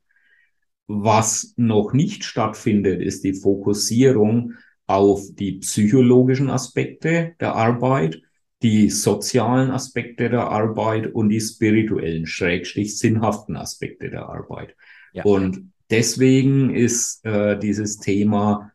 Was 0.88 1.54
noch 1.56 1.94
nicht 1.94 2.26
stattfindet, 2.26 3.02
ist 3.02 3.24
die 3.24 3.34
Fokussierung 3.34 4.54
auf 4.86 5.22
die 5.32 5.54
psychologischen 5.60 6.50
Aspekte 6.50 7.36
der 7.40 7.56
Arbeit, 7.56 8.22
die 8.62 8.90
sozialen 8.90 9.72
Aspekte 9.72 10.30
der 10.30 10.50
Arbeit 10.50 11.14
und 11.14 11.30
die 11.30 11.40
spirituellen, 11.40 12.26
schrägstrich 12.26 13.00
sinnhaften 13.00 13.56
Aspekte 13.56 14.10
der 14.10 14.28
Arbeit. 14.28 14.76
Ja. 15.14 15.24
Und 15.24 15.72
deswegen 15.90 16.76
ist 16.76 17.26
äh, 17.26 17.58
dieses 17.58 17.98
Thema 17.98 18.74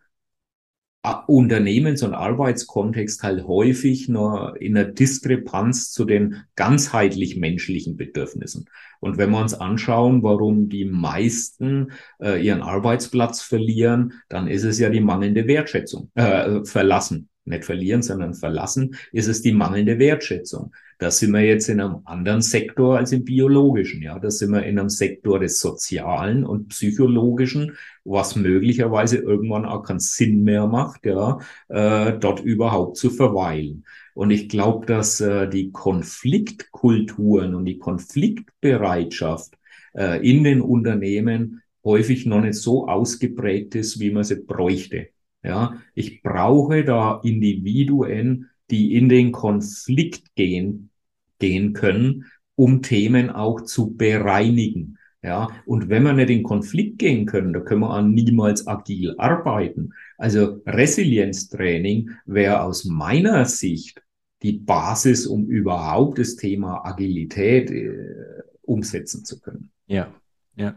Unternehmens- 1.02 2.02
und 2.02 2.12
Arbeitskontext 2.12 3.22
halt 3.22 3.46
häufig 3.46 4.08
nur 4.08 4.60
in 4.60 4.76
einer 4.76 4.86
Diskrepanz 4.86 5.90
zu 5.90 6.04
den 6.04 6.44
ganzheitlich 6.56 7.36
menschlichen 7.36 7.96
Bedürfnissen. 7.96 8.66
Und 9.00 9.16
wenn 9.16 9.30
wir 9.30 9.40
uns 9.40 9.54
anschauen, 9.54 10.22
warum 10.22 10.68
die 10.68 10.84
meisten 10.84 11.92
äh, 12.20 12.44
ihren 12.44 12.60
Arbeitsplatz 12.60 13.40
verlieren, 13.40 14.12
dann 14.28 14.46
ist 14.46 14.64
es 14.64 14.78
ja 14.78 14.90
die 14.90 15.00
mangelnde 15.00 15.46
Wertschätzung, 15.46 16.10
äh, 16.16 16.64
verlassen 16.64 17.30
nicht 17.44 17.64
verlieren, 17.64 18.02
sondern 18.02 18.34
verlassen, 18.34 18.96
ist 19.12 19.28
es 19.28 19.42
die 19.42 19.52
mangelnde 19.52 19.98
Wertschätzung. 19.98 20.72
Da 20.98 21.10
sind 21.10 21.32
wir 21.32 21.40
jetzt 21.40 21.68
in 21.68 21.80
einem 21.80 22.02
anderen 22.04 22.42
Sektor 22.42 22.98
als 22.98 23.12
im 23.12 23.24
biologischen. 23.24 24.02
Ja, 24.02 24.18
da 24.18 24.30
sind 24.30 24.52
wir 24.52 24.64
in 24.64 24.78
einem 24.78 24.90
Sektor 24.90 25.40
des 25.40 25.58
sozialen 25.58 26.44
und 26.44 26.68
psychologischen, 26.68 27.76
was 28.04 28.36
möglicherweise 28.36 29.16
irgendwann 29.16 29.64
auch 29.64 29.82
keinen 29.82 30.00
Sinn 30.00 30.42
mehr 30.42 30.66
macht, 30.66 31.06
ja, 31.06 31.38
äh, 31.68 32.18
dort 32.18 32.40
überhaupt 32.40 32.98
zu 32.98 33.08
verweilen. 33.08 33.84
Und 34.14 34.30
ich 34.30 34.50
glaube, 34.50 34.84
dass 34.84 35.20
äh, 35.22 35.48
die 35.48 35.72
Konfliktkulturen 35.72 37.54
und 37.54 37.64
die 37.64 37.78
Konfliktbereitschaft 37.78 39.54
äh, 39.94 40.28
in 40.28 40.44
den 40.44 40.60
Unternehmen 40.60 41.62
häufig 41.82 42.26
noch 42.26 42.42
nicht 42.42 42.56
so 42.56 42.86
ausgeprägt 42.86 43.74
ist, 43.74 44.00
wie 44.00 44.10
man 44.10 44.24
sie 44.24 44.36
bräuchte. 44.36 45.08
Ja, 45.42 45.80
ich 45.94 46.22
brauche 46.22 46.84
da 46.84 47.20
Individuen, 47.22 48.50
die 48.70 48.94
in 48.94 49.08
den 49.08 49.32
Konflikt 49.32 50.34
gehen, 50.34 50.90
gehen 51.38 51.72
können, 51.72 52.26
um 52.54 52.82
Themen 52.82 53.30
auch 53.30 53.62
zu 53.62 53.94
bereinigen. 53.94 54.98
Ja, 55.22 55.48
und 55.66 55.90
wenn 55.90 56.04
wir 56.04 56.14
nicht 56.14 56.30
in 56.30 56.42
Konflikt 56.42 56.98
gehen 56.98 57.26
können, 57.26 57.52
da 57.52 57.60
können 57.60 57.82
wir 57.82 57.90
auch 57.90 58.02
niemals 58.02 58.66
agil 58.66 59.14
arbeiten. 59.18 59.92
Also 60.16 60.62
Resilienztraining 60.66 62.10
wäre 62.24 62.62
aus 62.62 62.86
meiner 62.86 63.44
Sicht 63.44 64.02
die 64.42 64.52
Basis, 64.52 65.26
um 65.26 65.46
überhaupt 65.46 66.18
das 66.18 66.36
Thema 66.36 66.86
Agilität 66.86 67.70
äh, 67.70 68.42
umsetzen 68.62 69.24
zu 69.24 69.40
können. 69.40 69.70
Ja, 69.86 70.14
ja. 70.56 70.74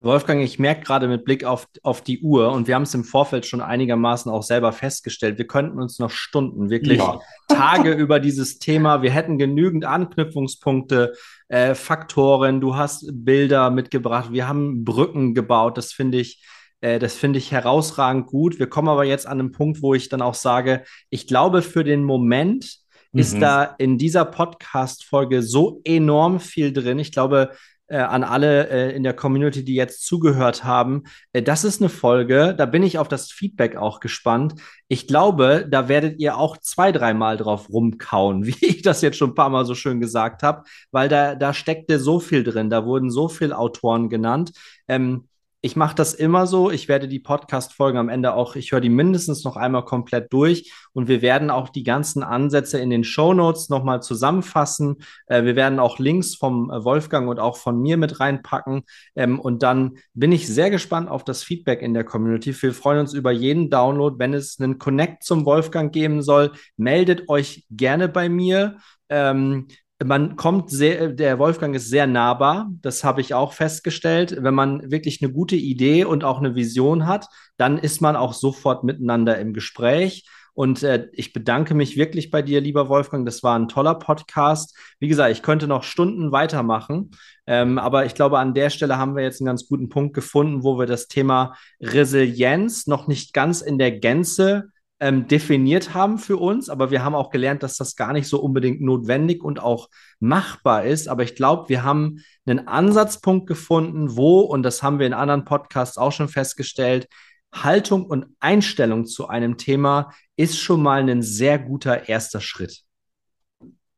Wolfgang, 0.00 0.42
ich 0.42 0.58
merke 0.58 0.82
gerade 0.82 1.08
mit 1.08 1.24
Blick 1.24 1.44
auf, 1.44 1.66
auf 1.82 2.02
die 2.02 2.20
Uhr 2.20 2.52
und 2.52 2.68
wir 2.68 2.74
haben 2.74 2.82
es 2.82 2.94
im 2.94 3.02
Vorfeld 3.02 3.46
schon 3.46 3.60
einigermaßen 3.60 4.30
auch 4.30 4.42
selber 4.42 4.72
festgestellt, 4.72 5.38
wir 5.38 5.46
könnten 5.46 5.80
uns 5.80 5.98
noch 5.98 6.10
Stunden, 6.10 6.68
wirklich 6.68 6.98
ja. 6.98 7.18
Tage 7.48 7.92
über 7.92 8.20
dieses 8.20 8.58
Thema, 8.58 9.02
wir 9.02 9.10
hätten 9.10 9.38
genügend 9.38 9.84
Anknüpfungspunkte, 9.84 11.14
äh, 11.48 11.74
Faktoren, 11.74 12.60
du 12.60 12.76
hast 12.76 13.10
Bilder 13.12 13.70
mitgebracht, 13.70 14.32
wir 14.32 14.46
haben 14.46 14.84
Brücken 14.84 15.34
gebaut, 15.34 15.78
das 15.78 15.92
finde 15.92 16.18
ich, 16.18 16.44
äh, 16.80 16.98
das 16.98 17.14
finde 17.16 17.38
ich 17.38 17.50
herausragend 17.50 18.26
gut. 18.26 18.58
Wir 18.58 18.68
kommen 18.68 18.88
aber 18.88 19.04
jetzt 19.04 19.26
an 19.26 19.40
einen 19.40 19.52
Punkt, 19.52 19.82
wo 19.82 19.94
ich 19.94 20.08
dann 20.08 20.22
auch 20.22 20.34
sage, 20.34 20.84
ich 21.08 21.26
glaube, 21.26 21.62
für 21.62 21.84
den 21.84 22.04
Moment 22.04 22.80
ist 23.12 23.34
mhm. 23.34 23.40
da 23.40 23.64
in 23.64 23.98
dieser 23.98 24.24
Podcast-Folge 24.24 25.42
so 25.42 25.80
enorm 25.84 26.38
viel 26.38 26.72
drin. 26.72 26.98
Ich 26.98 27.12
glaube, 27.12 27.52
äh, 27.88 27.98
an 27.98 28.24
alle 28.24 28.68
äh, 28.68 28.96
in 28.96 29.02
der 29.02 29.14
Community, 29.14 29.64
die 29.64 29.74
jetzt 29.74 30.04
zugehört 30.04 30.64
haben. 30.64 31.04
Äh, 31.32 31.42
das 31.42 31.64
ist 31.64 31.80
eine 31.80 31.88
Folge, 31.88 32.54
da 32.56 32.66
bin 32.66 32.82
ich 32.82 32.98
auf 32.98 33.08
das 33.08 33.30
Feedback 33.30 33.76
auch 33.76 34.00
gespannt. 34.00 34.54
Ich 34.88 35.06
glaube, 35.06 35.66
da 35.70 35.88
werdet 35.88 36.18
ihr 36.18 36.36
auch 36.36 36.56
zwei, 36.58 36.92
dreimal 36.92 37.36
drauf 37.36 37.68
rumkauen, 37.70 38.46
wie 38.46 38.56
ich 38.60 38.82
das 38.82 39.02
jetzt 39.02 39.16
schon 39.18 39.30
ein 39.30 39.34
paar 39.34 39.50
Mal 39.50 39.64
so 39.64 39.74
schön 39.74 40.00
gesagt 40.00 40.42
habe, 40.42 40.64
weil 40.90 41.08
da, 41.08 41.34
da 41.34 41.54
steckte 41.54 41.98
so 41.98 42.20
viel 42.20 42.44
drin, 42.44 42.70
da 42.70 42.84
wurden 42.84 43.10
so 43.10 43.28
viele 43.28 43.56
Autoren 43.56 44.08
genannt. 44.08 44.52
Ähm, 44.88 45.28
ich 45.66 45.74
mache 45.74 45.96
das 45.96 46.14
immer 46.14 46.46
so. 46.46 46.70
Ich 46.70 46.86
werde 46.86 47.08
die 47.08 47.18
Podcast-Folgen 47.18 47.98
am 47.98 48.08
Ende 48.08 48.34
auch, 48.34 48.54
ich 48.54 48.70
höre 48.70 48.80
die 48.80 48.88
mindestens 48.88 49.42
noch 49.42 49.56
einmal 49.56 49.84
komplett 49.84 50.32
durch 50.32 50.72
und 50.92 51.08
wir 51.08 51.22
werden 51.22 51.50
auch 51.50 51.68
die 51.70 51.82
ganzen 51.82 52.22
Ansätze 52.22 52.78
in 52.78 52.88
den 52.88 53.02
Show 53.02 53.34
Notes 53.34 53.68
nochmal 53.68 54.00
zusammenfassen. 54.00 54.98
Äh, 55.26 55.42
wir 55.42 55.56
werden 55.56 55.80
auch 55.80 55.98
Links 55.98 56.36
vom 56.36 56.70
äh, 56.70 56.84
Wolfgang 56.84 57.28
und 57.28 57.40
auch 57.40 57.56
von 57.56 57.80
mir 57.82 57.96
mit 57.96 58.20
reinpacken. 58.20 58.84
Ähm, 59.16 59.40
und 59.40 59.64
dann 59.64 59.98
bin 60.14 60.30
ich 60.30 60.46
sehr 60.46 60.70
gespannt 60.70 61.10
auf 61.10 61.24
das 61.24 61.42
Feedback 61.42 61.82
in 61.82 61.94
der 61.94 62.04
Community. 62.04 62.54
Wir 62.62 62.72
freuen 62.72 63.00
uns 63.00 63.12
über 63.12 63.32
jeden 63.32 63.68
Download. 63.68 64.16
Wenn 64.20 64.34
es 64.34 64.60
einen 64.60 64.78
Connect 64.78 65.24
zum 65.24 65.44
Wolfgang 65.44 65.92
geben 65.92 66.22
soll, 66.22 66.52
meldet 66.76 67.28
euch 67.28 67.66
gerne 67.70 68.08
bei 68.08 68.28
mir. 68.28 68.78
Ähm, 69.08 69.66
man 70.04 70.36
kommt 70.36 70.70
sehr, 70.70 71.08
der 71.08 71.38
Wolfgang 71.38 71.74
ist 71.74 71.88
sehr 71.88 72.06
nahbar, 72.06 72.70
das 72.82 73.02
habe 73.02 73.20
ich 73.20 73.32
auch 73.34 73.52
festgestellt. 73.52 74.36
Wenn 74.40 74.54
man 74.54 74.90
wirklich 74.90 75.22
eine 75.22 75.32
gute 75.32 75.56
Idee 75.56 76.04
und 76.04 76.22
auch 76.22 76.38
eine 76.38 76.54
Vision 76.54 77.06
hat, 77.06 77.28
dann 77.56 77.78
ist 77.78 78.02
man 78.02 78.16
auch 78.16 78.34
sofort 78.34 78.84
miteinander 78.84 79.38
im 79.38 79.54
Gespräch. 79.54 80.28
Und 80.52 80.82
äh, 80.82 81.08
ich 81.12 81.34
bedanke 81.34 81.74
mich 81.74 81.98
wirklich 81.98 82.30
bei 82.30 82.40
dir, 82.40 82.62
lieber 82.62 82.88
Wolfgang. 82.88 83.26
Das 83.26 83.42
war 83.42 83.58
ein 83.58 83.68
toller 83.68 83.94
Podcast. 83.94 84.74
Wie 84.98 85.08
gesagt, 85.08 85.30
ich 85.32 85.42
könnte 85.42 85.66
noch 85.66 85.82
Stunden 85.82 86.32
weitermachen. 86.32 87.10
Ähm, 87.46 87.78
aber 87.78 88.06
ich 88.06 88.14
glaube, 88.14 88.38
an 88.38 88.54
der 88.54 88.70
Stelle 88.70 88.96
haben 88.96 89.16
wir 89.16 89.22
jetzt 89.22 89.40
einen 89.40 89.46
ganz 89.46 89.68
guten 89.68 89.90
Punkt 89.90 90.14
gefunden, 90.14 90.62
wo 90.62 90.78
wir 90.78 90.86
das 90.86 91.08
Thema 91.08 91.54
Resilienz 91.80 92.86
noch 92.86 93.06
nicht 93.06 93.34
ganz 93.34 93.60
in 93.60 93.76
der 93.76 93.92
Gänze 93.92 94.70
ähm, 94.98 95.26
definiert 95.28 95.92
haben 95.94 96.18
für 96.18 96.38
uns, 96.38 96.68
aber 96.68 96.90
wir 96.90 97.04
haben 97.04 97.14
auch 97.14 97.30
gelernt, 97.30 97.62
dass 97.62 97.76
das 97.76 97.96
gar 97.96 98.12
nicht 98.12 98.28
so 98.28 98.40
unbedingt 98.40 98.80
notwendig 98.80 99.44
und 99.44 99.60
auch 99.60 99.88
machbar 100.20 100.84
ist. 100.84 101.08
Aber 101.08 101.22
ich 101.22 101.34
glaube, 101.34 101.68
wir 101.68 101.84
haben 101.84 102.22
einen 102.46 102.66
Ansatzpunkt 102.66 103.46
gefunden, 103.46 104.16
wo, 104.16 104.40
und 104.40 104.62
das 104.62 104.82
haben 104.82 104.98
wir 104.98 105.06
in 105.06 105.12
anderen 105.12 105.44
Podcasts 105.44 105.98
auch 105.98 106.12
schon 106.12 106.28
festgestellt, 106.28 107.08
Haltung 107.52 108.06
und 108.06 108.26
Einstellung 108.40 109.06
zu 109.06 109.28
einem 109.28 109.56
Thema 109.56 110.12
ist 110.36 110.58
schon 110.58 110.82
mal 110.82 111.08
ein 111.08 111.22
sehr 111.22 111.58
guter 111.58 112.08
erster 112.08 112.40
Schritt. 112.40 112.82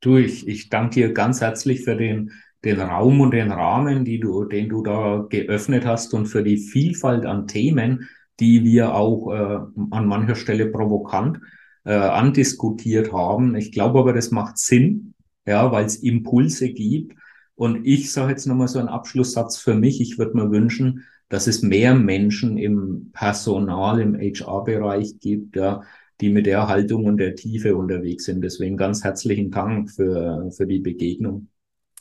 Du, 0.00 0.16
ich, 0.16 0.46
ich 0.46 0.68
danke 0.68 0.94
dir 0.94 1.12
ganz 1.12 1.40
herzlich 1.40 1.82
für 1.82 1.96
den, 1.96 2.32
den 2.64 2.80
Raum 2.80 3.20
und 3.20 3.32
den 3.32 3.50
Rahmen, 3.50 4.04
die 4.04 4.20
du, 4.20 4.44
den 4.44 4.68
du 4.68 4.82
da 4.82 5.26
geöffnet 5.28 5.86
hast 5.86 6.14
und 6.14 6.26
für 6.26 6.44
die 6.44 6.56
Vielfalt 6.56 7.26
an 7.26 7.48
Themen, 7.48 8.08
die 8.40 8.64
wir 8.64 8.94
auch 8.94 9.32
äh, 9.32 9.58
an 9.90 10.06
mancher 10.06 10.34
Stelle 10.34 10.66
provokant 10.66 11.40
äh, 11.84 11.94
andiskutiert 11.94 13.12
haben. 13.12 13.56
Ich 13.56 13.72
glaube 13.72 13.98
aber, 13.98 14.12
das 14.12 14.30
macht 14.30 14.58
Sinn, 14.58 15.14
ja, 15.46 15.72
weil 15.72 15.86
es 15.86 15.96
Impulse 15.96 16.70
gibt. 16.70 17.16
Und 17.54 17.86
ich 17.86 18.12
sage 18.12 18.30
jetzt 18.30 18.46
nochmal 18.46 18.68
so 18.68 18.78
einen 18.78 18.88
Abschlusssatz 18.88 19.58
für 19.58 19.74
mich. 19.74 20.00
Ich 20.00 20.18
würde 20.18 20.36
mir 20.36 20.50
wünschen, 20.50 21.04
dass 21.28 21.46
es 21.46 21.62
mehr 21.62 21.94
Menschen 21.94 22.56
im 22.56 23.10
Personal, 23.12 24.00
im 24.00 24.14
HR-Bereich 24.14 25.18
gibt, 25.20 25.56
ja, 25.56 25.82
die 26.20 26.30
mit 26.30 26.46
der 26.46 26.68
Haltung 26.68 27.04
und 27.04 27.18
der 27.18 27.34
Tiefe 27.34 27.76
unterwegs 27.76 28.24
sind. 28.24 28.42
Deswegen 28.42 28.76
ganz 28.76 29.04
herzlichen 29.04 29.50
Dank 29.50 29.90
für, 29.90 30.50
für 30.56 30.66
die 30.66 30.80
Begegnung. 30.80 31.48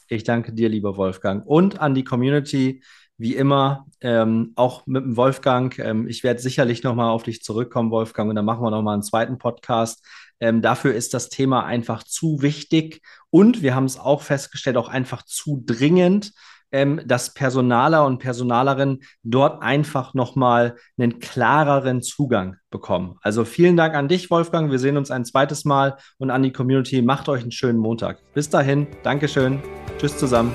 Ich 0.10 0.24
danke 0.24 0.54
dir, 0.54 0.70
lieber 0.70 0.96
Wolfgang, 0.96 1.46
und 1.46 1.82
an 1.82 1.94
die 1.94 2.06
Community 2.06 2.82
wie 3.18 3.36
immer, 3.36 3.86
ähm, 4.02 4.54
auch 4.56 4.86
mit 4.86 5.04
dem 5.04 5.18
Wolfgang. 5.18 5.78
Ähm, 5.80 6.08
ich 6.08 6.24
werde 6.24 6.40
sicherlich 6.40 6.84
nochmal 6.84 7.10
auf 7.10 7.24
dich 7.24 7.44
zurückkommen, 7.44 7.92
Wolfgang, 7.92 8.30
und 8.30 8.36
dann 8.36 8.46
machen 8.46 8.64
wir 8.64 8.72
nochmal 8.72 8.94
einen 8.94 9.04
zweiten 9.04 9.38
Podcast. 9.38 10.06
Ähm, 10.40 10.62
dafür 10.62 10.94
ist 10.94 11.14
das 11.14 11.30
Thema 11.30 11.66
einfach 11.66 12.04
zu 12.04 12.42
wichtig 12.42 13.02
und 13.30 13.62
wir 13.64 13.74
haben 13.74 13.86
es 13.86 13.98
auch 13.98 14.22
festgestellt, 14.22 14.78
auch 14.78 14.90
einfach 14.90 15.24
zu 15.24 15.64
dringend, 15.66 16.34
ähm, 16.72 17.02
dass 17.06 17.34
Personaler 17.34 18.06
und 18.06 18.20
Personalerinnen 18.20 19.00
dort 19.24 19.64
einfach 19.64 20.14
nochmal 20.14 20.76
einen 20.98 21.20
klareren 21.20 22.02
Zugang 22.02 22.58
bekommen. 22.70 23.18
Also 23.22 23.46
vielen 23.46 23.78
Dank 23.78 23.96
an 23.96 24.08
dich, 24.08 24.30
Wolfgang. 24.30 24.70
Wir 24.70 24.80
sehen 24.80 24.98
uns 24.98 25.10
ein 25.10 25.26
zweites 25.26 25.66
Mal 25.66 25.98
und 26.18 26.30
an 26.30 26.44
die 26.44 26.52
Community. 26.52 27.02
Macht 27.02 27.30
euch 27.30 27.42
einen 27.42 27.52
schönen 27.52 27.80
Montag. 27.80 28.20
Bis 28.34 28.50
dahin, 28.50 28.88
Dankeschön. 29.04 29.62
Tschüss 29.98 30.18
zusammen. 30.18 30.54